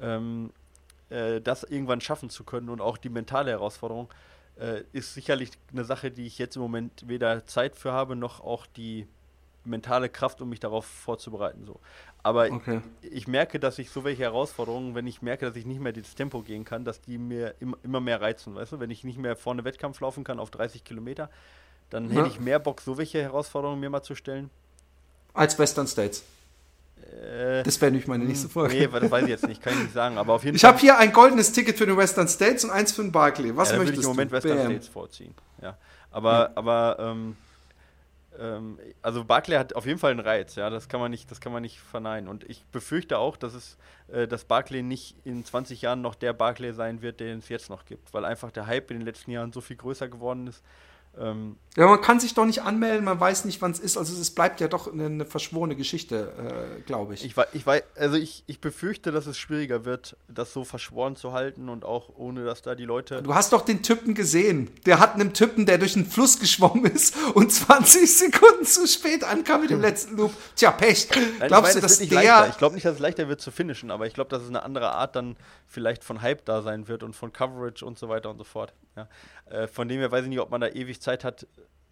[0.00, 0.52] Ähm,
[1.08, 4.08] äh, das irgendwann schaffen zu können und auch die mentale Herausforderung
[4.58, 8.40] äh, ist sicherlich eine Sache, die ich jetzt im Moment weder Zeit für habe, noch
[8.40, 9.06] auch die
[9.66, 11.64] mentale Kraft, um mich darauf vorzubereiten.
[11.66, 11.80] So.
[12.22, 12.80] Aber Okay.
[13.02, 16.14] ich merke, dass ich so welche Herausforderungen, wenn ich merke, dass ich nicht mehr dieses
[16.14, 18.80] Tempo gehen kann, dass die mir im, immer mehr reizen, weißt du?
[18.80, 21.30] Wenn ich nicht mehr vorne Wettkampf laufen kann auf 30 Kilometer,
[21.90, 22.16] dann Ja.
[22.16, 24.50] hätte ich mehr Bock, so welche Herausforderungen mir mal zu stellen.
[25.34, 26.24] Als Western States.
[27.22, 28.74] Äh, Das wäre nämlich meine nächste Frage.
[28.74, 30.78] Nee, das weiß ich jetzt nicht, kann ich nicht sagen, aber auf jeden ich habe
[30.78, 33.54] hier ein goldenes Ticket für den Western States und eins für den Barclay.
[33.54, 34.36] Was ja, möchtest ich im Moment du?
[34.36, 34.66] Western Bam.
[34.66, 35.34] States vorziehen.
[35.62, 35.76] Ja.
[36.10, 37.36] Aber, aber ähm,
[38.38, 41.40] ähm, also Barclay hat auf jeden Fall einen Reiz, ja, das kann man nicht, das
[41.40, 42.28] kann man nicht verneinen.
[42.28, 46.32] Und ich befürchte auch, dass es, äh, dass Barclay nicht in 20 Jahren noch der
[46.32, 49.30] Barclay sein wird, den es jetzt noch gibt, weil einfach der Hype in den letzten
[49.30, 50.62] Jahren so viel größer geworden ist.
[51.18, 53.96] Ähm, Ja, man kann sich doch nicht anmelden, man weiß nicht, wann es ist.
[53.98, 56.32] Also es bleibt ja doch eine, eine verschworene Geschichte,
[56.78, 57.24] äh, glaube ich.
[57.24, 61.16] ich weiß, ich weiß, also ich, ich befürchte, dass es schwieriger wird, das so verschworen
[61.16, 64.70] zu halten und auch ohne, dass da die Leute Du hast doch den Typen gesehen.
[64.86, 69.24] Der hat einen Typen, der durch einen Fluss geschwommen ist und 20 Sekunden zu spät
[69.24, 70.32] ankam mit dem letzten Loop.
[70.54, 71.08] Tja, Pech.
[71.38, 72.20] Nein, Glaubst ich du, dass leichter.
[72.20, 72.48] der.
[72.50, 74.62] Ich glaube nicht, dass es leichter wird zu finishen, aber ich glaube, dass es eine
[74.62, 75.36] andere Art dann
[75.66, 78.72] vielleicht von Hype da sein wird und von Coverage und so weiter und so fort.
[78.96, 79.08] Ja.
[79.50, 81.46] Äh, von dem her weiß ich nicht, ob man da ewig Zeit hat,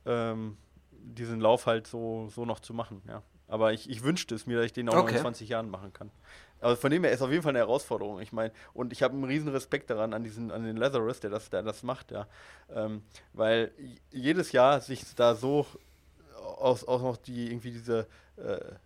[0.06, 0.56] ähm,
[0.90, 3.02] diesen Lauf halt so, so noch zu machen.
[3.08, 3.22] Ja.
[3.46, 5.16] Aber ich, ich wünschte es mir, dass ich den auch noch Okay.
[5.16, 6.10] in 20 Jahren machen kann.
[6.60, 8.20] Aber von dem her ist auf jeden Fall eine Herausforderung.
[8.20, 11.30] Ich meine, und ich habe einen riesen Respekt daran, an diesen, an den Lazarus, der
[11.30, 12.26] das, der das macht, ja.
[12.74, 13.02] Ähm,
[13.34, 13.70] weil
[14.10, 15.66] jedes Jahr sich da so
[16.58, 18.06] aus, aus noch die irgendwie diese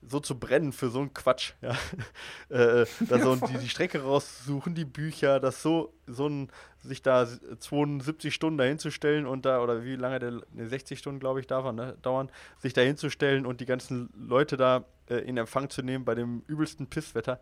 [0.02, 1.70] so zu brennen für so einen Quatsch, ja.
[2.50, 6.50] äh, da so die, die Strecke raussuchen, die Bücher, das so, so ein,
[6.84, 11.40] sich da 72 Stunden dahinzustellen und da, oder wie lange der, ne, 60 Stunden, glaube
[11.40, 15.36] ich, darf er, ne, dauern, sich da hinzustellen und die ganzen Leute da äh, in
[15.38, 17.40] Empfang zu nehmen bei dem übelsten Pisswetter.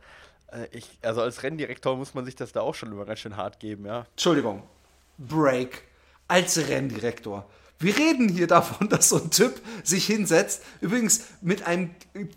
[0.52, 3.36] Äh, ich, also als Renndirektor muss man sich das da auch schon immer ganz schön
[3.36, 4.06] hart geben, ja.
[4.12, 4.62] Entschuldigung.
[5.18, 5.82] Break.
[6.28, 7.48] Als Renndirektor.
[7.78, 11.90] Wir reden hier davon, dass so ein Typ sich hinsetzt, übrigens mit einem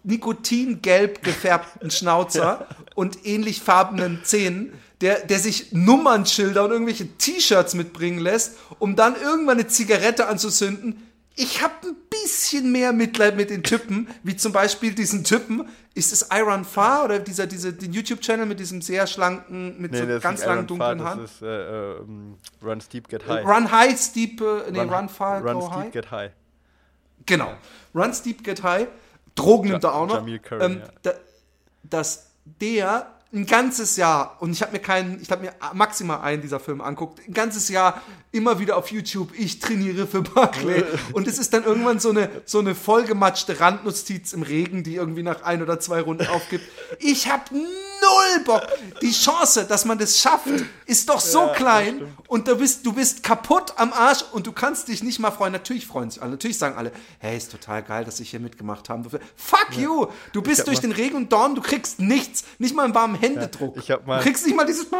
[0.03, 8.19] nikotingelb gefärbten Schnauzer und ähnlich farbenen Zähnen, der, der sich Nummernschilder und irgendwelche T-Shirts mitbringen
[8.19, 11.08] lässt, um dann irgendwann eine Zigarette anzuzünden.
[11.41, 15.69] Ich habe ein bisschen mehr Mitleid mit den Typen, wie zum Beispiel diesen Typen.
[15.93, 20.05] Ist es Iron Far oder dieser, dieser den YouTube-Channel mit diesem sehr schlanken, mit so
[20.05, 21.19] das ist ganz langen Iron dunklen Haaren?
[21.21, 23.45] Das ist äh, ähm, Run Steep, Get High.
[23.45, 25.91] Run High, Steep, äh, nee, Run, Far, Run Go Steep, High.
[25.93, 26.31] Get High.
[27.25, 27.53] Genau.
[27.95, 28.87] Run Steep, Get High.
[29.35, 30.15] Drogen nimmt er auch noch.
[30.15, 30.87] Jamil Curry, ähm, ja.
[31.03, 31.11] da,
[31.83, 36.41] dass der ein ganzes Jahr, und ich habe mir keinen, ich habe mir maximal einen
[36.41, 38.01] dieser Filme anguckt, ein ganzes Jahr
[38.31, 40.83] immer wieder auf YouTube, ich trainiere für Barclay.
[41.13, 45.23] und es ist dann irgendwann so eine, so eine vollgematschte Randnotiz im Regen, die irgendwie
[45.23, 46.63] nach ein oder zwei Runden aufgibt.
[46.99, 47.43] Ich habe
[48.01, 48.67] null Bock.
[49.01, 50.47] Die Chance, dass man das schafft,
[50.85, 54.51] ist doch so Ja, klein und du bist, du bist kaputt am Arsch und du
[54.51, 55.53] kannst dich nicht mal freuen.
[55.53, 56.31] Natürlich freuen sich alle.
[56.31, 59.19] Natürlich sagen alle, hey, ist total geil, dass ich hier mitgemacht habe.
[59.35, 60.07] Fuck you!
[60.33, 62.43] Du bist durch den Regen und Dorn, du kriegst nichts.
[62.57, 63.77] Nicht mal einen warmen Händedruck.
[63.77, 64.87] ich hab mal- du kriegst nicht mal dieses.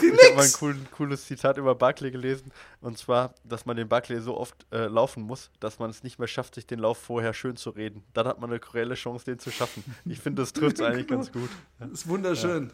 [0.00, 2.52] Ich habe mal ein cooles Zitat über Barclay gelesen.
[2.80, 6.18] Und zwar, dass man den Barclay so oft äh, laufen muss, dass man es nicht
[6.18, 8.02] mehr schafft, sich den Lauf vorher schön zu reden.
[8.12, 9.82] Dann hat man eine reelle Chance, den zu schaffen.
[10.04, 11.50] Ich finde, das trifft eigentlich ganz gut.
[11.78, 12.66] Das ist wunderschön.
[12.66, 12.72] Ja,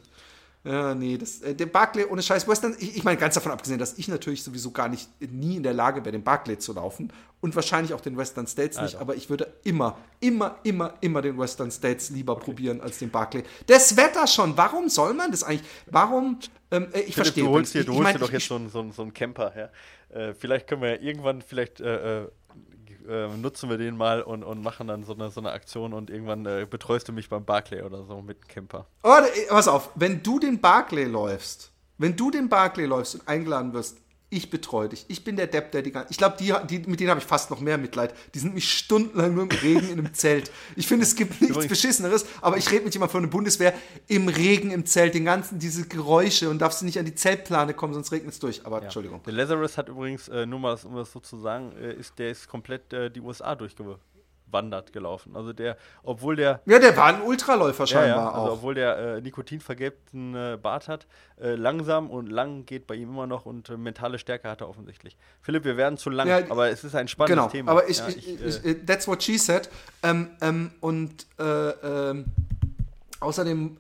[0.65, 3.99] nee, das, äh, der Barclay ohne Scheiß Western, ich, ich meine, ganz davon abgesehen, dass
[3.99, 7.57] ich natürlich sowieso gar nicht, nie in der Lage wäre, den Barclay zu laufen und
[7.57, 9.01] wahrscheinlich auch den Western States nicht, Alter.
[9.01, 13.43] aber ich würde immer, immer, immer, immer den Western States lieber probieren als den Barclay.
[13.67, 15.67] Das Wetter schon, warum soll man das eigentlich?
[15.91, 16.39] Warum,
[16.71, 17.45] ähm, äh, ich Philipp, verstehe.
[17.45, 18.93] du holst dir, ich, du ich holst mein, dir doch jetzt so einen so einen-
[18.93, 19.73] so einen Camper her.
[20.11, 22.27] Äh, vielleicht können wir ja irgendwann, vielleicht äh,
[23.09, 26.11] äh, nutzen wir den mal und, und machen dann so eine, so eine Aktion und
[26.11, 28.87] irgendwann äh, betreust du mich beim Barclay oder so mit dem Camper.
[29.03, 29.17] Oh,
[29.49, 33.99] pass auf, wenn du den Barclay läufst, wenn du den Barclay läufst und eingeladen wirst,
[34.33, 35.05] ich betreue dich.
[35.09, 36.11] Ich bin der Depp, der die ganze.
[36.11, 38.15] Ich glaube, die, die, mit denen habe ich fast noch mehr Mitleid.
[38.35, 40.51] Die sind mich stundenlang nur im Regen in einem Zelt.
[40.75, 43.75] Ich finde, es gibt nichts Beschisseneres, aber ich rede mit jemandem von der Bundeswehr
[44.09, 47.75] im Regen im Zelt, den ganzen, diese Geräusche und darfst du nicht an die Zeltplane
[47.75, 48.65] kommen, sonst regnet es durch.
[48.65, 49.23] Aber Entschuldigung.
[49.25, 52.31] Der Lazarus hat übrigens, äh, nur mal, um das so zu sagen, äh, ist, der
[52.31, 53.55] ist komplett äh, die USA
[54.53, 55.35] durchgewandert gelaufen.
[55.37, 58.57] Also der, obwohl der Ja, der war ein Ultraläufer Ja, scheinbar ja, also auch.
[58.59, 61.07] obwohl der äh, nikotinvergelbten äh, Bart hat,
[61.41, 64.69] äh, langsam und lang geht bei ihm immer noch und äh, mentale Stärke hat er
[64.69, 65.17] offensichtlich.
[65.41, 67.73] Philipp, wir werden zu lang, Ja, aber es ist ein spannendes Genau, Thema.
[67.73, 69.69] aber ich, Ja, ich, ich, äh, that's what she said.
[70.03, 72.27] Ähm, ähm, und äh, ähm,
[73.21, 73.79] außerdem,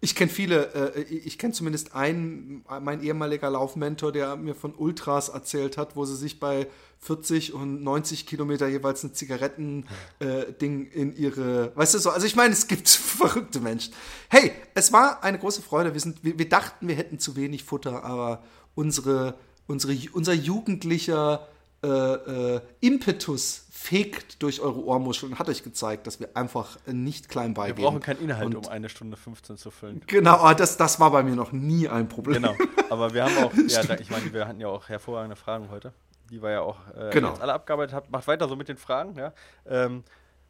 [0.00, 5.78] ich kenne viele, ich kenne zumindest einen, mein ehemaliger Laufmentor, der mir von Ultras erzählt
[5.78, 6.66] hat, wo sie sich bei
[7.02, 12.52] 40 und 90 Kilometer jeweils ein Zigaretten-Ding in ihre, weißt du so, also ich meine,
[12.52, 13.92] es gibt verrückte Menschen.
[14.28, 17.64] Hey, es war eine große Freude, wir, sind, wir, wir dachten, wir hätten zu wenig
[17.64, 18.42] Futter, aber
[18.74, 19.34] unsere,
[19.66, 21.48] unsere, unser jugendlicher
[21.82, 26.92] äh, äh, Impetus fegt durch eure Ohrmuscheln und hat euch gezeigt, dass wir einfach äh,
[26.92, 27.82] nicht klein wir beigeben.
[27.82, 30.00] brauchen keinen Inhalt, Und- um eine Stunde 15 zu füllen.
[30.06, 32.42] Genau, das, das war bei mir noch nie ein Problem.
[32.44, 32.54] Genau,
[32.90, 35.92] aber wir haben auch, ja, da, ich meine, wir hatten ja auch hervorragende Fragen heute,
[36.32, 37.28] die wir ja auch äh, Genau.
[37.28, 38.06] jetzt alle abgearbeitet haben.
[38.10, 39.32] Macht weiter so mit den Fragen, ja.
[39.66, 40.02] Ähm,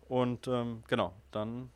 [0.09, 1.71] und ähm, genau, dann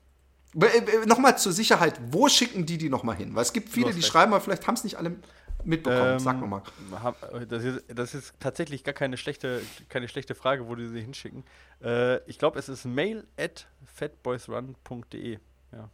[0.58, 3.34] Äh, äh, Nochmal zur Sicherheit, wo schicken die die nochmal hin?
[3.34, 5.16] Weil es gibt viele, die schreiben, aber vielleicht haben es nicht alle
[5.64, 6.12] mitbekommen.
[6.14, 6.62] Ähm, Sag nochmal.
[7.02, 10.86] hab- äh, Das ist, das ist tatsächlich gar keine schlechte, keine schlechte Frage, wo die
[10.88, 11.44] sie hinschicken.
[11.82, 15.38] Äh, ich glaube, es ist mail at fatboysrun.de.
[15.72, 15.90] Ja.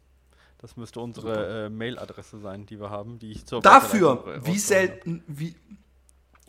[0.59, 5.25] Das müsste unsere äh, Mailadresse sein, die wir haben, die ich zur Dafür, wie selten,
[5.27, 5.57] wie,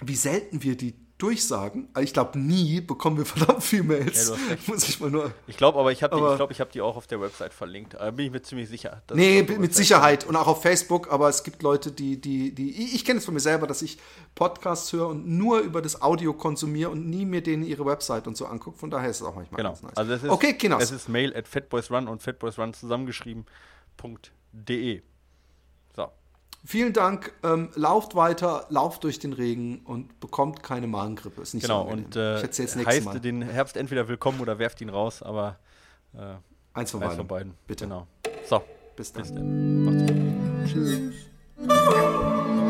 [0.03, 0.93] wie selten wir die
[1.23, 1.87] durchsagen.
[1.93, 4.29] Also Ich glaube, nie bekommen wir verdammt viel Mails.
[4.29, 4.35] Ja.
[4.67, 5.31] Muss ich mal nur.
[5.47, 7.53] Ich glaube aber, ich habe die, ich glaub, ich hab die auch auf der Website
[7.53, 7.93] verlinkt.
[7.93, 9.01] Da bin ich mir ziemlich sicher.
[9.13, 12.83] Nee, mit Website Sicherheit und auch auf Facebook, aber es gibt Leute, die, die, die,
[12.83, 13.97] ich, ich kenne es von mir selber, dass ich
[14.35, 18.35] Podcasts höre und nur über das Audio konsumiere und nie mir denen ihre Website und
[18.35, 18.77] so angucke.
[18.77, 19.69] Von daher ist es auch manchmal Genau.
[19.69, 19.95] ganz nice.
[19.97, 20.83] Also es ist, okay, Kinos.
[20.83, 25.01] Es ist mail at fatboysrun und fatboysrun zusammengeschrieben.de.
[26.65, 27.33] Vielen Dank.
[27.43, 31.41] Ähm, lauft weiter, lauft durch den Regen und bekommt keine Magengrippe.
[31.41, 31.83] Ist nicht Genau.
[31.85, 31.91] so.
[31.91, 33.19] Und äh, ich nächstes heißt Mal.
[33.19, 35.59] den Herbst entweder willkommen oder werft ihn raus, aber
[36.13, 36.35] äh,
[36.73, 37.17] Eins von eins beiden.
[37.17, 37.53] von beiden.
[37.67, 37.85] Bitte.
[37.85, 38.07] Genau.
[38.47, 38.61] So.
[38.95, 39.23] Bis dann.
[39.23, 39.83] Bis dann.
[39.83, 40.71] Macht's gut.
[40.71, 42.62] Tschüss.